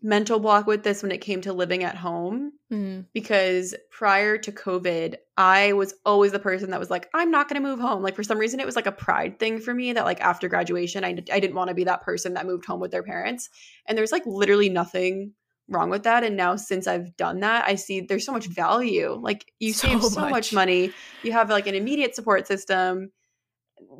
mental 0.06 0.38
block 0.38 0.66
with 0.68 0.84
this 0.84 1.02
when 1.02 1.10
it 1.10 1.18
came 1.20 1.40
to 1.42 1.52
living 1.52 1.82
at 1.82 1.96
home 1.96 2.52
Mm. 2.72 3.06
because 3.12 3.74
prior 3.90 4.38
to 4.38 4.50
COVID, 4.52 5.16
I 5.36 5.72
was 5.72 5.94
always 6.04 6.32
the 6.32 6.38
person 6.40 6.70
that 6.70 6.80
was 6.80 6.90
like, 6.90 7.08
I'm 7.14 7.30
not 7.30 7.48
going 7.48 7.60
to 7.62 7.68
move 7.68 7.78
home. 7.80 8.02
Like, 8.02 8.16
for 8.16 8.24
some 8.24 8.38
reason, 8.38 8.58
it 8.60 8.66
was 8.66 8.74
like 8.76 8.86
a 8.86 8.92
pride 8.92 9.38
thing 9.38 9.60
for 9.60 9.72
me 9.74 9.92
that, 9.92 10.04
like, 10.04 10.20
after 10.20 10.48
graduation, 10.48 11.04
I, 11.04 11.10
I 11.32 11.38
didn't 11.40 11.54
want 11.54 11.68
to 11.68 11.74
be 11.74 11.84
that 11.84 12.02
person 12.02 12.34
that 12.34 12.46
moved 12.46 12.64
home 12.64 12.80
with 12.80 12.90
their 12.90 13.02
parents. 13.02 13.48
And 13.86 13.96
there's 13.96 14.10
like 14.12 14.24
literally 14.26 14.68
nothing 14.68 15.32
wrong 15.68 15.90
with 15.90 16.04
that. 16.04 16.24
And 16.24 16.36
now, 16.36 16.56
since 16.56 16.86
I've 16.86 17.16
done 17.16 17.40
that, 17.40 17.64
I 17.66 17.74
see 17.76 18.00
there's 18.00 18.24
so 18.26 18.32
much 18.32 18.46
value. 18.46 19.12
Like, 19.20 19.52
you 19.60 19.72
So 19.72 19.88
save 19.88 20.02
so 20.04 20.20
much. 20.20 20.30
much. 20.30 20.52
money, 20.52 20.92
you 21.24 21.32
have 21.32 21.50
like 21.50 21.66
an 21.66 21.74
immediate 21.74 22.14
support 22.14 22.46
system. 22.46 23.10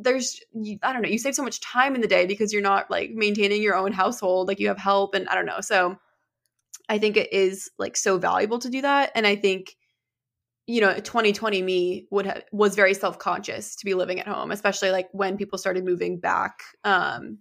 There's, 0.01 0.41
you, 0.53 0.79
I 0.83 0.93
don't 0.93 1.03
know, 1.03 1.09
you 1.09 1.19
save 1.19 1.35
so 1.35 1.43
much 1.43 1.61
time 1.61 1.95
in 1.95 2.01
the 2.01 2.09
day 2.09 2.27
because 2.27 2.53
you're 2.53 2.63
not 2.63 2.91
like 2.91 3.11
maintaining 3.11 3.63
your 3.63 3.77
own 3.77 3.93
household. 3.93 4.49
Like, 4.49 4.61
you 4.61 4.69
have 4.69 4.79
help, 4.79 5.15
and 5.15 5.29
I 5.29 5.35
don't 5.35 5.47
know. 5.47 5.61
So, 5.61 5.99
I 6.89 6.99
think 6.99 7.17
it 7.17 7.33
is 7.33 7.71
like 7.79 7.97
so 7.97 8.19
valuable 8.19 8.59
to 8.61 8.71
do 8.71 8.83
that. 8.83 9.13
And 9.15 9.27
I 9.27 9.37
think, 9.37 9.77
you 10.67 10.81
know, 10.81 10.95
2020 10.95 11.63
me 11.63 12.07
would 12.11 12.27
have 12.27 12.45
was 12.53 12.75
very 12.75 12.95
self-conscious 12.95 13.77
to 13.77 13.85
be 13.85 13.95
living 13.95 14.21
at 14.21 14.29
home, 14.29 14.51
especially 14.51 14.91
like 14.91 15.09
when 15.13 15.37
people 15.37 15.59
started 15.59 15.85
moving 15.85 16.19
back. 16.19 16.61
Um 16.85 17.39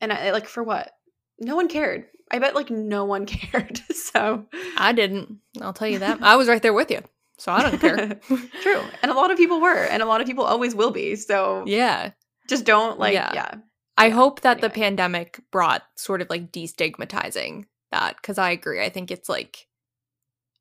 and 0.00 0.12
I 0.12 0.32
like 0.32 0.48
for 0.48 0.62
what? 0.62 0.92
No 1.38 1.56
one 1.56 1.68
cared. 1.68 2.06
I 2.30 2.38
bet 2.38 2.54
like 2.54 2.70
no 2.70 3.04
one 3.04 3.26
cared. 3.26 3.80
so 3.94 4.46
I 4.76 4.92
didn't. 4.92 5.38
I'll 5.60 5.72
tell 5.72 5.88
you 5.88 6.00
that. 6.00 6.18
I 6.22 6.36
was 6.36 6.48
right 6.48 6.62
there 6.62 6.74
with 6.74 6.90
you. 6.90 7.00
So 7.42 7.50
I 7.50 7.62
don't 7.62 7.80
care. 7.80 8.20
True. 8.62 8.82
And 9.02 9.10
a 9.10 9.14
lot 9.14 9.32
of 9.32 9.36
people 9.36 9.60
were, 9.60 9.84
and 9.84 10.00
a 10.00 10.06
lot 10.06 10.20
of 10.20 10.28
people 10.28 10.44
always 10.44 10.76
will 10.76 10.92
be. 10.92 11.16
So 11.16 11.64
yeah. 11.66 12.12
just 12.48 12.64
don't 12.64 13.00
like 13.00 13.14
Yeah. 13.14 13.32
yeah. 13.34 13.54
I 13.96 14.10
Yeah, 14.10 14.14
hope 14.14 14.42
that 14.42 14.60
the 14.60 14.70
pandemic 14.70 15.40
brought 15.50 15.82
sort 15.96 16.22
of 16.22 16.30
like 16.30 16.52
destigmatizing 16.52 17.64
that 17.90 18.14
because 18.16 18.38
I 18.38 18.50
agree. 18.50 18.80
I 18.80 18.90
think 18.90 19.10
it's 19.10 19.28
like 19.28 19.66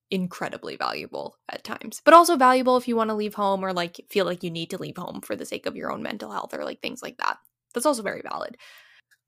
incredibly 0.09 0.75
valuable 0.75 1.37
at 1.49 1.63
times, 1.63 2.01
but 2.03 2.15
also 2.15 2.35
valuable 2.35 2.77
if 2.77 2.87
you 2.87 2.95
want 2.95 3.11
to 3.11 3.15
leave 3.15 3.35
home 3.35 3.63
or 3.63 3.73
like 3.73 4.01
feel 4.09 4.25
like 4.25 4.43
you 4.43 4.49
need 4.49 4.71
to 4.71 4.77
leave 4.81 4.97
home 4.97 5.21
for 5.21 5.35
the 5.35 5.45
sake 5.45 5.67
of 5.67 5.75
your 5.75 5.91
own 5.91 6.01
mental 6.01 6.31
health 6.31 6.53
or 6.53 6.65
like 6.65 6.81
things 6.81 7.03
like 7.03 7.17
that. 7.17 7.37
That's 7.75 7.85
also 7.85 8.01
very 8.01 8.21
valid. 8.23 8.57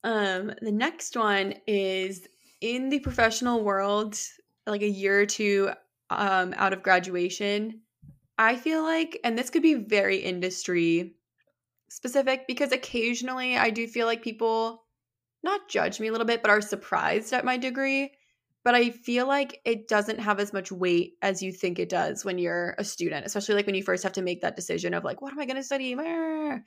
Um, 0.04 0.54
the 0.62 0.72
next 0.72 1.16
one 1.16 1.54
is 1.68 2.28
in 2.62 2.90
the 2.90 3.00
professional 3.00 3.64
world, 3.64 4.18
like 4.66 4.82
a 4.82 4.90
year 4.90 5.22
or 5.22 5.26
two 5.26 5.72
um, 6.18 6.54
out 6.58 6.74
of 6.74 6.84
graduation. 6.84 7.82
I 8.38 8.56
feel 8.56 8.84
like, 8.84 9.20
and 9.24 9.38
this 9.38 9.50
could 9.50 9.62
be 9.62 9.76
very 9.76 10.18
industry 10.18 11.16
specific 11.90 12.48
because 12.48 12.72
occasionally 12.72 13.58
I 13.58 13.70
do 13.70 13.88
feel 13.88 14.08
like 14.08 14.24
people 14.24 14.84
not 15.44 15.70
judge 15.70 16.00
me 16.00 16.08
a 16.08 16.12
little 16.12 16.26
bit, 16.26 16.42
but 16.42 16.50
are 16.50 16.62
surprised 16.62 17.34
at 17.34 17.46
my 17.46 17.58
degree. 17.58 18.12
but 18.64 18.76
I 18.76 18.92
feel 18.92 19.28
like 19.28 19.60
it 19.66 19.90
doesn't 19.90 20.20
have 20.20 20.40
as 20.40 20.54
much 20.54 20.72
weight 20.72 21.16
as 21.22 21.44
you 21.44 21.52
think 21.52 21.80
it 21.80 21.90
does 21.90 22.24
when 22.24 22.38
you're 22.38 22.76
a 22.78 22.84
student, 22.84 23.26
especially 23.26 23.56
like 23.56 23.66
when 23.66 23.76
you 23.76 23.84
first 23.84 24.04
have 24.04 24.14
to 24.14 24.22
make 24.22 24.42
that 24.42 24.56
decision 24.56 24.94
of 24.94 25.04
like, 25.04 25.22
what 25.22 25.34
am 25.34 25.40
I 25.40 25.46
going 25.46 25.58
to 25.58 25.64
study? 25.64 25.96
But 25.96 26.62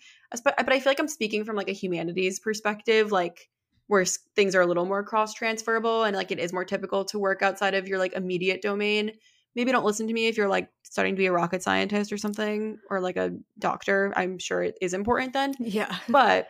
I 0.59 0.79
feel 0.79 0.91
like 0.91 1.01
I'm 1.01 1.09
speaking 1.09 1.45
from 1.45 1.57
like 1.57 1.71
a 1.71 1.73
humanities 1.73 2.39
perspective, 2.39 3.13
like 3.13 3.49
where 3.87 4.05
things 4.05 4.55
are 4.55 4.61
a 4.61 4.67
little 4.67 4.85
more 4.85 5.05
cross 5.05 5.33
transferable 5.33 6.05
and 6.05 6.15
like 6.15 6.31
it 6.31 6.39
is 6.39 6.53
more 6.53 6.65
typical 6.65 7.05
to 7.07 7.19
work 7.19 7.41
outside 7.41 7.75
of 7.75 7.89
your 7.89 7.99
like 7.99 8.13
immediate 8.13 8.61
domain. 8.61 9.13
Maybe 9.57 9.73
don't 9.73 9.87
listen 9.87 10.07
to 10.07 10.13
me 10.13 10.27
if 10.27 10.37
you're 10.37 10.49
like 10.49 10.69
starting 10.83 11.15
to 11.15 11.19
be 11.19 11.27
a 11.27 11.33
rocket 11.33 11.63
scientist 11.63 12.13
or 12.13 12.19
something 12.19 12.79
or 12.91 13.01
like 13.01 13.17
a 13.17 13.33
doctor. 13.59 14.13
I'm 14.15 14.39
sure 14.39 14.63
it 14.63 14.77
is 14.83 14.93
important 14.93 15.33
then. 15.33 15.55
Yeah. 15.59 15.97
But 16.09 16.49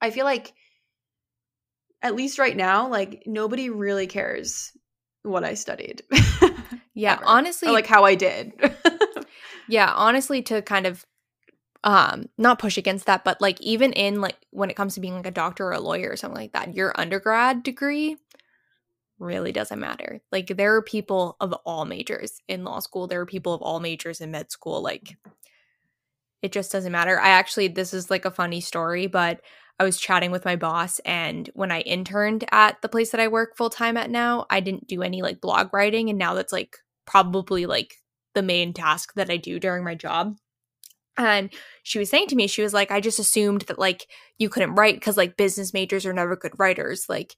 I 0.00 0.10
feel 0.10 0.26
like 0.26 0.52
at 2.02 2.14
least 2.14 2.38
right 2.38 2.56
now, 2.56 2.88
like 2.88 3.22
nobody 3.26 3.70
really 3.70 4.06
cares 4.06 4.72
what 5.22 5.42
I 5.42 5.54
studied. 5.54 6.02
yeah, 6.94 7.14
Ever. 7.14 7.22
honestly, 7.24 7.68
or, 7.70 7.72
like 7.72 7.86
how 7.86 8.04
I 8.04 8.14
did. 8.14 8.52
yeah, 9.68 9.92
honestly, 9.94 10.42
to 10.42 10.60
kind 10.62 10.86
of 10.86 11.04
um 11.82 12.28
not 12.36 12.58
push 12.58 12.76
against 12.76 13.06
that, 13.06 13.24
but 13.24 13.40
like 13.40 13.60
even 13.62 13.92
in 13.94 14.20
like 14.20 14.36
when 14.50 14.68
it 14.68 14.76
comes 14.76 14.94
to 14.94 15.00
being 15.00 15.14
like 15.14 15.26
a 15.26 15.30
doctor 15.30 15.66
or 15.66 15.72
a 15.72 15.80
lawyer 15.80 16.10
or 16.10 16.16
something 16.16 16.40
like 16.40 16.52
that, 16.52 16.74
your 16.74 16.92
undergrad 17.00 17.62
degree 17.62 18.16
really 19.18 19.52
doesn't 19.52 19.80
matter. 19.80 20.20
Like 20.30 20.48
there 20.48 20.74
are 20.76 20.82
people 20.82 21.36
of 21.40 21.52
all 21.64 21.84
majors 21.84 22.40
in 22.48 22.64
law 22.64 22.80
school. 22.80 23.06
There 23.06 23.20
are 23.20 23.26
people 23.26 23.54
of 23.54 23.62
all 23.62 23.80
majors 23.80 24.20
in 24.20 24.30
med 24.30 24.50
school. 24.50 24.82
Like 24.82 25.16
it 26.42 26.52
just 26.52 26.70
doesn't 26.70 26.92
matter. 26.92 27.20
I 27.20 27.30
actually 27.30 27.68
this 27.68 27.92
is 27.92 28.10
like 28.10 28.24
a 28.24 28.30
funny 28.30 28.60
story, 28.60 29.06
but 29.06 29.40
I 29.80 29.84
was 29.84 29.98
chatting 29.98 30.32
with 30.32 30.44
my 30.44 30.56
boss, 30.56 30.98
and 31.00 31.48
when 31.54 31.70
I 31.70 31.80
interned 31.82 32.44
at 32.50 32.82
the 32.82 32.88
place 32.88 33.10
that 33.10 33.20
I 33.20 33.28
work 33.28 33.56
full 33.56 33.70
time 33.70 33.96
at 33.96 34.10
now, 34.10 34.44
I 34.50 34.58
didn't 34.58 34.88
do 34.88 35.02
any 35.02 35.22
like 35.22 35.40
blog 35.40 35.72
writing. 35.72 36.10
And 36.10 36.18
now 36.18 36.34
that's 36.34 36.52
like 36.52 36.78
probably 37.06 37.64
like 37.66 37.94
the 38.34 38.42
main 38.42 38.72
task 38.72 39.14
that 39.14 39.30
I 39.30 39.36
do 39.36 39.60
during 39.60 39.84
my 39.84 39.94
job. 39.94 40.36
And 41.16 41.50
she 41.82 41.98
was 41.98 42.10
saying 42.10 42.28
to 42.28 42.36
me, 42.36 42.46
she 42.46 42.62
was 42.62 42.74
like, 42.74 42.90
I 42.90 43.00
just 43.00 43.18
assumed 43.18 43.62
that 43.62 43.78
like 43.78 44.06
you 44.38 44.48
couldn't 44.48 44.74
write 44.74 44.94
because 44.94 45.16
like 45.16 45.36
business 45.36 45.72
majors 45.72 46.06
are 46.06 46.12
never 46.12 46.36
good 46.36 46.52
writers. 46.58 47.06
Like, 47.08 47.36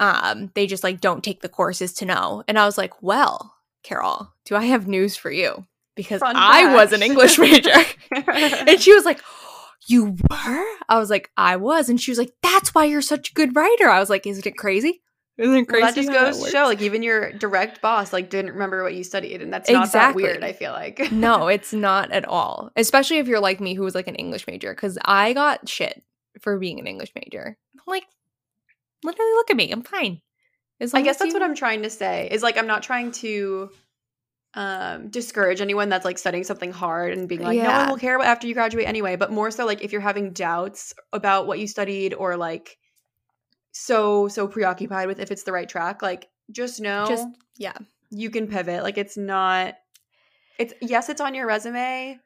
um, 0.00 0.50
they 0.54 0.66
just 0.66 0.84
like 0.84 1.00
don't 1.00 1.24
take 1.24 1.40
the 1.40 1.48
courses 1.48 1.92
to 1.94 2.04
know. 2.06 2.44
And 2.48 2.58
I 2.58 2.66
was 2.66 2.78
like, 2.78 3.02
well, 3.02 3.54
Carol, 3.82 4.32
do 4.44 4.56
I 4.56 4.64
have 4.64 4.86
news 4.86 5.16
for 5.16 5.30
you? 5.30 5.66
Because 5.94 6.20
Fun 6.20 6.36
I 6.36 6.64
fact. 6.64 6.74
was 6.74 6.92
an 6.92 7.02
English 7.02 7.38
major. 7.38 7.70
and 8.10 8.80
she 8.80 8.94
was 8.94 9.04
like, 9.04 9.20
you 9.88 10.16
were? 10.30 10.64
I 10.88 10.98
was 10.98 11.10
like, 11.10 11.30
I 11.36 11.56
was. 11.56 11.88
And 11.88 12.00
she 12.00 12.10
was 12.10 12.18
like, 12.18 12.32
that's 12.42 12.74
why 12.74 12.84
you're 12.84 13.02
such 13.02 13.30
a 13.30 13.34
good 13.34 13.54
writer. 13.54 13.88
I 13.88 14.00
was 14.00 14.10
like, 14.10 14.26
isn't 14.26 14.46
it 14.46 14.56
crazy? 14.56 15.02
Isn't 15.38 15.54
it 15.54 15.68
crazy? 15.68 15.82
Well, 15.82 15.92
that 15.92 16.00
just 16.00 16.12
goes 16.12 16.42
to 16.42 16.50
show, 16.50 16.64
like, 16.64 16.80
even 16.80 17.02
your 17.02 17.30
direct 17.32 17.82
boss, 17.82 18.12
like, 18.12 18.30
didn't 18.30 18.52
remember 18.52 18.82
what 18.82 18.94
you 18.94 19.04
studied. 19.04 19.42
And 19.42 19.52
that's 19.52 19.68
not 19.68 19.84
exactly. 19.84 20.22
that 20.22 20.28
weird, 20.28 20.44
I 20.44 20.52
feel 20.52 20.72
like. 20.72 21.12
no, 21.12 21.48
it's 21.48 21.74
not 21.74 22.10
at 22.10 22.24
all. 22.24 22.70
Especially 22.74 23.18
if 23.18 23.28
you're 23.28 23.40
like 23.40 23.60
me, 23.60 23.74
who 23.74 23.82
was 23.82 23.94
like 23.94 24.08
an 24.08 24.14
English 24.14 24.46
major, 24.46 24.72
because 24.74 24.98
I 25.04 25.34
got 25.34 25.68
shit 25.68 26.02
for 26.40 26.58
being 26.58 26.80
an 26.80 26.86
English 26.86 27.12
major. 27.14 27.58
I'm 27.74 27.80
like, 27.86 28.04
literally, 29.02 29.32
look 29.32 29.50
at 29.50 29.56
me. 29.56 29.70
I'm 29.70 29.82
fine. 29.82 30.20
I 30.80 31.02
guess 31.02 31.18
that's 31.18 31.28
you- 31.28 31.32
what 31.32 31.42
I'm 31.42 31.54
trying 31.54 31.82
to 31.82 31.90
say 31.90 32.28
is 32.30 32.42
like, 32.42 32.58
I'm 32.58 32.66
not 32.66 32.82
trying 32.82 33.12
to 33.12 33.70
um 34.56 35.08
discourage 35.10 35.60
anyone 35.60 35.90
that's 35.90 36.04
like 36.04 36.16
studying 36.16 36.42
something 36.42 36.72
hard 36.72 37.12
and 37.12 37.28
being 37.28 37.42
like 37.42 37.56
yeah. 37.56 37.64
no 37.64 37.78
one 37.78 37.88
will 37.90 37.98
care 37.98 38.18
after 38.20 38.46
you 38.46 38.54
graduate 38.54 38.88
anyway 38.88 39.14
but 39.14 39.30
more 39.30 39.50
so 39.50 39.66
like 39.66 39.84
if 39.84 39.92
you're 39.92 40.00
having 40.00 40.32
doubts 40.32 40.94
about 41.12 41.46
what 41.46 41.58
you 41.58 41.68
studied 41.68 42.14
or 42.14 42.38
like 42.38 42.78
so 43.72 44.28
so 44.28 44.48
preoccupied 44.48 45.08
with 45.08 45.20
if 45.20 45.30
it's 45.30 45.42
the 45.42 45.52
right 45.52 45.68
track 45.68 46.00
like 46.00 46.28
just 46.50 46.80
know 46.80 47.04
just 47.06 47.28
yeah 47.58 47.76
you 48.10 48.30
can 48.30 48.46
pivot 48.46 48.82
like 48.82 48.96
it's 48.96 49.18
not 49.18 49.74
it's 50.58 50.72
yes 50.80 51.10
it's 51.10 51.20
on 51.20 51.34
your 51.34 51.46
resume 51.46 52.18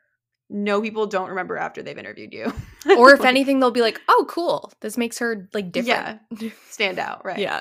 no 0.50 0.82
people 0.82 1.06
don't 1.06 1.28
remember 1.28 1.56
after 1.56 1.82
they've 1.82 1.96
interviewed 1.96 2.34
you. 2.34 2.52
Or 2.96 3.12
if 3.12 3.20
like, 3.20 3.28
anything 3.28 3.60
they'll 3.60 3.70
be 3.70 3.82
like 3.82 4.00
oh 4.08 4.26
cool. 4.28 4.72
This 4.80 4.96
makes 4.96 5.18
her 5.18 5.48
like 5.52 5.70
different. 5.70 6.20
Yeah. 6.40 6.50
Stand 6.70 6.98
out 6.98 7.24
right. 7.24 7.38
Yeah. 7.38 7.60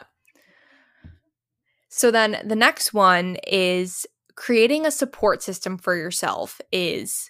So 1.90 2.10
then 2.10 2.42
the 2.46 2.56
next 2.56 2.94
one 2.94 3.38
is 3.46 4.08
creating 4.36 4.86
a 4.86 4.92
support 4.92 5.44
system 5.44 5.78
for 5.78 5.96
yourself 5.96 6.62
is 6.72 7.30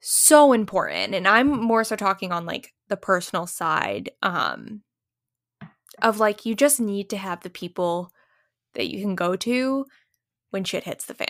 so 0.00 0.52
important. 0.52 1.14
And 1.14 1.26
i'm 1.26 1.48
more 1.48 1.82
so 1.82 1.96
talking 1.96 2.30
on 2.30 2.46
like 2.46 2.72
the 2.88 2.96
personal 2.96 3.46
side 3.46 4.10
um 4.22 4.82
of 6.00 6.20
like 6.20 6.46
you 6.46 6.54
just 6.54 6.78
need 6.78 7.10
to 7.10 7.16
have 7.16 7.40
the 7.40 7.50
people 7.50 8.12
that 8.74 8.86
you 8.86 9.00
can 9.00 9.16
go 9.16 9.34
to 9.34 9.84
when 10.50 10.62
shit 10.62 10.84
hits 10.84 11.06
the 11.06 11.14
fan. 11.14 11.28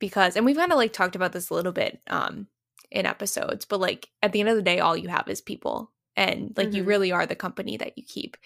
Because 0.00 0.34
and 0.34 0.44
we've 0.44 0.56
kind 0.56 0.72
of 0.72 0.78
like 0.78 0.92
talked 0.92 1.14
about 1.14 1.32
this 1.32 1.50
a 1.50 1.54
little 1.54 1.72
bit 1.72 2.00
um 2.10 2.48
in 2.90 3.06
episodes 3.06 3.64
but 3.64 3.80
like 3.80 4.08
at 4.22 4.32
the 4.32 4.40
end 4.40 4.48
of 4.48 4.56
the 4.56 4.62
day 4.62 4.80
all 4.80 4.96
you 4.96 5.08
have 5.08 5.28
is 5.28 5.40
people 5.40 5.90
and 6.16 6.52
like 6.56 6.68
mm-hmm. 6.68 6.76
you 6.76 6.84
really 6.84 7.12
are 7.12 7.26
the 7.26 7.36
company 7.36 7.76
that 7.76 7.96
you 7.96 8.04
keep 8.06 8.36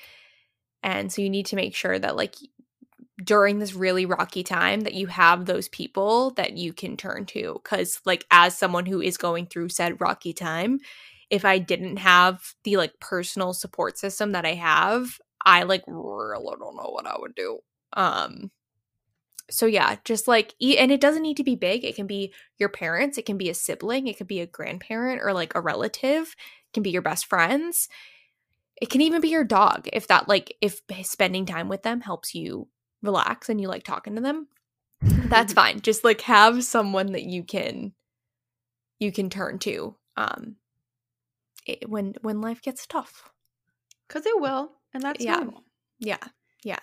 and 0.83 1.13
so 1.13 1.23
you 1.23 1.31
need 1.31 1.47
to 1.47 1.57
make 1.57 1.75
sure 1.75 1.99
that 1.99 2.17
like 2.17 2.35
during 3.23 3.59
this 3.59 3.75
really 3.75 4.07
rocky 4.07 4.43
time 4.43 4.81
that 4.81 4.95
you 4.95 5.07
have 5.07 5.47
those 5.47 5.69
people 5.69 6.31
that 6.33 6.57
you 6.57 6.73
can 6.73 6.97
turn 6.97 7.25
to 7.25 7.61
because 7.63 8.01
like 8.05 8.27
as 8.31 8.57
someone 8.57 8.87
who 8.87 9.01
is 9.01 9.17
going 9.17 9.47
through 9.47 9.69
said 9.69 10.01
rocky 10.01 10.33
time 10.33 10.79
if 11.31 11.45
i 11.45 11.59
didn't 11.59 11.97
have 11.97 12.55
the 12.65 12.77
like 12.77 12.99
personal 13.01 13.53
support 13.53 13.97
system 13.97 14.33
that 14.33 14.45
i 14.45 14.55
have 14.55 15.19
i 15.45 15.63
like 15.63 15.85
really 15.87 16.57
don't 16.59 16.77
know 16.77 16.91
what 16.91 17.07
i 17.07 17.15
would 17.19 17.35
do 17.35 17.59
um 17.93 18.51
so 19.51 19.67
yeah 19.67 19.97
just 20.05 20.27
like 20.27 20.55
and 20.61 20.91
it 20.91 21.01
doesn't 21.01 21.23
need 21.23 21.37
to 21.37 21.45
be 21.45 21.55
big 21.55 21.85
it 21.85 21.95
can 21.95 22.07
be 22.07 22.33
your 22.59 22.69
parents 22.69 23.19
it 23.19 23.27
can 23.27 23.37
be 23.37 23.51
a 23.51 23.55
sibling 23.55 24.07
it 24.07 24.17
could 24.17 24.27
be 24.27 24.41
a 24.41 24.47
grandparent 24.47 25.21
or 25.23 25.33
like 25.33 25.55
a 25.55 25.61
relative 25.61 26.35
it 26.39 26.73
can 26.73 26.83
be 26.83 26.91
your 26.91 27.03
best 27.03 27.27
friends 27.27 27.89
it 28.81 28.91
can 28.91 29.01
even 29.01 29.21
be 29.21 29.29
your 29.29 29.45
dog 29.45 29.89
if 29.93 30.07
that 30.09 30.29
like 30.29 30.57
if 30.61 30.81
spending 31.03 31.47
time 31.47 31.69
with 31.69 31.83
them 31.83 32.01
helps 32.01 32.35
you 32.35 32.69
relax 33.05 33.49
and 33.49 33.61
you 33.61 33.69
like 33.69 33.85
talking 33.85 34.17
to 34.17 34.21
them, 34.21 34.49
that's 35.01 35.53
fine. 35.53 35.81
Just 35.81 36.03
like 36.03 36.23
have 36.23 36.65
someone 36.65 37.13
that 37.13 37.25
you 37.25 37.45
can 37.45 37.93
you 38.99 39.13
can 39.13 39.31
turn 39.31 39.59
to 39.61 39.97
um 40.17 40.57
it, 41.67 41.89
when 41.89 42.15
when 42.23 42.41
life 42.41 42.63
gets 42.63 42.87
tough. 42.87 43.31
Cuz 44.09 44.27
it 44.27 44.41
will, 44.41 44.73
and 44.93 45.03
that's 45.03 45.25
yeah. 45.25 45.37
normal. 45.37 45.65
Yeah. 45.99 46.19
Yeah. 46.63 46.81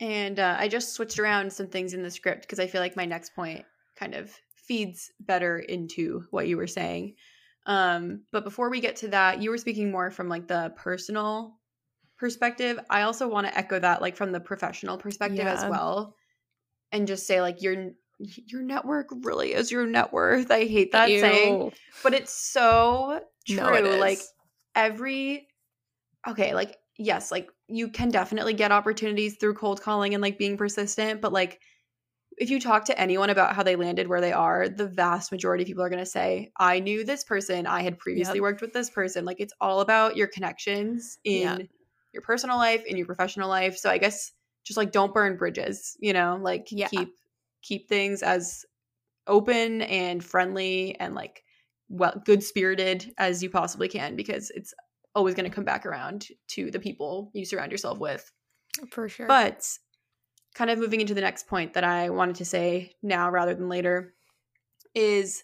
And 0.00 0.40
uh, 0.40 0.56
I 0.58 0.68
just 0.68 0.94
switched 0.94 1.18
around 1.18 1.52
some 1.52 1.68
things 1.68 1.94
in 1.94 2.02
the 2.02 2.10
script 2.10 2.42
because 2.42 2.58
I 2.58 2.66
feel 2.66 2.80
like 2.80 2.96
my 2.96 3.04
next 3.04 3.34
point 3.34 3.64
kind 3.96 4.14
of 4.14 4.34
feeds 4.56 5.12
better 5.20 5.58
into 5.58 6.24
what 6.30 6.48
you 6.48 6.56
were 6.56 6.66
saying. 6.66 7.14
Um, 7.66 8.22
but 8.32 8.44
before 8.44 8.70
we 8.70 8.80
get 8.80 8.96
to 8.96 9.08
that, 9.08 9.40
you 9.40 9.50
were 9.50 9.58
speaking 9.58 9.90
more 9.90 10.10
from 10.10 10.28
like 10.28 10.48
the 10.48 10.72
personal 10.76 11.58
perspective, 12.16 12.78
I 12.90 13.02
also 13.02 13.28
want 13.28 13.46
to 13.46 13.56
echo 13.56 13.78
that 13.78 14.00
like 14.00 14.16
from 14.16 14.32
the 14.32 14.40
professional 14.40 14.96
perspective 14.96 15.44
yeah. 15.44 15.52
as 15.52 15.64
well. 15.68 16.14
And 16.92 17.06
just 17.06 17.26
say 17.26 17.40
like 17.40 17.60
your 17.60 17.90
your 18.16 18.62
network 18.62 19.08
really 19.22 19.52
is 19.52 19.70
your 19.70 19.86
net 19.86 20.12
worth. 20.12 20.50
I 20.50 20.64
hate 20.64 20.92
that 20.92 21.10
Ew. 21.10 21.20
saying, 21.20 21.72
but 22.02 22.14
it's 22.14 22.32
so 22.32 23.20
true. 23.46 23.56
No, 23.56 23.74
it 23.74 24.00
like 24.00 24.20
every 24.74 25.48
okay, 26.28 26.54
like 26.54 26.76
yes, 26.96 27.30
like 27.30 27.50
you 27.68 27.88
can 27.88 28.10
definitely 28.10 28.54
get 28.54 28.72
opportunities 28.72 29.36
through 29.36 29.54
cold 29.54 29.82
calling 29.82 30.14
and 30.14 30.22
like 30.22 30.38
being 30.38 30.56
persistent, 30.56 31.20
but 31.20 31.32
like 31.32 31.60
if 32.36 32.50
you 32.50 32.60
talk 32.60 32.84
to 32.86 33.00
anyone 33.00 33.30
about 33.30 33.54
how 33.54 33.62
they 33.62 33.76
landed 33.76 34.08
where 34.08 34.20
they 34.20 34.32
are, 34.32 34.68
the 34.68 34.88
vast 34.88 35.30
majority 35.30 35.62
of 35.62 35.68
people 35.68 35.84
are 35.84 35.88
going 35.88 36.02
to 36.02 36.06
say, 36.06 36.50
I 36.58 36.80
knew 36.80 37.04
this 37.04 37.22
person. 37.22 37.64
I 37.66 37.82
had 37.82 37.96
previously 37.96 38.36
yep. 38.36 38.42
worked 38.42 38.60
with 38.60 38.72
this 38.72 38.90
person. 38.90 39.24
Like 39.24 39.38
it's 39.38 39.52
all 39.60 39.80
about 39.80 40.16
your 40.16 40.26
connections 40.26 41.18
in 41.22 41.42
yep 41.42 41.68
your 42.14 42.22
personal 42.22 42.56
life 42.56 42.82
and 42.88 42.96
your 42.96 43.06
professional 43.06 43.48
life. 43.48 43.76
So 43.76 43.90
I 43.90 43.98
guess 43.98 44.32
just 44.64 44.76
like 44.78 44.92
don't 44.92 45.12
burn 45.12 45.36
bridges, 45.36 45.96
you 46.00 46.12
know, 46.12 46.38
like 46.40 46.68
yeah. 46.70 46.88
keep 46.88 47.10
keep 47.62 47.88
things 47.88 48.22
as 48.22 48.64
open 49.26 49.82
and 49.82 50.24
friendly 50.24 50.98
and 51.00 51.14
like 51.14 51.42
well 51.88 52.22
good 52.24 52.42
spirited 52.42 53.12
as 53.18 53.42
you 53.42 53.50
possibly 53.50 53.88
can 53.88 54.16
because 54.16 54.50
it's 54.54 54.72
always 55.14 55.34
going 55.34 55.48
to 55.48 55.54
come 55.54 55.64
back 55.64 55.86
around 55.86 56.28
to 56.48 56.70
the 56.70 56.80
people 56.80 57.30
you 57.34 57.44
surround 57.44 57.72
yourself 57.72 57.98
with. 57.98 58.30
For 58.90 59.08
sure. 59.08 59.26
But 59.26 59.68
kind 60.54 60.70
of 60.70 60.78
moving 60.78 61.00
into 61.00 61.14
the 61.14 61.20
next 61.20 61.46
point 61.46 61.74
that 61.74 61.84
I 61.84 62.10
wanted 62.10 62.36
to 62.36 62.44
say 62.44 62.92
now 63.02 63.30
rather 63.30 63.54
than 63.54 63.68
later 63.68 64.14
is 64.94 65.42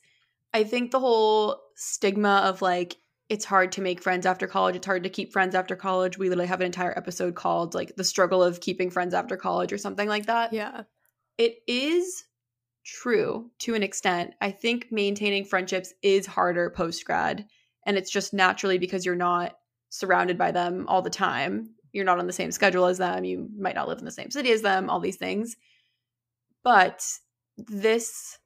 I 0.55 0.65
think 0.65 0.91
the 0.91 1.01
whole 1.01 1.61
stigma 1.77 2.43
of 2.45 2.63
like 2.63 2.97
it's 3.29 3.45
hard 3.45 3.71
to 3.73 3.81
make 3.81 4.03
friends 4.03 4.27
after 4.27 4.49
college. 4.49 4.75
It's 4.75 4.87
hard 4.87 5.05
to 5.05 5.09
keep 5.09 5.33
friends 5.33 5.55
after 5.55 5.77
college. 5.77 6.19
We 6.19 6.29
literally 6.29 6.49
have 6.49 6.61
an 6.61 6.67
entire 6.67 6.97
episode 6.97 7.37
called 7.37 7.75
like 7.75 7.95
the 7.95 8.03
struggle 8.03 8.43
of 8.43 8.61
keeping 8.61 8.91
friends 8.91 9.15
after 9.15 9.37
college 9.37 9.73
or 9.73 9.79
something 9.79 10.09
like 10.09 10.27
that. 10.27 10.53
Yeah. 10.53 10.83
It 11.39 11.59
is 11.69 12.25
true 12.85 13.51
to 13.61 13.77
an 13.77 13.85
extent. 13.85 14.35
I 14.41 14.51
think 14.51 14.89
maintaining 14.91 15.45
friendships 15.45 15.95
is 16.03 16.27
harder 16.27 16.71
post 16.71 17.05
grad. 17.05 17.47
And 17.87 17.97
it's 17.97 18.11
just 18.11 18.35
naturally 18.35 18.79
because 18.79 19.07
you're 19.07 19.15
not 19.15 19.57
surrounded 19.91 20.39
by 20.39 20.51
them 20.51 20.87
all 20.89 21.03
the 21.03 21.11
time. 21.11 21.71
you're 21.93 22.05
not 22.05 22.19
on 22.19 22.27
the 22.29 22.33
same 22.33 22.53
schedule 22.53 22.87
as 22.87 22.99
them, 22.99 23.25
you 23.25 23.49
might 23.59 23.75
not 23.75 23.89
live 23.89 23.99
in 23.99 24.05
the 24.05 24.11
same 24.11 24.31
city 24.31 24.53
as 24.53 24.63
them, 24.63 24.89
all 24.89 25.01
these 25.01 25.17
things. 25.17 25.57
But 26.63 27.05
this 27.59 28.39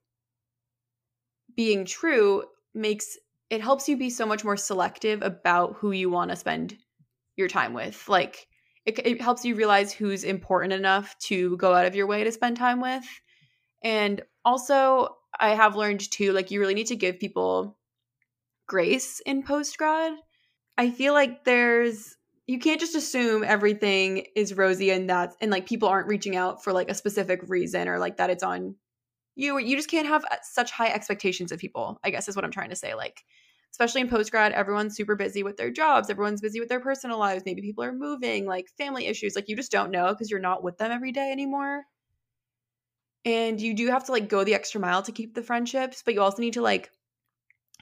being 1.55 1.84
true 1.84 2.45
makes 2.74 3.18
it 3.51 3.61
helps 3.61 3.88
you 3.88 3.97
be 3.97 4.11
so 4.11 4.26
much 4.26 4.45
more 4.45 4.57
selective 4.57 5.22
about 5.22 5.76
who 5.76 5.92
you 5.92 6.11
want 6.11 6.30
to 6.30 6.36
spend 6.36 6.76
your 7.36 7.49
time 7.49 7.74
with. 7.74 8.09
Like 8.09 8.49
it, 8.86 8.99
it 9.07 9.20
helps 9.20 9.45
you 9.45 9.55
realize 9.55 9.92
who's 9.92 10.24
important 10.24 10.72
enough 10.72 11.16
to 11.20 11.57
go 11.57 11.74
out 11.74 11.86
of 11.86 11.95
your 11.95 12.07
way 12.07 12.24
to 12.24 12.32
spend 12.32 12.57
time 12.57 12.80
with. 12.80 13.05
And 13.82 14.22
also, 14.45 15.16
I 15.38 15.51
have 15.51 15.76
learned 15.76 16.11
too, 16.11 16.32
like 16.32 16.51
you 16.51 16.61
really 16.61 16.74
need 16.74 16.86
to 16.88 16.97
give 16.97 17.18
people 17.18 17.76
grace 18.66 19.20
in 19.20 19.42
post 19.42 19.76
grad. 19.76 20.14
I 20.77 20.91
feel 20.91 21.12
like 21.12 21.45
there's 21.45 22.16
you 22.47 22.59
can't 22.59 22.81
just 22.81 22.95
assume 22.95 23.43
everything 23.43 24.27
is 24.37 24.55
rosy 24.55 24.91
and 24.91 25.09
that 25.09 25.35
and 25.41 25.51
like 25.51 25.66
people 25.66 25.89
aren't 25.89 26.09
reaching 26.09 26.37
out 26.37 26.62
for 26.62 26.72
like 26.72 26.91
a 26.91 26.95
specific 26.95 27.41
reason 27.49 27.89
or 27.89 27.99
like 27.99 28.18
that 28.18 28.31
it's 28.31 28.43
on 28.43 28.75
you. 29.37 29.59
You 29.59 29.77
just 29.77 29.91
can't 29.91 30.07
have 30.07 30.25
uh, 30.31 30.37
such 30.43 30.70
high 30.70 30.89
expectations 30.91 31.53
of 31.53 31.59
people 31.59 31.99
i 32.05 32.11
guess 32.11 32.29
is 32.29 32.37
what 32.37 32.45
i'm 32.45 32.51
trying 32.51 32.70
to 32.70 32.77
say 32.77 32.95
like 32.95 33.25
especially 33.72 34.01
in 34.01 34.09
post 34.09 34.31
grad 34.31 34.53
everyone's 34.53 34.97
super 34.97 35.16
busy 35.16 35.43
with 35.43 35.57
their 35.57 35.70
jobs 35.70 36.11
everyone's 36.11 36.41
busy 36.41 36.61
with 36.61 36.68
their 36.68 36.81
personal 36.81 37.18
lives 37.18 37.45
maybe 37.47 37.62
people 37.62 37.83
are 37.85 37.93
moving 37.93 38.47
like 38.47 38.68
family 38.79 39.07
issues 39.07 39.35
like 39.35 39.49
you 39.49 39.57
just 39.57 39.72
don't 39.72 39.91
know 39.91 40.09
because 40.09 40.31
you're 40.31 40.41
not 40.41 40.62
with 40.62 40.77
them 40.79 40.91
every 40.91 41.12
day 41.12 41.31
anymore. 41.31 41.85
And 43.27 43.59
you 43.59 43.72
do 43.72 43.87
have 43.87 44.05
to 44.05 44.12
like 44.12 44.29
go 44.29 44.45
the 44.45 44.55
extra 44.55 44.83
mile 44.83 45.03
to 45.03 45.12
keep 45.12 45.35
the 45.35 45.43
friendships 45.43 46.03
but 46.05 46.12
you 46.12 46.20
also 46.20 46.43
need 46.43 46.53
to 46.55 46.62
like 46.62 46.91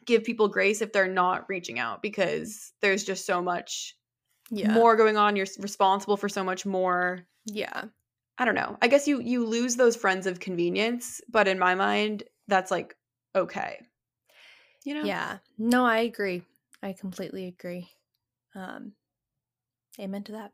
give 0.06 0.24
people 0.24 0.48
grace 0.48 0.82
if 0.82 0.92
they're 0.92 1.08
not 1.08 1.48
reaching 1.48 1.78
out 1.78 2.02
because 2.02 2.72
there's 2.80 3.04
just 3.04 3.26
so 3.26 3.42
much 3.42 3.96
Yeah. 4.50 4.72
more 4.72 4.96
going 4.96 5.16
on 5.16 5.36
you're 5.36 5.46
responsible 5.60 6.16
for 6.16 6.28
so 6.28 6.44
much 6.44 6.66
more 6.66 7.26
Yeah. 7.46 7.84
I 8.38 8.44
don't 8.44 8.54
know. 8.54 8.76
I 8.82 8.88
guess 8.88 9.06
you 9.06 9.20
you 9.20 9.46
lose 9.46 9.76
those 9.76 9.96
friends 9.96 10.26
of 10.26 10.40
convenience, 10.40 11.20
but 11.28 11.48
in 11.48 11.58
my 11.58 11.74
mind, 11.74 12.24
that's 12.48 12.70
like 12.70 12.96
okay. 13.34 13.80
You 14.84 14.94
know? 14.94 15.06
Yeah. 15.06 15.38
No, 15.58 15.84
I 15.84 15.98
agree. 15.98 16.42
I 16.82 16.92
completely 16.92 17.46
agree. 17.46 17.90
Um 18.54 18.94
amen 19.98 20.24
to 20.24 20.32
that. 20.32 20.52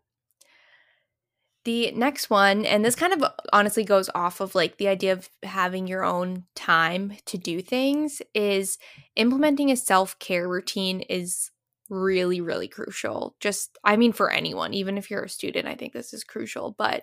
The 1.68 1.90
next 1.90 2.30
one, 2.30 2.64
and 2.64 2.82
this 2.82 2.94
kind 2.94 3.12
of 3.12 3.30
honestly 3.52 3.84
goes 3.84 4.08
off 4.14 4.40
of 4.40 4.54
like 4.54 4.78
the 4.78 4.88
idea 4.88 5.12
of 5.12 5.28
having 5.42 5.86
your 5.86 6.02
own 6.02 6.44
time 6.54 7.18
to 7.26 7.36
do 7.36 7.60
things, 7.60 8.22
is 8.32 8.78
implementing 9.16 9.70
a 9.70 9.76
self 9.76 10.18
care 10.18 10.48
routine 10.48 11.02
is 11.02 11.50
really, 11.90 12.40
really 12.40 12.68
crucial. 12.68 13.36
Just, 13.38 13.76
I 13.84 13.98
mean, 13.98 14.14
for 14.14 14.30
anyone, 14.30 14.72
even 14.72 14.96
if 14.96 15.10
you're 15.10 15.24
a 15.24 15.28
student, 15.28 15.68
I 15.68 15.74
think 15.74 15.92
this 15.92 16.14
is 16.14 16.24
crucial. 16.24 16.74
But 16.78 17.02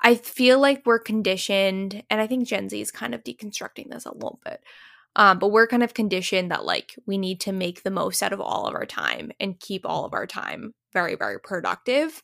I 0.00 0.14
feel 0.14 0.58
like 0.58 0.86
we're 0.86 0.98
conditioned, 0.98 2.02
and 2.08 2.18
I 2.18 2.26
think 2.26 2.48
Gen 2.48 2.70
Z 2.70 2.80
is 2.80 2.90
kind 2.90 3.14
of 3.14 3.24
deconstructing 3.24 3.90
this 3.90 4.06
a 4.06 4.14
little 4.14 4.40
bit. 4.42 4.62
Um, 5.16 5.38
but 5.38 5.48
we're 5.48 5.66
kind 5.66 5.82
of 5.82 5.92
conditioned 5.92 6.50
that 6.50 6.64
like 6.64 6.94
we 7.04 7.18
need 7.18 7.40
to 7.40 7.52
make 7.52 7.82
the 7.82 7.90
most 7.90 8.22
out 8.22 8.32
of 8.32 8.40
all 8.40 8.66
of 8.66 8.74
our 8.74 8.86
time 8.86 9.32
and 9.38 9.60
keep 9.60 9.84
all 9.84 10.06
of 10.06 10.14
our 10.14 10.26
time 10.26 10.72
very, 10.94 11.14
very 11.14 11.38
productive. 11.38 12.22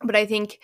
But 0.00 0.16
I 0.16 0.26
think 0.26 0.60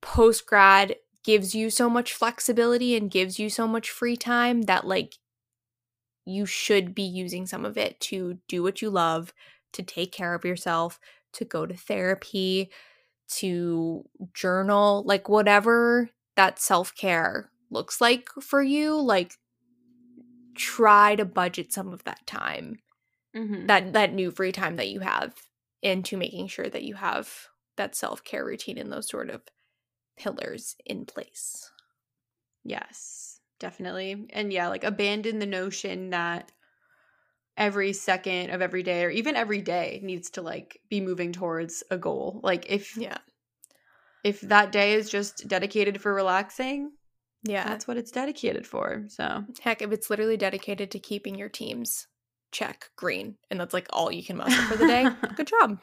post 0.00 0.46
grad 0.46 0.96
gives 1.24 1.54
you 1.54 1.70
so 1.70 1.90
much 1.90 2.12
flexibility 2.12 2.96
and 2.96 3.10
gives 3.10 3.38
you 3.38 3.50
so 3.50 3.66
much 3.66 3.90
free 3.90 4.16
time 4.16 4.62
that 4.62 4.86
like 4.86 5.18
you 6.24 6.46
should 6.46 6.94
be 6.94 7.02
using 7.02 7.46
some 7.46 7.64
of 7.64 7.78
it 7.78 7.98
to 8.00 8.38
do 8.48 8.62
what 8.62 8.82
you 8.82 8.90
love, 8.90 9.32
to 9.72 9.82
take 9.82 10.12
care 10.12 10.34
of 10.34 10.44
yourself, 10.44 10.98
to 11.32 11.44
go 11.44 11.66
to 11.66 11.74
therapy, 11.76 12.70
to 13.28 14.04
journal, 14.34 15.02
like 15.06 15.28
whatever 15.28 16.10
that 16.36 16.58
self 16.58 16.94
care 16.94 17.50
looks 17.70 18.00
like 18.00 18.28
for 18.40 18.62
you, 18.62 19.00
like 19.00 19.34
try 20.54 21.14
to 21.16 21.24
budget 21.24 21.72
some 21.72 21.92
of 21.92 22.04
that 22.04 22.26
time, 22.26 22.78
Mhm. 23.34 23.66
that 23.68 23.92
that 23.94 24.12
new 24.14 24.30
free 24.30 24.52
time 24.52 24.76
that 24.76 24.88
you 24.88 25.00
have 25.00 25.34
into 25.82 26.16
making 26.16 26.48
sure 26.48 26.68
that 26.68 26.84
you 26.84 26.94
have 26.96 27.48
that 27.76 27.94
self 27.94 28.24
care 28.24 28.44
routine 28.44 28.78
and 28.78 28.92
those 28.92 29.08
sort 29.08 29.30
of 29.30 29.42
pillars 30.16 30.76
in 30.84 31.04
place. 31.06 31.70
Yes, 32.64 33.40
definitely. 33.58 34.26
And 34.30 34.52
yeah, 34.52 34.68
like 34.68 34.84
abandon 34.84 35.38
the 35.38 35.46
notion 35.46 36.10
that 36.10 36.52
every 37.56 37.92
second 37.92 38.50
of 38.50 38.60
every 38.60 38.82
day 38.82 39.04
or 39.04 39.10
even 39.10 39.36
every 39.36 39.62
day 39.62 40.00
needs 40.02 40.30
to 40.30 40.42
like 40.42 40.80
be 40.90 41.00
moving 41.00 41.32
towards 41.32 41.82
a 41.90 41.96
goal. 41.96 42.40
Like 42.42 42.66
if 42.70 42.96
Yeah. 42.96 43.18
if 44.24 44.40
that 44.42 44.72
day 44.72 44.94
is 44.94 45.08
just 45.08 45.46
dedicated 45.46 46.00
for 46.00 46.12
relaxing, 46.12 46.90
Yeah. 47.44 47.64
that's 47.64 47.86
what 47.86 47.96
it's 47.96 48.10
dedicated 48.10 48.66
for. 48.66 49.04
So, 49.08 49.44
Heck, 49.60 49.82
if 49.82 49.92
it's 49.92 50.10
literally 50.10 50.36
dedicated 50.36 50.90
to 50.90 50.98
keeping 50.98 51.36
your 51.36 51.48
teams 51.48 52.08
check 52.56 52.90
green 52.96 53.36
and 53.50 53.60
that's 53.60 53.74
like 53.74 53.86
all 53.92 54.10
you 54.10 54.24
can 54.24 54.36
muster 54.38 54.62
for 54.62 54.76
the 54.76 54.86
day, 54.86 55.06
good 55.36 55.46
job. 55.46 55.78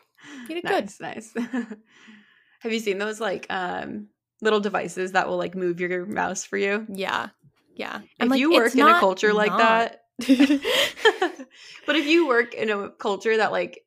You 0.50 0.56
did 0.56 0.64
good. 0.64 0.86
nice, 1.00 1.00
nice. 1.00 1.34
Have 2.62 2.72
you 2.74 2.80
seen 2.80 2.98
those 2.98 3.20
like 3.20 3.46
um 3.50 4.08
little 4.42 4.60
devices 4.60 5.12
that 5.12 5.28
will 5.28 5.38
like 5.38 5.54
move 5.56 5.80
your 5.80 6.06
mouse 6.06 6.46
for 6.46 6.58
you? 6.58 6.86
Yeah. 6.90 7.30
Yeah. 7.76 8.02
If 8.20 8.36
you 8.38 8.52
work 8.54 8.74
in 8.76 8.88
a 8.88 9.00
culture 9.00 9.34
like 9.34 9.52
that, 9.56 10.02
but 11.86 11.96
if 11.96 12.06
you 12.08 12.28
work 12.28 12.54
in 12.54 12.70
a 12.70 12.90
culture 12.90 13.38
that 13.38 13.52
like 13.52 13.82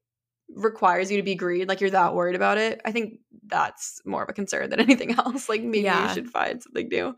requires 0.54 1.10
you 1.10 1.16
to 1.16 1.22
be 1.22 1.34
green, 1.34 1.66
like 1.66 1.80
you're 1.80 1.90
that 1.90 2.14
worried 2.14 2.36
about 2.36 2.58
it, 2.58 2.80
I 2.84 2.92
think 2.92 3.18
that's 3.46 4.00
more 4.04 4.22
of 4.22 4.28
a 4.28 4.32
concern 4.32 4.70
than 4.70 4.80
anything 4.80 5.12
else. 5.18 5.48
Like 5.48 5.62
maybe 5.62 5.80
Yeah. 5.84 6.08
you 6.08 6.14
should 6.14 6.28
find 6.30 6.62
something 6.62 6.88
new. 6.88 7.16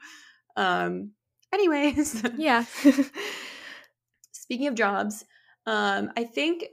Um 0.57 1.13
anyways. 1.53 2.23
yeah. 2.37 2.65
Speaking 4.33 4.67
of 4.69 4.75
jobs, 4.75 5.25
um, 5.69 6.11
I 6.17 6.25
think 6.25 6.65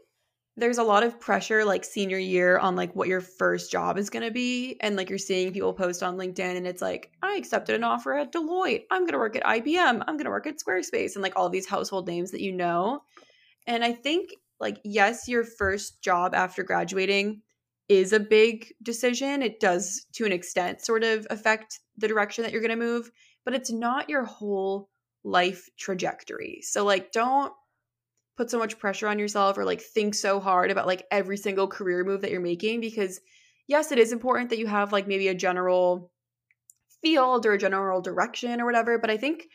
there's 0.55 0.77
a 0.77 0.83
lot 0.83 1.03
of 1.03 1.19
pressure 1.19 1.65
like 1.65 1.83
senior 1.83 2.17
year 2.17 2.57
on 2.57 2.77
like 2.77 2.95
what 2.95 3.09
your 3.09 3.19
first 3.19 3.69
job 3.69 3.97
is 3.97 4.09
going 4.09 4.23
to 4.23 4.31
be 4.31 4.77
and 4.79 4.95
like 4.95 5.09
you're 5.09 5.17
seeing 5.17 5.51
people 5.51 5.73
post 5.73 6.01
on 6.01 6.15
linkedin 6.15 6.55
and 6.55 6.65
it's 6.65 6.81
like 6.81 7.11
i 7.21 7.35
accepted 7.35 7.75
an 7.75 7.83
offer 7.83 8.13
at 8.13 8.31
deloitte. 8.31 8.85
I'm 8.89 9.01
going 9.01 9.11
to 9.11 9.17
work 9.17 9.35
at 9.35 9.43
ibm 9.43 10.01
i'm 10.07 10.15
going 10.15 10.23
to 10.23 10.29
work 10.29 10.47
at 10.47 10.59
squarespace 10.59 11.15
and 11.15 11.23
like 11.23 11.35
all 11.35 11.49
these 11.49 11.67
household 11.67 12.07
names 12.07 12.31
that 12.31 12.39
you 12.39 12.53
know. 12.53 13.01
And 13.67 13.83
i 13.83 13.91
think 13.91 14.29
like 14.61 14.79
yes 14.85 15.27
your 15.27 15.43
first 15.43 16.01
job 16.01 16.33
after 16.33 16.63
graduating 16.63 17.41
is 17.89 18.13
a 18.13 18.19
big 18.19 18.73
decision. 18.81 19.43
It 19.43 19.59
does 19.59 20.07
to 20.13 20.25
an 20.25 20.31
extent 20.31 20.81
sort 20.81 21.03
of 21.03 21.27
affect 21.29 21.81
the 21.97 22.07
direction 22.07 22.43
that 22.43 22.53
you're 22.53 22.61
going 22.61 22.71
to 22.71 22.77
move 22.77 23.11
but 23.43 23.53
it's 23.53 23.71
not 23.71 24.09
your 24.09 24.23
whole 24.23 24.89
life 25.25 25.69
trajectory. 25.77 26.61
So 26.61 26.85
like 26.85 27.11
don't 27.11 27.51
put 28.38 28.49
so 28.51 28.59
much 28.59 28.79
pressure 28.79 29.07
on 29.07 29.19
yourself 29.19 29.57
or 29.57 29.65
like 29.65 29.81
think 29.81 30.13
so 30.15 30.39
hard 30.39 30.71
about 30.71 30.88
like 30.88 31.05
every 31.11 31.38
single 31.38 31.67
career 31.67 32.03
move 32.03 32.21
that 32.21 32.31
you're 32.31 32.41
making 32.41 32.81
because 32.81 33.21
yes 33.67 33.91
it 33.91 33.97
is 33.99 34.11
important 34.11 34.49
that 34.49 34.59
you 34.59 34.67
have 34.67 34.91
like 34.91 35.07
maybe 35.07 35.27
a 35.27 35.36
general 35.36 36.11
field 37.01 37.45
or 37.45 37.53
a 37.53 37.57
general 37.57 38.01
direction 38.01 38.59
or 38.61 38.65
whatever 38.65 38.97
but 38.97 39.09
i 39.11 39.17
think 39.17 39.47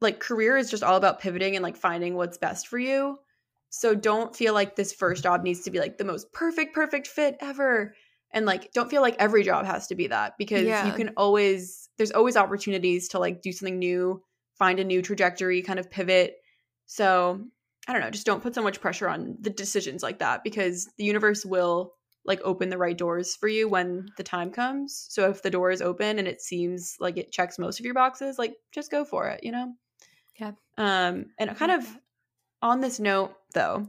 like 0.00 0.20
career 0.20 0.56
is 0.56 0.70
just 0.70 0.82
all 0.82 0.96
about 0.96 1.20
pivoting 1.20 1.56
and 1.56 1.62
like 1.62 1.76
finding 1.76 2.14
what's 2.14 2.38
best 2.38 2.68
for 2.68 2.78
you. 2.78 3.18
So 3.70 3.94
don't 3.94 4.34
feel 4.34 4.54
like 4.54 4.74
this 4.76 4.92
first 4.92 5.22
job 5.22 5.42
needs 5.42 5.60
to 5.60 5.70
be 5.70 5.78
like 5.78 5.98
the 5.98 6.04
most 6.04 6.32
perfect 6.32 6.74
perfect 6.74 7.06
fit 7.06 7.36
ever. 7.40 7.94
And 8.32 8.46
like 8.46 8.72
don't 8.72 8.90
feel 8.90 9.02
like 9.02 9.16
every 9.18 9.42
job 9.42 9.66
has 9.66 9.86
to 9.88 9.94
be 9.94 10.06
that 10.08 10.34
because 10.38 10.64
Yeah. 10.66 10.86
you 10.86 10.92
can 10.92 11.10
always 11.16 11.88
there's 11.98 12.12
always 12.12 12.36
opportunities 12.36 13.08
to 13.08 13.18
like 13.18 13.42
do 13.42 13.52
something 13.52 13.78
new 13.78 14.22
find 14.54 14.78
a 14.78 14.84
new 14.84 15.02
trajectory 15.02 15.62
kind 15.62 15.78
of 15.78 15.90
pivot. 15.90 16.36
So 16.86 17.44
I 17.88 17.92
don't 17.92 18.02
know, 18.02 18.10
just 18.10 18.26
don't 18.26 18.42
put 18.42 18.54
so 18.54 18.62
much 18.62 18.80
pressure 18.80 19.08
on 19.08 19.36
the 19.40 19.50
decisions 19.50 20.02
like 20.02 20.18
that 20.18 20.44
because 20.44 20.88
the 20.96 21.04
universe 21.04 21.44
will 21.44 21.94
like 22.24 22.40
open 22.44 22.68
the 22.68 22.78
right 22.78 22.96
doors 22.96 23.34
for 23.34 23.48
you 23.48 23.68
when 23.68 24.06
the 24.16 24.22
time 24.22 24.50
comes. 24.50 25.06
So 25.08 25.30
if 25.30 25.42
the 25.42 25.50
door 25.50 25.70
is 25.70 25.80
open 25.80 26.18
and 26.18 26.28
it 26.28 26.42
seems 26.42 26.96
like 27.00 27.16
it 27.16 27.32
checks 27.32 27.58
most 27.58 27.80
of 27.80 27.84
your 27.84 27.94
boxes, 27.94 28.38
like 28.38 28.54
just 28.72 28.90
go 28.90 29.04
for 29.04 29.28
it, 29.28 29.42
you 29.42 29.52
know? 29.52 29.72
Yeah. 30.38 30.52
Um 30.76 31.26
and 31.38 31.56
kind 31.56 31.72
of 31.72 31.86
on 32.62 32.80
this 32.80 33.00
note 33.00 33.32
though, 33.54 33.86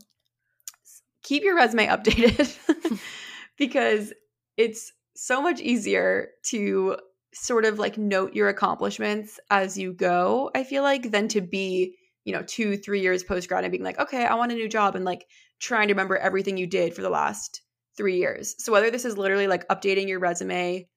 keep 1.24 1.44
your 1.44 1.56
resume 1.56 1.88
updated 1.88 3.00
because 3.58 4.14
it's 4.58 4.94
so 5.16 5.42
much 5.42 5.60
easier 5.60 6.30
to 6.46 6.98
sort 7.34 7.66
of 7.66 7.80
like 7.80 7.98
note 7.98 8.34
your 8.34 8.50
accomplishments 8.50 9.40
as 9.50 9.78
you 9.78 9.94
go, 9.94 10.52
I 10.56 10.64
feel 10.64 10.84
like, 10.84 11.12
than 11.12 11.28
to 11.30 11.42
be 11.42 11.96
you 12.26 12.34
know, 12.34 12.44
two, 12.44 12.78
three 12.78 13.02
years 13.02 13.24
post 13.24 13.48
grad 13.48 13.64
and 13.64 13.72
being 13.72 13.84
like, 13.84 14.00
okay, 14.00 14.26
I 14.26 14.36
want 14.36 14.52
a 14.52 14.56
new 14.56 14.70
job 14.70 14.96
and 14.96 15.06
like 15.06 15.26
trying 15.60 15.88
to 15.88 15.94
remember 15.94 16.18
everything 16.18 16.58
you 16.58 16.68
did 16.68 16.94
for 16.94 17.02
the 17.02 17.10
last 17.10 17.62
three 17.98 18.18
years. 18.18 18.56
So 18.60 18.72
whether 18.72 18.92
this 18.92 19.06
is 19.06 19.18
literally 19.18 19.48
like 19.48 19.68
updating 19.68 20.08
your 20.08 20.20
resume 20.20 20.88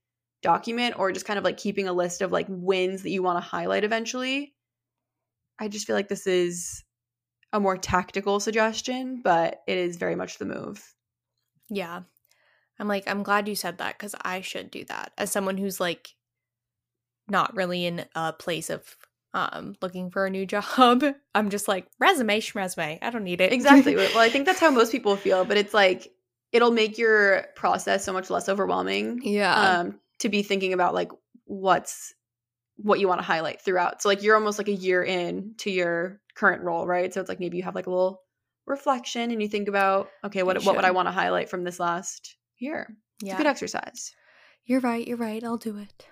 document 0.43 0.99
or 0.99 1.13
just 1.13 1.27
kind 1.27 1.39
of 1.39 1.45
like 1.45 1.57
keeping 1.57 1.89
a 1.89 1.93
list 1.93 2.21
of 2.21 2.33
like 2.33 2.47
wins 2.49 3.03
that 3.03 3.11
you 3.11 3.23
want 3.23 3.37
to 3.37 3.49
highlight 3.49 3.85
eventually, 3.85 4.55
I 5.59 5.69
just 5.69 5.87
feel 5.87 5.97
like 5.97 6.09
this 6.09 6.27
is 6.27 6.83
a 7.53 7.61
more 7.61 7.77
tactical 7.77 8.41
suggestion, 8.41 9.21
but 9.23 9.63
it 9.67 9.79
is 9.79 9.97
very 9.97 10.17
much 10.17 10.39
the 10.39 10.45
move. 10.45 10.85
Yeah. 11.71 12.03
I'm 12.79 12.89
like, 12.89 13.09
I'm 13.09 13.23
glad 13.23 13.49
you 13.49 13.55
said 13.55 13.79
that 13.79 13.97
because 13.97 14.15
I 14.23 14.41
should 14.41 14.71
do 14.71 14.85
that 14.87 15.13
as 15.17 15.31
someone 15.31 15.57
who's 15.57 15.79
like 15.79 16.11
not 17.29 17.57
really 17.57 17.87
in 17.87 18.05
a 18.15 18.33
place 18.33 18.69
of 18.69 18.97
um 19.35 19.75
looking 19.83 20.11
for 20.11 20.25
a 20.25 20.31
new 20.31 20.47
job. 20.47 21.05
I'm 21.35 21.51
just 21.51 21.69
like 21.69 21.87
resume, 21.99 22.41
resume. 22.55 22.99
I 23.03 23.11
don't 23.11 23.25
need 23.25 23.41
it. 23.41 23.53
Exactly. 23.53 23.97
well, 23.97 24.11
I 24.19 24.31
think 24.31 24.47
that's 24.47 24.61
how 24.61 24.71
most 24.71 24.93
people 24.93 25.17
feel, 25.17 25.45
but 25.45 25.57
it's 25.57 25.75
like 25.75 26.11
it'll 26.53 26.71
make 26.71 26.97
your 26.97 27.47
process 27.57 28.05
so 28.05 28.13
much 28.13 28.31
less 28.31 28.49
overwhelming. 28.49 29.21
yeah. 29.23 29.81
Um, 29.81 30.01
to 30.21 30.29
be 30.29 30.43
thinking 30.43 30.73
about 30.73 30.95
like 30.95 31.11
what's 31.45 32.15
what 32.77 33.01
you 33.01 33.09
want 33.09 33.21
to 33.21 33.27
highlight 33.27 33.61
throughout. 33.61 34.01
So 34.01 34.09
like 34.09 34.23
you're 34.23 34.37
almost 34.37 34.59
like 34.59 34.69
a 34.69 34.73
year 34.73 35.03
in 35.03 35.55
to 35.59 35.71
your 35.71 36.21
current 36.35 36.63
role, 36.63 36.87
right? 36.87 37.13
So 37.13 37.21
it's 37.21 37.29
like 37.29 37.41
maybe 37.41 37.57
you 37.57 37.63
have 37.65 37.75
like 37.75 37.87
a 37.87 37.91
little 37.91 38.23
reflection 38.67 39.31
and 39.31 39.43
you 39.43 39.49
think 39.49 39.69
about 39.69 40.09
okay, 40.25 40.43
what 40.43 40.63
what 40.65 40.77
would 40.77 40.85
I 40.85 40.93
want 40.93 41.09
to 41.09 41.13
highlight 41.13 41.49
from 41.49 41.65
this 41.65 41.81
last 41.81 42.37
year? 42.59 42.97
It's 43.21 43.29
yeah. 43.29 43.35
a 43.35 43.39
good 43.39 43.47
exercise. 43.47 44.15
You're 44.65 44.81
right. 44.81 45.07
You're 45.07 45.19
right. 45.19 45.43
I'll 45.45 45.59
do 45.59 45.77
it. 45.77 46.07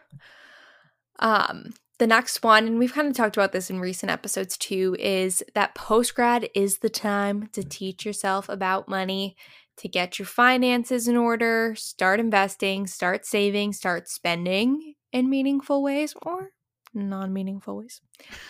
Um, 1.18 1.72
the 2.02 2.06
next 2.08 2.42
one, 2.42 2.66
and 2.66 2.80
we've 2.80 2.92
kind 2.92 3.06
of 3.06 3.14
talked 3.14 3.36
about 3.36 3.52
this 3.52 3.70
in 3.70 3.78
recent 3.78 4.10
episodes 4.10 4.58
too, 4.58 4.96
is 4.98 5.40
that 5.54 5.76
post 5.76 6.16
grad 6.16 6.48
is 6.52 6.78
the 6.78 6.90
time 6.90 7.46
to 7.52 7.62
teach 7.62 8.04
yourself 8.04 8.48
about 8.48 8.88
money, 8.88 9.36
to 9.76 9.86
get 9.86 10.18
your 10.18 10.26
finances 10.26 11.06
in 11.06 11.16
order, 11.16 11.76
start 11.76 12.18
investing, 12.18 12.88
start 12.88 13.24
saving, 13.24 13.72
start 13.72 14.08
spending 14.08 14.94
in 15.12 15.30
meaningful 15.30 15.80
ways 15.80 16.12
or 16.22 16.50
non 16.92 17.32
meaningful 17.32 17.76
ways. 17.76 18.00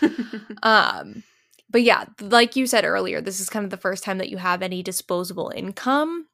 Um, 0.62 1.22
but 1.68 1.82
yeah, 1.82 2.06
like 2.22 2.56
you 2.56 2.66
said 2.66 2.86
earlier, 2.86 3.20
this 3.20 3.38
is 3.38 3.50
kind 3.50 3.64
of 3.64 3.70
the 3.70 3.76
first 3.76 4.02
time 4.02 4.16
that 4.16 4.30
you 4.30 4.38
have 4.38 4.62
any 4.62 4.82
disposable 4.82 5.52
income. 5.54 6.26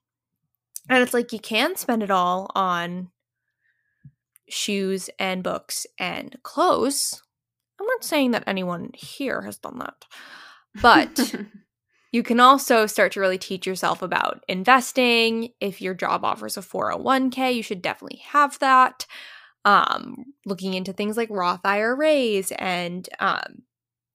And 0.89 1.03
it's 1.03 1.15
like 1.15 1.33
you 1.33 1.41
can 1.41 1.75
spend 1.75 2.05
it 2.05 2.13
all 2.13 2.49
on 2.55 3.11
shoes 4.49 5.11
and 5.19 5.43
books 5.43 5.87
and 5.99 6.37
clothes. 6.43 7.23
I'm 7.81 7.87
not 7.87 8.05
saying 8.05 8.33
that 8.33 8.45
anyone 8.47 8.91
here 8.95 9.43
has 9.43 9.59
done 9.59 9.79
that. 9.79 10.05
But 10.81 11.35
you 12.13 12.23
can 12.23 12.41
also 12.41 12.87
start 12.87 13.13
to 13.13 13.21
really 13.21 13.39
teach 13.39 13.67
yourself 13.67 14.03
about 14.03 14.45
investing. 14.49 15.51
If 15.61 15.81
your 15.81 15.95
job 15.95 16.25
offers 16.25 16.57
a 16.57 16.61
401k, 16.61 17.55
you 17.55 17.63
should 17.63 17.83
definitely 17.83 18.23
have 18.27 18.59
that. 18.61 19.07
Um, 19.65 20.25
looking 20.47 20.75
into 20.75 20.93
things 20.93 21.17
like 21.17 21.29
Roth 21.31 21.61
IRAs 21.65 22.53
and 22.53 23.09
um, 23.19 23.63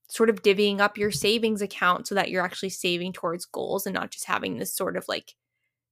sort 0.07 0.29
of 0.29 0.41
divvying 0.41 0.79
up 0.79 0.97
your 0.97 1.11
savings 1.11 1.61
account 1.61 2.07
so 2.07 2.15
that 2.15 2.29
you're 2.29 2.43
actually 2.43 2.69
saving 2.69 3.13
towards 3.13 3.45
goals 3.45 3.85
and 3.85 3.93
not 3.93 4.11
just 4.11 4.25
having 4.25 4.57
this 4.57 4.73
sort 4.73 4.97
of 4.97 5.05
like 5.07 5.33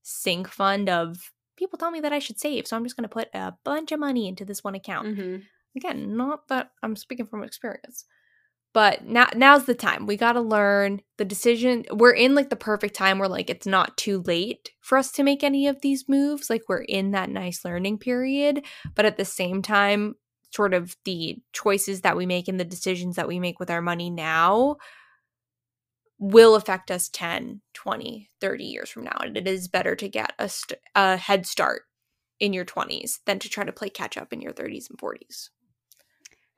sink 0.04 0.48
fund 0.48 0.90
of 0.90 1.32
people 1.62 1.78
tell 1.78 1.92
me 1.92 2.00
that 2.02 2.12
I 2.12 2.18
should 2.20 2.40
save, 2.40 2.66
so 2.66 2.76
I'm 2.76 2.84
just 2.84 2.98
going 2.98 3.08
to 3.08 3.14
put 3.14 3.30
a 3.36 3.54
bunch 3.64 3.92
of 3.92 4.00
money 4.00 4.28
into 4.28 4.44
this 4.44 4.64
one 4.64 4.74
account. 4.74 5.08
Mhm. 5.08 5.44
Again, 5.78 6.18
not 6.18 6.48
that 6.48 6.72
I'm 6.82 6.96
speaking 6.96 7.28
from 7.28 7.44
experience. 7.44 8.06
But 8.74 9.06
now 9.06 9.28
now's 9.36 9.66
the 9.66 9.76
time. 9.76 10.08
We 10.08 10.16
got 10.18 10.34
to 10.34 10.42
learn 10.42 11.02
the 11.18 11.26
decision. 11.26 11.86
We're 11.92 12.14
in 12.14 12.36
like 12.36 12.50
the 12.50 12.56
perfect 12.56 12.96
time 12.96 13.20
where 13.20 13.30
like 13.30 13.50
it's 13.50 13.68
not 13.68 13.98
too 13.98 14.24
late 14.26 14.72
for 14.80 14.98
us 14.98 15.12
to 15.14 15.24
make 15.24 15.44
any 15.44 15.68
of 15.68 15.82
these 15.82 16.10
moves. 16.10 16.50
Like 16.50 16.64
we're 16.68 16.84
in 16.84 17.12
that 17.12 17.30
nice 17.30 17.64
learning 17.64 18.00
period, 18.00 18.66
but 18.96 19.06
at 19.06 19.18
the 19.18 19.26
same 19.26 19.62
time 19.62 20.16
sort 20.54 20.74
of 20.74 20.96
the 21.06 21.38
choices 21.54 22.02
that 22.02 22.18
we 22.18 22.26
make 22.26 22.48
and 22.48 22.60
the 22.60 22.66
decisions 22.66 23.18
that 23.18 23.28
we 23.28 23.40
make 23.40 23.60
with 23.60 23.70
our 23.70 23.82
money 23.82 24.10
now 24.10 24.78
will 26.22 26.54
affect 26.54 26.92
us 26.92 27.10
10, 27.10 27.62
20, 27.74 28.30
30 28.40 28.64
years 28.64 28.90
from 28.92 29.04
now. 29.04 29.18
And 29.22 29.36
it 29.36 29.48
is 29.48 29.68
better 29.68 29.96
to 29.96 30.08
get 30.08 30.34
a, 30.38 30.48
st- 30.48 30.80
a 30.96 31.18
head 31.18 31.48
start 31.48 31.82
in 32.40 32.54
your 32.54 32.64
20s 32.64 33.20
than 33.26 33.40
to 33.40 33.50
try 33.50 33.64
to 33.64 33.72
play 33.72 33.90
catch 33.90 34.18
up 34.18 34.32
in 34.32 34.40
your 34.40 34.54
30s 34.54 34.88
and 34.90 35.00
40s. 35.00 35.50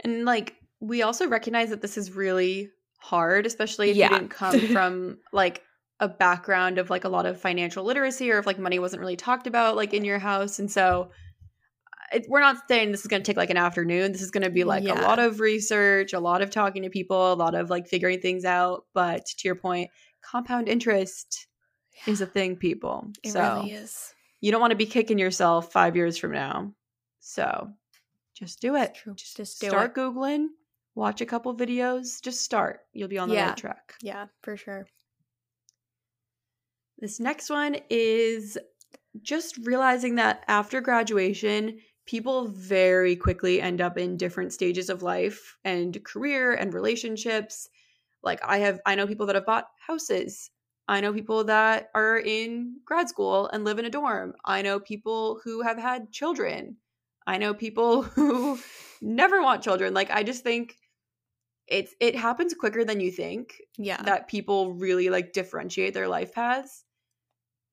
And 0.02 0.26
like 0.26 0.56
we 0.82 1.02
also 1.02 1.28
recognize 1.30 1.70
that 1.70 1.82
this 1.82 1.98
is 1.98 2.12
really 2.12 2.72
hard, 3.00 3.46
especially 3.46 3.90
if 3.90 3.96
Yeah. 3.96 4.10
you 4.12 4.18
didn't 4.18 4.32
come 4.32 4.60
from 4.74 5.20
like 5.32 5.64
a 6.02 6.10
background 6.10 6.78
of 6.78 6.90
like 6.90 7.06
a 7.06 7.10
lot 7.10 7.26
of 7.26 7.40
financial 7.40 7.86
literacy 7.86 8.30
or 8.32 8.40
if 8.40 8.46
like 8.46 8.60
money 8.60 8.80
wasn't 8.80 9.00
really 9.00 9.16
talked 9.16 9.48
about 9.48 9.78
like 9.78 9.94
in 9.94 10.04
your 10.04 10.20
house. 10.20 10.60
And 10.60 10.70
so 10.70 11.10
it, 12.14 12.26
we're 12.30 12.40
not 12.40 12.58
saying 12.68 12.92
this 12.92 13.02
is 13.02 13.08
going 13.08 13.22
to 13.22 13.26
take 13.26 13.38
like 13.38 13.50
an 13.50 13.58
afternoon. 13.58 14.12
This 14.12 14.22
is 14.22 14.32
going 14.32 14.44
to 14.44 14.50
be 14.50 14.64
like 14.64 14.84
Yeah. 14.84 15.00
a 15.00 15.04
lot 15.04 15.20
of 15.20 15.40
research, 15.40 16.14
a 16.14 16.20
lot 16.20 16.42
of 16.42 16.50
talking 16.50 16.84
to 16.84 16.90
people, 16.90 17.34
a 17.34 17.36
lot 17.36 17.56
of 17.56 17.70
like 17.70 17.88
figuring 17.88 18.20
things 18.22 18.46
out. 18.46 18.86
But 18.94 19.26
to 19.26 19.48
your 19.48 19.56
point, 19.56 19.90
compound 20.22 20.68
interest 20.70 21.48
is 22.08 22.22
a 22.22 22.26
thing, 22.26 22.56
people. 22.56 23.08
It 23.24 23.32
so 23.32 23.56
really 23.58 23.72
is. 23.72 24.14
you 24.42 24.52
don't 24.52 24.62
want 24.62 24.72
to 24.72 24.78
be 24.78 24.86
kicking 24.86 25.18
yourself 25.20 25.72
five 25.72 25.96
years 25.96 26.18
from 26.18 26.32
now. 26.32 26.74
So 27.20 27.70
just 28.34 28.62
do 28.62 28.76
it. 28.76 28.96
True. 28.96 29.14
Just 29.16 29.38
do 29.38 29.46
start 29.46 29.92
it. 29.92 30.00
Googling, 30.00 30.48
watch 30.96 31.22
a 31.22 31.26
couple 31.26 31.56
videos, 31.56 32.22
just 32.22 32.42
start. 32.42 32.82
You'll 32.94 33.08
be 33.10 33.18
on 33.18 33.30
the 33.30 33.36
Yeah. 33.36 33.50
right 33.50 33.58
track. 33.58 33.94
Yeah, 34.02 34.28
for 34.42 34.58
sure. 34.58 34.88
This 37.00 37.20
next 37.20 37.50
one 37.50 37.78
is 37.90 38.58
just 39.22 39.58
realizing 39.64 40.16
that 40.16 40.44
after 40.48 40.82
graduation, 40.82 41.80
people 42.06 42.48
very 42.48 43.16
quickly 43.16 43.62
end 43.62 43.82
up 43.82 43.98
in 43.98 44.18
different 44.18 44.54
stages 44.54 44.90
of 44.90 45.04
life 45.04 45.58
and 45.64 46.04
career 46.04 46.54
and 46.54 46.74
relationships. 46.74 47.70
Like 48.24 48.40
I 48.44 48.60
have 48.60 48.82
I 48.86 48.96
know 48.96 49.08
people 49.08 49.26
that 49.28 49.36
have 49.36 49.46
bought 49.46 49.70
houses. 49.88 50.52
I 50.88 51.02
know 51.02 51.14
people 51.14 51.46
that 51.46 51.90
are 51.96 52.18
in 52.20 52.82
grad 52.86 53.10
school 53.10 53.48
and 53.48 53.64
live 53.64 53.80
in 53.80 53.86
a 53.86 53.90
dorm. 53.90 54.36
I 54.46 54.62
know 54.62 54.80
people 54.80 55.40
who 55.44 55.62
have 55.62 55.78
had 55.78 56.12
children. 56.12 56.78
I 57.28 57.38
know 57.38 57.54
people 57.54 58.04
who 58.18 58.60
never 59.02 59.42
want 59.42 59.64
children. 59.64 59.94
Like 59.94 60.12
I 60.12 60.24
just 60.24 60.44
think 60.44 60.78
it's 61.68 61.96
it 62.00 62.16
happens 62.16 62.54
quicker 62.54 62.84
than 62.84 63.00
you 63.00 63.12
think 63.12 63.62
Yeah. 63.78 64.02
that 64.06 64.28
people 64.28 64.74
really 64.74 65.10
like 65.10 65.34
differentiate 65.34 65.94
their 65.94 66.08
life 66.08 66.34
paths 66.34 66.84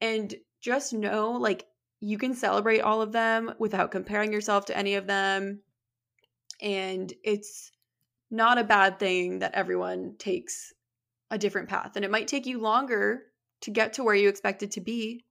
and 0.01 0.35
just 0.61 0.93
know 0.93 1.33
like 1.33 1.67
you 2.01 2.19
can 2.19 2.35
celebrate 2.35 2.81
all 2.81 3.03
of 3.03 3.13
them 3.13 3.55
without 3.59 3.91
comparing 3.91 4.33
yourself 4.33 4.67
to 4.67 4.77
any 4.77 4.95
of 4.95 5.07
them 5.07 5.61
and 6.61 7.13
it's 7.23 7.73
not 8.31 8.59
a 8.59 8.65
bad 8.65 8.99
thing 8.99 9.41
that 9.41 9.55
everyone 9.55 10.15
takes 10.19 10.73
a 11.31 11.39
different 11.39 11.69
path 11.69 11.93
and 11.97 12.05
it 12.05 12.11
might 12.11 12.29
take 12.29 12.47
you 12.47 12.59
longer 12.61 13.23
to 13.61 13.71
get 13.71 13.95
to 13.95 14.05
where 14.05 14.15
you 14.15 14.29
expected 14.29 14.71
to 14.73 14.81
be 14.81 15.25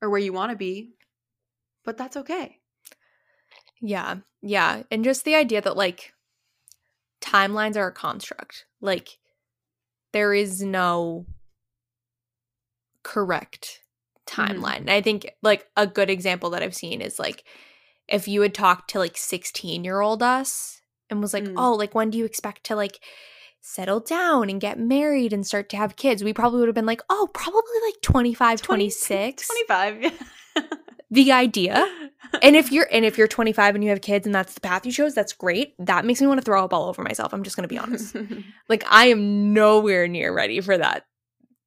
or 0.00 0.10
where 0.10 0.20
you 0.20 0.32
want 0.32 0.50
to 0.50 0.56
be 0.56 0.94
but 1.84 1.96
that's 1.96 2.16
okay 2.16 2.58
Yeah. 3.80 4.16
Yeah. 4.40 4.84
And 4.90 5.04
just 5.04 5.24
the 5.24 5.34
idea 5.34 5.60
that 5.60 5.76
like 5.76 6.14
timelines 7.20 7.76
are 7.76 7.88
a 7.88 7.92
construct. 7.92 8.66
Like 8.80 9.18
there 10.12 10.32
is 10.32 10.62
no 10.62 11.26
correct 13.02 13.82
timeline. 14.26 14.78
And 14.80 14.90
I 14.90 15.00
think 15.00 15.34
like 15.42 15.66
a 15.76 15.86
good 15.86 16.10
example 16.10 16.50
that 16.50 16.62
I've 16.62 16.74
seen 16.74 17.00
is 17.00 17.18
like 17.18 17.44
if 18.08 18.28
you 18.28 18.40
had 18.42 18.54
talked 18.54 18.90
to 18.90 18.98
like 18.98 19.16
16 19.16 19.84
year 19.84 20.00
old 20.00 20.22
us 20.22 20.82
and 21.10 21.20
was 21.20 21.32
like, 21.34 21.44
Mm. 21.44 21.54
oh, 21.56 21.74
like 21.74 21.94
when 21.94 22.10
do 22.10 22.18
you 22.18 22.24
expect 22.24 22.64
to 22.64 22.76
like 22.76 23.00
settle 23.60 24.00
down 24.00 24.50
and 24.50 24.60
get 24.60 24.78
married 24.78 25.32
and 25.32 25.46
start 25.46 25.68
to 25.70 25.76
have 25.76 25.96
kids? 25.96 26.22
We 26.22 26.32
probably 26.32 26.60
would 26.60 26.68
have 26.68 26.74
been 26.74 26.86
like, 26.86 27.02
oh, 27.08 27.28
probably 27.32 27.60
like 27.86 28.00
25, 28.02 28.60
20 28.62 28.84
26. 28.84 29.46
25 29.46 30.02
yeah. 30.02 30.10
The 31.10 31.30
idea 31.32 31.86
and 32.42 32.56
if 32.56 32.72
you're 32.72 32.88
and 32.90 33.04
if 33.04 33.16
you're 33.16 33.28
25 33.28 33.76
and 33.76 33.84
you 33.84 33.90
have 33.90 34.00
kids 34.00 34.26
and 34.26 34.34
that's 34.34 34.54
the 34.54 34.60
path 34.60 34.84
you 34.84 34.90
chose 34.90 35.14
that's 35.14 35.32
great 35.32 35.74
that 35.78 36.04
makes 36.04 36.20
me 36.20 36.26
want 36.26 36.40
to 36.40 36.44
throw 36.44 36.64
up 36.64 36.72
all 36.74 36.88
over 36.88 37.02
myself 37.02 37.32
i'm 37.32 37.44
just 37.44 37.54
going 37.54 37.68
to 37.68 37.72
be 37.72 37.78
honest 37.78 38.16
like 38.68 38.82
i 38.90 39.06
am 39.06 39.52
nowhere 39.52 40.08
near 40.08 40.34
ready 40.34 40.60
for 40.60 40.76
that 40.76 41.04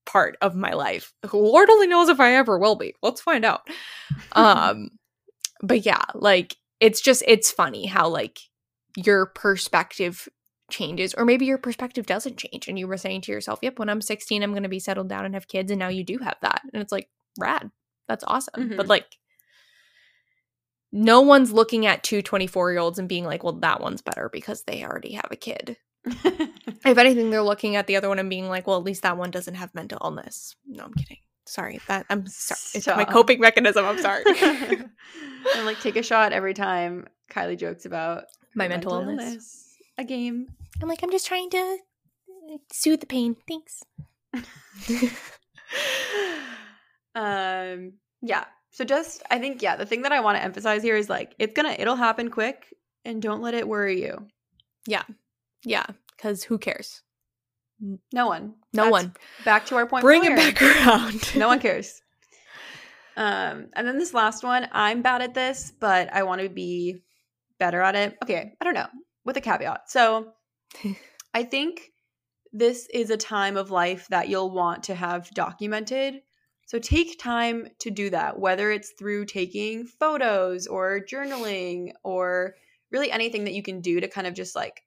part 0.08 0.38
of 0.42 0.56
my 0.56 0.74
life. 0.74 1.14
Lord 1.32 1.70
only 1.70 1.86
knows 1.86 2.10
if 2.10 2.20
i 2.20 2.34
ever 2.34 2.58
will 2.58 2.76
be. 2.76 2.96
Let's 3.04 3.22
find 3.22 3.46
out. 3.46 3.68
Um 4.32 4.90
but 5.62 5.86
yeah 5.86 6.04
like 6.14 6.56
it's 6.80 7.02
just 7.02 7.24
it's 7.28 7.52
funny 7.52 7.86
how 7.88 8.08
like 8.08 8.40
your 8.96 9.26
perspective 9.28 10.28
changes 10.70 11.14
or 11.16 11.26
maybe 11.26 11.46
your 11.46 11.58
perspective 11.58 12.06
doesn't 12.06 12.38
change 12.38 12.68
and 12.68 12.78
you 12.78 12.88
were 12.88 12.98
saying 12.98 13.22
to 13.22 13.32
yourself 13.32 13.58
yep 13.64 13.80
when 13.80 13.90
i'm 13.90 14.02
16 14.02 14.44
i'm 14.44 14.52
going 14.52 14.64
to 14.64 14.70
be 14.70 14.80
settled 14.80 15.08
down 15.10 15.26
and 15.26 15.34
have 15.34 15.48
kids 15.48 15.72
and 15.72 15.80
now 15.80 15.88
you 15.88 16.04
do 16.04 16.18
have 16.20 16.36
that. 16.42 16.62
And 16.74 16.82
it's 16.82 16.92
like 16.92 17.10
rad. 17.40 17.72
That's 18.08 18.24
awesome. 18.28 18.76
But 18.76 18.86
Mhm. 18.86 18.90
like 18.90 19.18
no 20.92 21.22
one's 21.22 21.52
looking 21.52 21.86
at 21.86 22.04
two 22.04 22.22
24 22.22 22.72
year 22.72 22.80
olds 22.80 23.00
and 23.00 23.10
being 23.10 23.26
like 23.26 23.44
well 23.44 23.54
that 23.54 23.82
one's 23.82 24.02
better 24.02 24.30
because 24.32 24.64
they 24.64 24.84
already 24.84 25.14
have 25.14 25.28
a 25.32 25.36
kid 25.36 25.78
if 26.86 26.98
anything 26.98 27.30
they're 27.30 27.42
looking 27.42 27.76
at 27.76 27.88
the 27.88 27.96
other 27.96 28.10
one 28.10 28.20
and 28.20 28.30
being 28.30 28.48
like 28.50 28.68
well 28.68 28.78
at 28.78 28.84
least 28.84 29.04
that 29.04 29.18
one 29.18 29.32
doesn't 29.32 29.56
have 29.56 29.74
mental 29.74 30.00
illness 30.04 30.56
no 30.66 30.84
i'm 30.84 30.94
kidding 30.94 31.18
sorry 31.46 31.80
that 31.88 32.06
i'm 32.10 32.26
sorry 32.28 32.60
it's 32.74 32.88
my 32.88 33.06
coping 33.06 33.40
mechanism 33.40 33.86
i'm 33.86 34.00
sorry 34.00 34.24
and 34.42 35.66
like 35.66 35.80
take 35.80 35.96
a 35.96 36.04
shot 36.04 36.34
every 36.34 36.54
time 36.54 37.08
Kylie 37.32 37.58
jokes 37.58 37.86
about 37.86 38.26
my 38.56 38.66
her 38.66 38.70
mental, 38.70 38.94
illness. 38.94 39.76
A 39.98 40.04
game. 40.04 40.48
i'm 40.82 40.90
like 40.90 41.04
i'm 41.04 41.12
just 41.12 41.28
trying 41.28 41.50
to 41.52 41.78
soothe 42.72 43.00
the 43.00 43.06
pain 43.06 43.36
thanks 43.48 43.84
um 47.16 47.94
yeah. 48.22 48.46
So 48.72 48.84
just 48.84 49.24
I 49.32 49.40
think 49.40 49.62
yeah, 49.62 49.76
the 49.76 49.86
thing 49.86 50.04
that 50.04 50.12
I 50.12 50.20
want 50.20 50.38
to 50.38 50.44
emphasize 50.44 50.84
here 50.84 50.96
is 50.96 51.10
like 51.10 51.36
it's 51.40 51.54
gonna 51.54 51.76
it'll 51.78 51.96
happen 51.96 52.30
quick 52.30 52.74
and 53.06 53.22
don't 53.22 53.42
let 53.42 53.54
it 53.54 53.68
worry 53.68 54.02
you. 54.02 54.28
Yeah. 54.86 55.04
Yeah. 55.68 55.86
Because 56.16 56.44
who 56.44 56.58
cares? 56.58 57.02
No 58.12 58.28
one. 58.28 58.56
No 58.74 58.84
That's 58.84 58.92
one. 58.92 59.14
Back 59.46 59.68
to 59.68 59.76
our 59.76 59.86
point. 59.86 60.02
Bring 60.02 60.24
it 60.24 60.36
back 60.36 60.62
around. 60.62 61.36
no 61.36 61.48
one 61.48 61.60
cares. 61.60 62.02
Um, 63.16 63.70
and 63.76 63.88
then 63.88 63.98
this 63.98 64.14
last 64.14 64.44
one, 64.44 64.68
I'm 64.72 65.02
bad 65.02 65.22
at 65.22 65.34
this, 65.34 65.74
but 65.80 66.12
I 66.14 66.24
want 66.24 66.42
to 66.42 66.50
be 66.50 67.04
better 67.60 67.82
at 67.82 67.96
it. 67.96 68.18
Okay, 68.24 68.54
I 68.60 68.66
don't 68.66 68.74
know, 68.74 68.88
with 69.26 69.38
a 69.38 69.42
caveat. 69.42 69.90
So 69.90 70.34
I 71.34 71.44
think 71.44 71.92
this 72.54 72.88
is 72.94 73.10
a 73.10 73.18
time 73.18 73.58
of 73.58 73.72
life 73.72 74.08
that 74.10 74.30
you'll 74.30 74.52
want 74.52 74.84
to 74.84 74.96
have 74.96 75.30
documented. 75.32 76.22
So 76.68 76.80
take 76.80 77.20
time 77.20 77.68
to 77.80 77.92
do 77.92 78.10
that, 78.10 78.40
whether 78.40 78.72
it's 78.72 78.92
through 78.92 79.26
taking 79.26 79.86
photos 79.86 80.68
or 80.68 81.02
journaling 81.02 81.92
or 82.04 82.56
really 82.92 83.12
anything 83.12 83.46
that 83.46 83.54
you 83.54 83.64
can 83.64 83.82
do 83.82 84.00
to 84.00 84.08
kind 84.08 84.28
of 84.28 84.34
just 84.34 84.56
like 84.56 84.84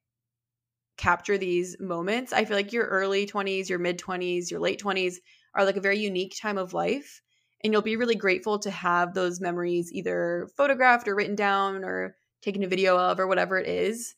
capture 1.01 1.37
these 1.37 1.77
moments. 1.79 2.33
I 2.33 2.45
feel 2.45 2.57
like 2.57 2.73
your 2.73 2.87
early 2.87 3.25
20s, 3.25 3.69
your 3.69 3.79
mid 3.79 3.99
20s, 3.99 4.51
your 4.51 4.61
late 4.61 4.79
20s 4.79 5.19
are 5.55 5.65
like 5.65 5.77
a 5.77 5.81
very 5.81 5.99
unique 5.99 6.35
time 6.41 6.57
of 6.57 6.73
life. 6.73 7.21
And 7.63 7.73
you'll 7.73 7.81
be 7.83 7.97
really 7.97 8.15
grateful 8.15 8.59
to 8.59 8.71
have 8.71 9.13
those 9.13 9.41
memories 9.41 9.91
either 9.93 10.49
photographed 10.57 11.07
or 11.07 11.15
written 11.15 11.35
down 11.35 11.83
or 11.83 12.15
taken 12.41 12.63
a 12.63 12.67
video 12.67 12.97
of 12.97 13.19
or 13.19 13.27
whatever 13.27 13.57
it 13.59 13.67
is 13.67 14.15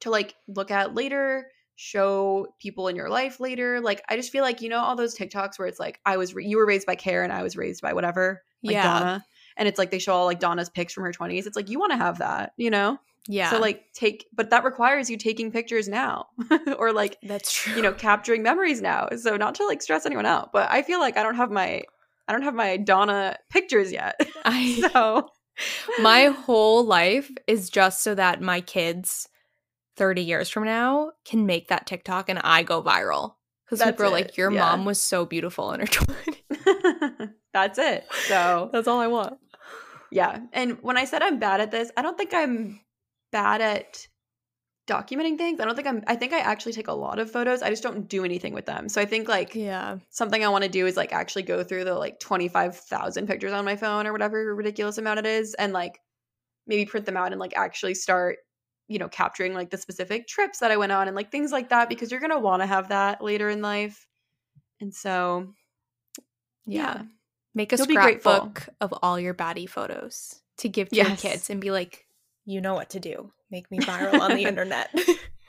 to 0.00 0.10
like 0.10 0.34
look 0.48 0.70
at 0.70 0.94
later, 0.94 1.50
show 1.76 2.48
people 2.60 2.88
in 2.88 2.96
your 2.96 3.08
life 3.08 3.40
later. 3.40 3.80
Like, 3.80 4.02
I 4.08 4.16
just 4.16 4.32
feel 4.32 4.42
like, 4.42 4.60
you 4.60 4.68
know, 4.68 4.80
all 4.80 4.96
those 4.96 5.16
TikToks 5.16 5.58
where 5.58 5.68
it's 5.68 5.80
like, 5.80 6.00
I 6.04 6.16
was, 6.16 6.32
you 6.34 6.56
were 6.58 6.66
raised 6.66 6.86
by 6.86 6.96
Karen, 6.96 7.30
I 7.30 7.42
was 7.42 7.56
raised 7.56 7.82
by 7.82 7.92
whatever, 7.94 8.42
like 8.66 8.74
Yeah. 8.74 8.82
Donna. 8.82 9.24
And 9.56 9.68
it's 9.68 9.78
like 9.78 9.90
they 9.90 9.98
show 9.98 10.14
all 10.14 10.26
like 10.26 10.40
Donna's 10.40 10.68
pics 10.68 10.92
from 10.92 11.04
her 11.04 11.12
20s. 11.12 11.46
It's 11.46 11.56
like, 11.56 11.68
you 11.68 11.78
want 11.78 11.92
to 11.92 11.98
have 11.98 12.18
that, 12.18 12.52
you 12.56 12.70
know? 12.70 12.98
Yeah. 13.28 13.50
So, 13.50 13.60
like, 13.60 13.84
take, 13.94 14.26
but 14.34 14.50
that 14.50 14.64
requires 14.64 15.08
you 15.08 15.16
taking 15.16 15.52
pictures 15.52 15.88
now 15.88 16.26
or 16.78 16.92
like, 16.92 17.18
that's 17.22 17.52
true. 17.52 17.76
you 17.76 17.82
know, 17.82 17.92
capturing 17.92 18.42
memories 18.42 18.82
now. 18.82 19.08
So, 19.16 19.36
not 19.36 19.54
to 19.56 19.66
like 19.66 19.80
stress 19.80 20.06
anyone 20.06 20.26
out, 20.26 20.52
but 20.52 20.70
I 20.70 20.82
feel 20.82 20.98
like 20.98 21.16
I 21.16 21.22
don't 21.22 21.36
have 21.36 21.50
my, 21.50 21.82
I 22.26 22.32
don't 22.32 22.42
have 22.42 22.54
my 22.54 22.76
Donna 22.76 23.36
pictures 23.48 23.92
yet. 23.92 24.20
I 24.44 24.88
so, 24.92 25.28
my 26.02 26.26
whole 26.26 26.84
life 26.84 27.30
is 27.46 27.70
just 27.70 28.02
so 28.02 28.14
that 28.14 28.40
my 28.40 28.60
kids 28.60 29.28
30 29.96 30.22
years 30.22 30.48
from 30.48 30.64
now 30.64 31.12
can 31.24 31.46
make 31.46 31.68
that 31.68 31.86
TikTok 31.86 32.28
and 32.28 32.40
I 32.40 32.62
go 32.62 32.82
viral. 32.82 33.34
Because 33.64 33.88
people 33.88 34.06
are 34.06 34.10
like, 34.10 34.36
your 34.36 34.52
yeah. 34.52 34.60
mom 34.60 34.84
was 34.84 35.00
so 35.00 35.24
beautiful 35.24 35.72
in 35.72 35.80
her 35.80 35.86
20s. 35.86 36.41
That's 37.52 37.78
it. 37.78 38.06
So, 38.28 38.70
That's 38.72 38.88
all 38.88 39.00
I 39.00 39.06
want. 39.08 39.38
yeah. 40.10 40.40
And 40.52 40.82
when 40.82 40.96
I 40.96 41.04
said 41.04 41.22
I'm 41.22 41.38
bad 41.38 41.60
at 41.60 41.70
this, 41.70 41.90
I 41.96 42.02
don't 42.02 42.16
think 42.16 42.32
I'm 42.34 42.80
bad 43.30 43.60
at 43.60 44.06
documenting 44.88 45.38
things. 45.38 45.60
I 45.60 45.64
don't 45.64 45.76
think 45.76 45.86
I'm, 45.86 46.02
I 46.06 46.16
think 46.16 46.32
I 46.32 46.40
actually 46.40 46.72
take 46.72 46.88
a 46.88 46.92
lot 46.92 47.18
of 47.18 47.30
photos. 47.30 47.62
I 47.62 47.70
just 47.70 47.82
don't 47.82 48.08
do 48.08 48.24
anything 48.24 48.52
with 48.52 48.66
them. 48.66 48.88
So, 48.88 49.00
I 49.00 49.04
think 49.04 49.28
like, 49.28 49.54
Yeah. 49.54 49.98
something 50.10 50.44
I 50.44 50.48
want 50.48 50.64
to 50.64 50.70
do 50.70 50.86
is 50.86 50.96
like 50.96 51.12
actually 51.12 51.42
go 51.44 51.62
through 51.62 51.84
the 51.84 51.94
like 51.94 52.18
25,000 52.20 53.26
pictures 53.26 53.52
on 53.52 53.64
my 53.64 53.76
phone 53.76 54.06
or 54.06 54.12
whatever 54.12 54.54
ridiculous 54.54 54.98
amount 54.98 55.20
it 55.20 55.26
is 55.26 55.54
and 55.54 55.72
like 55.72 56.00
maybe 56.66 56.84
print 56.86 57.06
them 57.06 57.16
out 57.16 57.32
and 57.32 57.40
like 57.40 57.52
actually 57.56 57.94
start, 57.94 58.38
you 58.88 58.98
know, 58.98 59.08
capturing 59.08 59.54
like 59.54 59.70
the 59.70 59.78
specific 59.78 60.26
trips 60.26 60.58
that 60.60 60.70
I 60.70 60.76
went 60.76 60.92
on 60.92 61.06
and 61.06 61.14
like 61.16 61.30
things 61.30 61.52
like 61.52 61.68
that 61.68 61.88
because 61.88 62.10
you're 62.10 62.20
going 62.20 62.30
to 62.32 62.38
want 62.38 62.62
to 62.62 62.66
have 62.66 62.88
that 62.88 63.22
later 63.22 63.48
in 63.50 63.62
life. 63.62 64.06
And 64.80 64.92
so, 64.92 65.54
Yeah. 66.66 66.94
yeah. 66.96 67.02
Make 67.54 67.72
a 67.72 67.76
You'll 67.76 67.86
scrapbook 67.86 68.68
of 68.80 68.94
all 69.02 69.20
your 69.20 69.34
baddie 69.34 69.68
photos 69.68 70.40
to 70.58 70.68
give 70.68 70.88
to 70.90 70.96
your 70.96 71.16
kids 71.16 71.50
and 71.50 71.60
be 71.60 71.70
like, 71.70 72.06
you 72.44 72.60
know 72.60 72.74
what 72.74 72.90
to 72.90 73.00
do. 73.00 73.30
Make 73.50 73.70
me 73.70 73.78
viral 73.78 74.20
on 74.20 74.34
the 74.34 74.44
internet. 74.46 74.90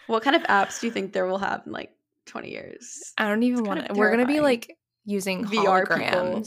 What 0.08 0.22
kind 0.22 0.36
of 0.36 0.44
apps 0.44 0.82
do 0.82 0.88
you 0.88 0.92
think 0.92 1.14
there 1.14 1.26
will 1.26 1.38
have 1.38 1.64
in 1.66 1.72
like 1.72 1.92
20 2.26 2.52
years? 2.52 3.14
I 3.18 3.30
don't 3.30 3.44
even 3.44 3.64
want 3.64 3.88
to. 3.88 3.94
We're 3.94 4.10
going 4.14 4.20
to 4.20 4.32
be 4.32 4.42
like 4.42 4.78
using 5.06 5.46
VR 5.46 5.84
people. 5.88 6.44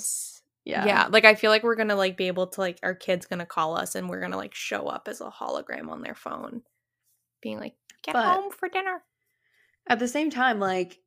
Yeah. 0.66 0.84
Yeah. 0.84 1.06
Like 1.10 1.24
I 1.24 1.34
feel 1.34 1.50
like 1.50 1.62
we're 1.62 1.74
going 1.74 1.88
to 1.88 1.94
like 1.94 2.18
be 2.18 2.26
able 2.26 2.48
to 2.48 2.60
like 2.60 2.78
our 2.82 2.94
kids 2.94 3.24
going 3.24 3.38
to 3.38 3.46
call 3.46 3.74
us 3.78 3.94
and 3.94 4.10
we're 4.10 4.20
going 4.20 4.32
to 4.32 4.36
like 4.36 4.54
show 4.54 4.88
up 4.88 5.08
as 5.08 5.22
a 5.22 5.30
hologram 5.30 5.88
on 5.88 6.02
their 6.02 6.14
phone 6.14 6.64
being 7.40 7.58
like, 7.58 7.72
"Get 8.02 8.12
But- 8.12 8.26
home 8.26 8.50
for 8.52 8.68
dinner." 8.68 9.02
At 9.86 10.00
the 10.00 10.08
same 10.08 10.28
time, 10.30 10.60
like 10.60 10.98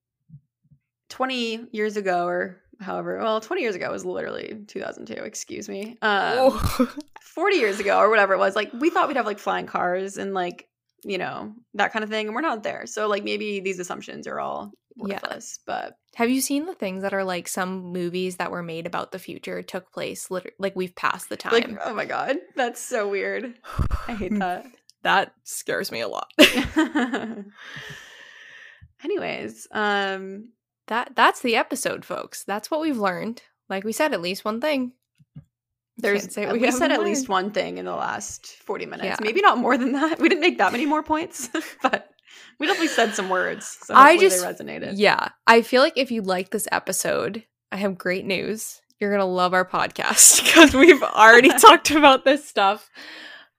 20 1.09 1.67
years 1.71 1.97
ago 1.97 2.25
or 2.25 2.61
however, 2.79 3.17
well, 3.19 3.41
20 3.41 3.61
years 3.61 3.75
ago 3.75 3.91
was 3.91 4.05
literally 4.05 4.63
2002, 4.67 5.13
excuse 5.23 5.67
me. 5.69 5.97
Um, 6.01 6.35
Oh. 6.37 6.95
40 7.21 7.55
years 7.57 7.79
ago 7.79 7.99
or 7.99 8.09
whatever 8.09 8.33
it 8.33 8.37
was 8.39 8.55
like 8.55 8.69
we 8.73 8.89
thought 8.89 9.07
we'd 9.07 9.15
have 9.15 9.25
like 9.25 9.39
flying 9.39 9.65
cars 9.67 10.17
and 10.17 10.33
like 10.33 10.67
you 11.05 11.17
know 11.17 11.53
that 11.75 11.93
kind 11.93 12.03
of 12.03 12.09
thing 12.09 12.25
and 12.25 12.35
we're 12.35 12.41
not 12.41 12.63
there 12.63 12.85
so 12.85 13.07
like 13.07 13.23
maybe 13.23 13.61
these 13.61 13.79
assumptions 13.79 14.27
are 14.27 14.39
all 14.41 14.71
Yeah. 14.97 15.13
worthless 15.21 15.59
but 15.65 15.93
Have 16.15 16.29
you 16.29 16.41
seen 16.41 16.65
the 16.65 16.73
things 16.73 17.03
that 17.03 17.13
are 17.13 17.23
like 17.23 17.47
some 17.47 17.93
movies 17.93 18.37
that 18.37 18.51
were 18.51 18.63
made 18.63 18.85
about 18.87 19.11
the 19.13 19.19
future 19.19 19.61
took 19.61 19.89
place 19.93 20.29
literally 20.29 20.55
like 20.59 20.75
we've 20.75 20.95
passed 20.95 21.29
the 21.29 21.37
time. 21.37 21.53
like 21.53 21.69
oh 21.85 21.93
my 21.93 22.03
god 22.05 22.37
that's 22.57 22.81
so 22.81 23.07
weird 23.07 23.53
i 24.09 24.15
hate 24.15 24.37
that 24.39 24.65
that 25.03 25.31
scares 25.45 25.91
me 25.93 26.01
a 26.01 26.07
lot. 26.09 26.27
anyways 29.03 29.67
um 29.71 30.49
that 30.89 31.13
that's 31.15 31.41
the 31.41 31.55
episode, 31.55 32.03
folks. 32.05 32.43
That's 32.43 32.69
what 32.69 32.81
we've 32.81 32.97
learned. 32.97 33.41
Like 33.69 33.83
we 33.83 33.91
said, 33.93 34.13
at 34.13 34.21
least 34.21 34.43
one 34.45 34.59
thing. 34.61 34.91
there's 35.97 36.33
say 36.33 36.45
we, 36.51 36.59
we 36.59 36.71
said 36.71 36.91
haven't 36.91 36.97
at 36.99 37.03
least 37.03 37.27
one 37.29 37.51
thing 37.51 37.77
in 37.77 37.85
the 37.85 37.95
last 37.95 38.47
40 38.65 38.85
minutes 38.85 39.05
Yeah. 39.05 39.17
maybe 39.21 39.41
not 39.41 39.57
more 39.57 39.77
than 39.77 39.91
that 39.93 40.19
we 40.21 40.29
didn't 40.29 40.41
make 40.41 40.57
that 40.59 40.71
many 40.71 40.85
more 40.85 41.03
points 41.03 41.49
but 41.83 42.09
we 42.59 42.67
definitely 42.67 42.87
said 42.87 43.13
some 43.15 43.27
words 43.29 43.77
so 43.83 43.93
I 43.95 44.17
just- 44.17 44.41
they 44.41 44.47
resonated 44.53 44.93
Yeah. 44.95 45.29
I 45.45 45.61
feel 45.61 45.81
like 45.81 45.97
if 45.97 46.09
you 46.11 46.21
like 46.21 46.51
this 46.51 46.67
episode, 46.71 47.43
I 47.71 47.77
have 47.77 47.97
great 47.97 48.25
news. 48.25 48.81
You're 48.99 49.11
going 49.11 49.19
to 49.19 49.25
love 49.25 49.53
our 49.53 49.65
podcast 49.67 50.43
because 50.45 50.73
we've 50.73 51.03
already 51.03 51.49
talked 51.49 51.91
about 51.91 52.23
this 52.25 52.47
stuff 52.47 52.89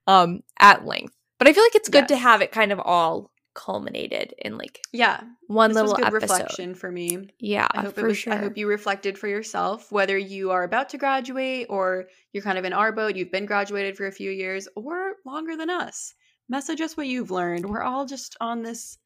um 0.07 0.41
at 0.59 0.85
length. 0.85 1.13
But 1.37 1.47
I 1.47 1.53
feel 1.53 1.63
like 1.63 1.75
it's 1.75 1.89
good 1.89 2.07
to 2.09 2.15
have 2.15 2.41
it 2.41 2.51
kind 2.51 2.71
of 2.71 2.79
all 2.79 3.31
culminated 3.65 4.33
in 4.39 4.57
like 4.57 4.81
yeah 4.91 5.21
one 5.47 5.71
little 5.73 5.93
good 5.93 6.05
episode. 6.05 6.21
reflection 6.23 6.73
for 6.73 6.91
me 6.91 7.29
Yeah, 7.39 7.67
I 7.71 7.81
hope 7.81 7.93
for 7.95 8.05
it 8.05 8.07
was. 8.09 8.17
sure. 8.17 8.33
I 8.33 8.37
hope 8.37 8.57
you 8.57 8.67
reflected 8.67 9.19
for 9.19 9.27
yourself, 9.27 9.91
whether 9.91 10.17
you 10.17 10.49
are 10.51 10.63
about 10.63 10.89
to 10.89 10.97
graduate 10.97 11.67
or 11.69 12.07
you're 12.33 12.43
kind 12.43 12.57
of 12.57 12.65
in 12.65 12.73
our 12.73 12.91
boat. 12.91 13.15
You've 13.15 13.31
been 13.31 13.45
graduated 13.45 13.97
for 13.97 14.07
a 14.07 14.11
few 14.11 14.31
years 14.31 14.67
or 14.75 15.13
longer 15.25 15.55
than 15.55 15.69
us. 15.69 16.15
Message 16.49 16.81
us 16.81 16.97
what 16.97 17.05
you've 17.07 17.29
learned. 17.29 17.65
We're 17.69 17.83
all 17.83 18.05
just 18.05 18.35
on 18.41 18.63
this 18.63 18.97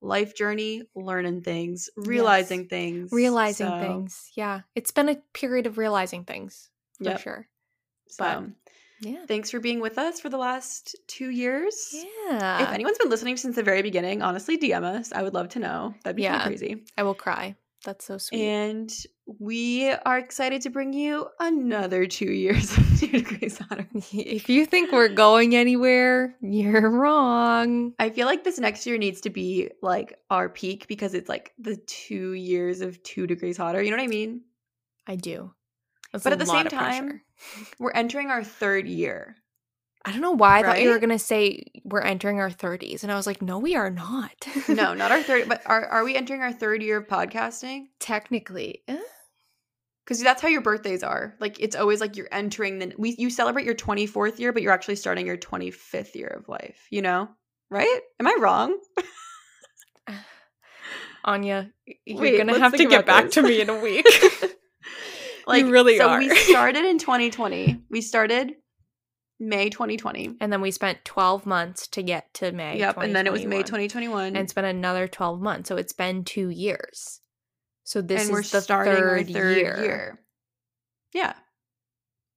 life 0.00 0.34
journey, 0.34 0.82
learning 0.96 1.42
things, 1.42 1.90
realizing 1.96 2.68
things, 2.68 3.10
realizing 3.12 3.68
So, 3.68 3.78
things. 3.80 4.30
Yeah. 4.34 4.60
It's 4.74 4.92
been 4.92 5.10
a 5.10 5.16
period 5.34 5.66
of 5.66 5.76
realizing 5.76 6.24
things 6.24 6.70
for 6.98 7.04
Yep. 7.10 7.20
sure. 7.20 7.48
So, 8.08 8.24
But- 8.24 8.44
Yeah. 9.00 9.24
thanks 9.26 9.50
for 9.50 9.60
being 9.60 9.80
with 9.80 9.96
us 9.98 10.20
for 10.20 10.28
the 10.28 10.36
last 10.38 10.96
two 11.06 11.30
years. 11.30 11.94
Yeah. 11.94 12.62
If 12.62 12.68
anyone's 12.70 12.98
been 12.98 13.08
listening 13.10 13.36
since 13.36 13.56
the 13.56 13.62
very 13.62 13.82
beginning, 13.82 14.22
honestly, 14.22 14.58
DM 14.58 14.82
us. 14.84 15.12
I 15.12 15.22
would 15.22 15.34
love 15.34 15.48
to 15.50 15.58
know. 15.58 15.94
That'd 16.04 16.16
be 16.16 16.22
Yeah. 16.22 16.44
crazy. 16.44 16.84
I 16.98 17.02
will 17.02 17.14
cry. 17.14 17.56
That's 17.82 18.04
so 18.04 18.18
sweet. 18.18 18.42
And 18.42 18.94
we 19.38 19.90
are 19.90 20.18
excited 20.18 20.60
to 20.62 20.70
bring 20.70 20.92
you 20.92 21.28
another 21.40 22.04
two 22.06 22.30
years 22.30 22.76
of 22.76 22.84
two 23.00 23.06
degrees 23.06 23.56
hotter. 23.56 23.88
if 24.12 24.50
you 24.50 24.66
think 24.66 24.92
we're 24.92 25.08
going 25.08 25.56
anywhere, 25.56 26.36
you're 26.42 26.90
wrong. 26.90 27.94
I 27.98 28.10
feel 28.10 28.26
like 28.26 28.44
this 28.44 28.58
next 28.58 28.84
year 28.86 28.98
needs 28.98 29.22
to 29.22 29.30
be 29.30 29.70
like 29.80 30.18
our 30.28 30.50
peak 30.50 30.88
because 30.88 31.14
it's 31.14 31.28
like 31.30 31.54
the 31.58 31.76
two 31.76 32.34
years 32.34 32.82
of 32.82 33.02
two 33.02 33.26
degrees 33.26 33.56
hotter. 33.56 33.82
You 33.82 33.90
know 33.92 33.96
what 33.96 34.04
I 34.04 34.08
mean? 34.08 34.42
I 35.06 35.16
do. 35.16 35.50
That's 36.12 36.24
But 36.24 36.34
at 36.34 36.38
the 36.38 36.44
same 36.46 36.66
time, 36.66 37.06
pressure. 37.06 37.22
We're 37.78 37.92
entering 37.92 38.28
our 38.28 38.44
third 38.44 38.86
year. 38.86 39.36
I 40.04 40.12
don't 40.12 40.22
know 40.22 40.32
why 40.32 40.60
I 40.60 40.62
thought 40.62 40.82
you 40.82 40.90
were 40.90 40.98
going 40.98 41.10
to 41.10 41.18
say 41.18 41.64
we're 41.84 42.00
entering 42.00 42.40
our 42.40 42.50
30s. 42.50 43.02
And 43.02 43.12
I 43.12 43.16
was 43.16 43.26
like, 43.26 43.42
no, 43.42 43.58
we 43.58 43.76
are 43.76 43.90
not. 43.90 44.32
No, 44.68 44.94
not 44.94 45.12
our 45.12 45.22
third, 45.22 45.48
but 45.48 45.62
are, 45.66 45.84
are 45.84 46.04
we 46.04 46.16
entering 46.16 46.40
our 46.40 46.52
third 46.52 46.82
year 46.82 46.98
of 46.98 47.06
podcasting? 47.06 47.86
Technically. 47.98 48.82
eh? 48.88 48.98
Because 50.04 50.22
that's 50.22 50.40
how 50.40 50.48
your 50.48 50.62
birthdays 50.62 51.02
are. 51.02 51.34
Like 51.38 51.60
it's 51.60 51.76
always 51.76 52.00
like 52.00 52.16
you're 52.16 52.28
entering 52.32 52.78
the 52.78 52.94
we 52.96 53.14
you 53.18 53.30
celebrate 53.30 53.66
your 53.66 53.74
24th 53.74 54.38
year, 54.38 54.52
but 54.52 54.62
you're 54.62 54.72
actually 54.72 54.96
starting 54.96 55.26
your 55.26 55.36
25th 55.36 56.14
year 56.14 56.28
of 56.28 56.48
life, 56.48 56.86
you 56.90 57.02
know? 57.02 57.28
Right? 57.70 58.00
Am 58.18 58.26
I 58.26 58.36
wrong? 58.40 58.78
Anya, 61.24 61.70
you're 62.06 62.20
Wait, 62.20 62.44
to 62.44 62.58
have 62.58 62.74
to 62.74 62.86
get 62.86 63.06
back 63.06 63.26
this. 63.26 63.34
to 63.34 63.42
me 63.42 63.60
in 63.60 63.68
a 63.68 63.78
week. 63.78 64.06
like 65.50 65.66
really 65.66 65.98
so 65.98 66.08
are. 66.08 66.18
we 66.18 66.34
started 66.36 66.84
in 66.84 66.98
2020. 66.98 67.82
We 67.90 68.00
started 68.00 68.54
May 69.38 69.70
2020. 69.70 70.36
and 70.40 70.52
then 70.52 70.60
we 70.60 70.70
spent 70.70 71.04
12 71.04 71.46
months 71.46 71.86
to 71.88 72.02
get 72.02 72.32
to 72.34 72.52
May. 72.52 72.78
Yep, 72.78 72.98
and 72.98 73.14
then 73.14 73.26
it 73.26 73.32
was 73.32 73.44
May 73.44 73.62
2021. 73.62 73.88
2021. 73.88 74.26
And 74.28 74.36
it's 74.38 74.52
been 74.52 74.64
another 74.64 75.08
12 75.08 75.40
months. 75.40 75.68
So 75.68 75.76
it's 75.76 75.92
been 75.92 76.24
two 76.24 76.50
years. 76.50 77.20
So 77.84 78.00
this 78.02 78.28
and 78.28 78.38
is 78.38 78.50
the 78.50 78.60
starting 78.60 78.94
third, 78.94 79.28
third 79.28 79.56
year. 79.56 79.82
year. 79.82 80.20
Yeah. 81.12 81.32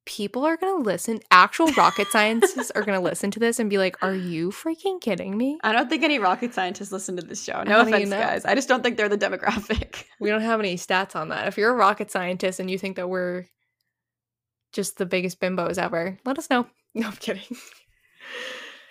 People 0.06 0.44
are 0.44 0.56
going 0.56 0.76
to 0.76 0.82
listen, 0.82 1.20
actual 1.30 1.68
rocket 1.72 2.08
scientists 2.08 2.70
are 2.72 2.82
going 2.82 2.98
to 2.98 3.02
listen 3.04 3.30
to 3.30 3.40
this 3.40 3.58
and 3.58 3.70
be 3.70 3.78
like, 3.78 3.96
are 4.02 4.14
you 4.14 4.50
freaking 4.50 5.00
kidding 5.00 5.36
me? 5.36 5.58
I 5.62 5.72
don't 5.72 5.88
think 5.88 6.02
any 6.02 6.18
rocket 6.18 6.52
scientists 6.52 6.92
listen 6.92 7.16
to 7.16 7.22
this 7.22 7.42
show. 7.42 7.62
No 7.62 7.78
How 7.78 7.84
do 7.84 7.98
you 7.98 8.06
know? 8.06 8.18
guys. 8.18 8.44
I 8.44 8.54
just 8.54 8.68
don't 8.68 8.82
think 8.82 8.96
they're 8.96 9.08
the 9.08 9.18
demographic. 9.18 10.04
We 10.20 10.30
don't 10.30 10.42
have 10.42 10.60
any 10.60 10.76
stats 10.76 11.16
on 11.16 11.28
that. 11.28 11.48
If 11.48 11.58
you're 11.58 11.70
a 11.70 11.74
rocket 11.76 12.10
scientist 12.10 12.60
and 12.60 12.70
you 12.70 12.78
think 12.78 12.96
that 12.96 13.08
we're 13.08 13.44
just 14.72 14.96
the 14.96 15.06
biggest 15.06 15.40
bimbos 15.40 15.76
ever, 15.78 16.18
let 16.24 16.38
us 16.38 16.48
know. 16.50 16.66
No, 16.96 17.08
I'm 17.08 17.16
kidding. 17.16 17.56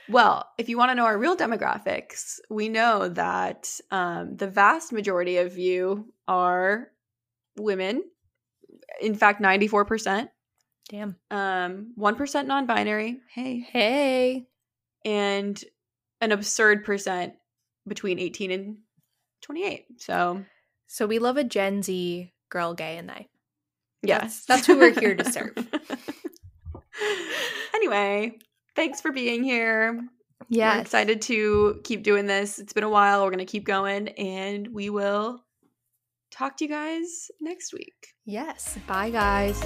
Well, 0.09 0.49
if 0.57 0.67
you 0.67 0.77
want 0.77 0.91
to 0.91 0.95
know 0.95 1.05
our 1.05 1.17
real 1.17 1.37
demographics, 1.37 2.39
we 2.49 2.67
know 2.67 3.07
that 3.07 3.79
um, 3.91 4.35
the 4.35 4.47
vast 4.47 4.91
majority 4.91 5.37
of 5.37 5.57
you 5.57 6.11
are 6.27 6.89
women. 7.57 8.03
In 9.01 9.15
fact, 9.15 9.41
94%. 9.41 10.27
Damn. 10.89 11.15
Um, 11.31 11.93
1% 11.97 12.45
non 12.45 12.65
binary. 12.65 13.17
Hey. 13.33 13.59
Hey. 13.59 14.47
And 15.05 15.61
an 16.21 16.31
absurd 16.31 16.83
percent 16.85 17.33
between 17.87 18.19
18 18.19 18.51
and 18.51 18.77
28. 19.41 19.85
So, 19.97 20.43
So 20.87 21.05
we 21.07 21.19
love 21.19 21.37
a 21.37 21.43
Gen 21.43 21.83
Z 21.83 22.31
girl, 22.49 22.73
gay, 22.73 22.97
and 22.97 23.09
they. 23.09 23.27
yes. 24.03 24.45
that's 24.45 24.67
who 24.67 24.77
we're 24.77 24.97
here 24.97 25.15
to 25.15 25.29
serve. 25.31 25.53
anyway, 27.73 28.37
thanks 28.75 29.01
for 29.01 29.11
being 29.11 29.43
here. 29.43 29.99
Yeah. 30.49 30.79
Excited 30.79 31.21
to 31.23 31.81
keep 31.83 32.03
doing 32.03 32.25
this. 32.25 32.59
It's 32.59 32.73
been 32.73 32.83
a 32.83 32.89
while. 32.89 33.23
We're 33.23 33.31
going 33.31 33.39
to 33.39 33.45
keep 33.45 33.63
going 33.65 34.09
and 34.09 34.67
we 34.67 34.89
will 34.89 35.43
talk 36.31 36.57
to 36.57 36.65
you 36.65 36.69
guys 36.69 37.31
next 37.41 37.73
week. 37.73 38.07
Yes. 38.25 38.77
Bye, 38.87 39.09
guys. 39.09 39.61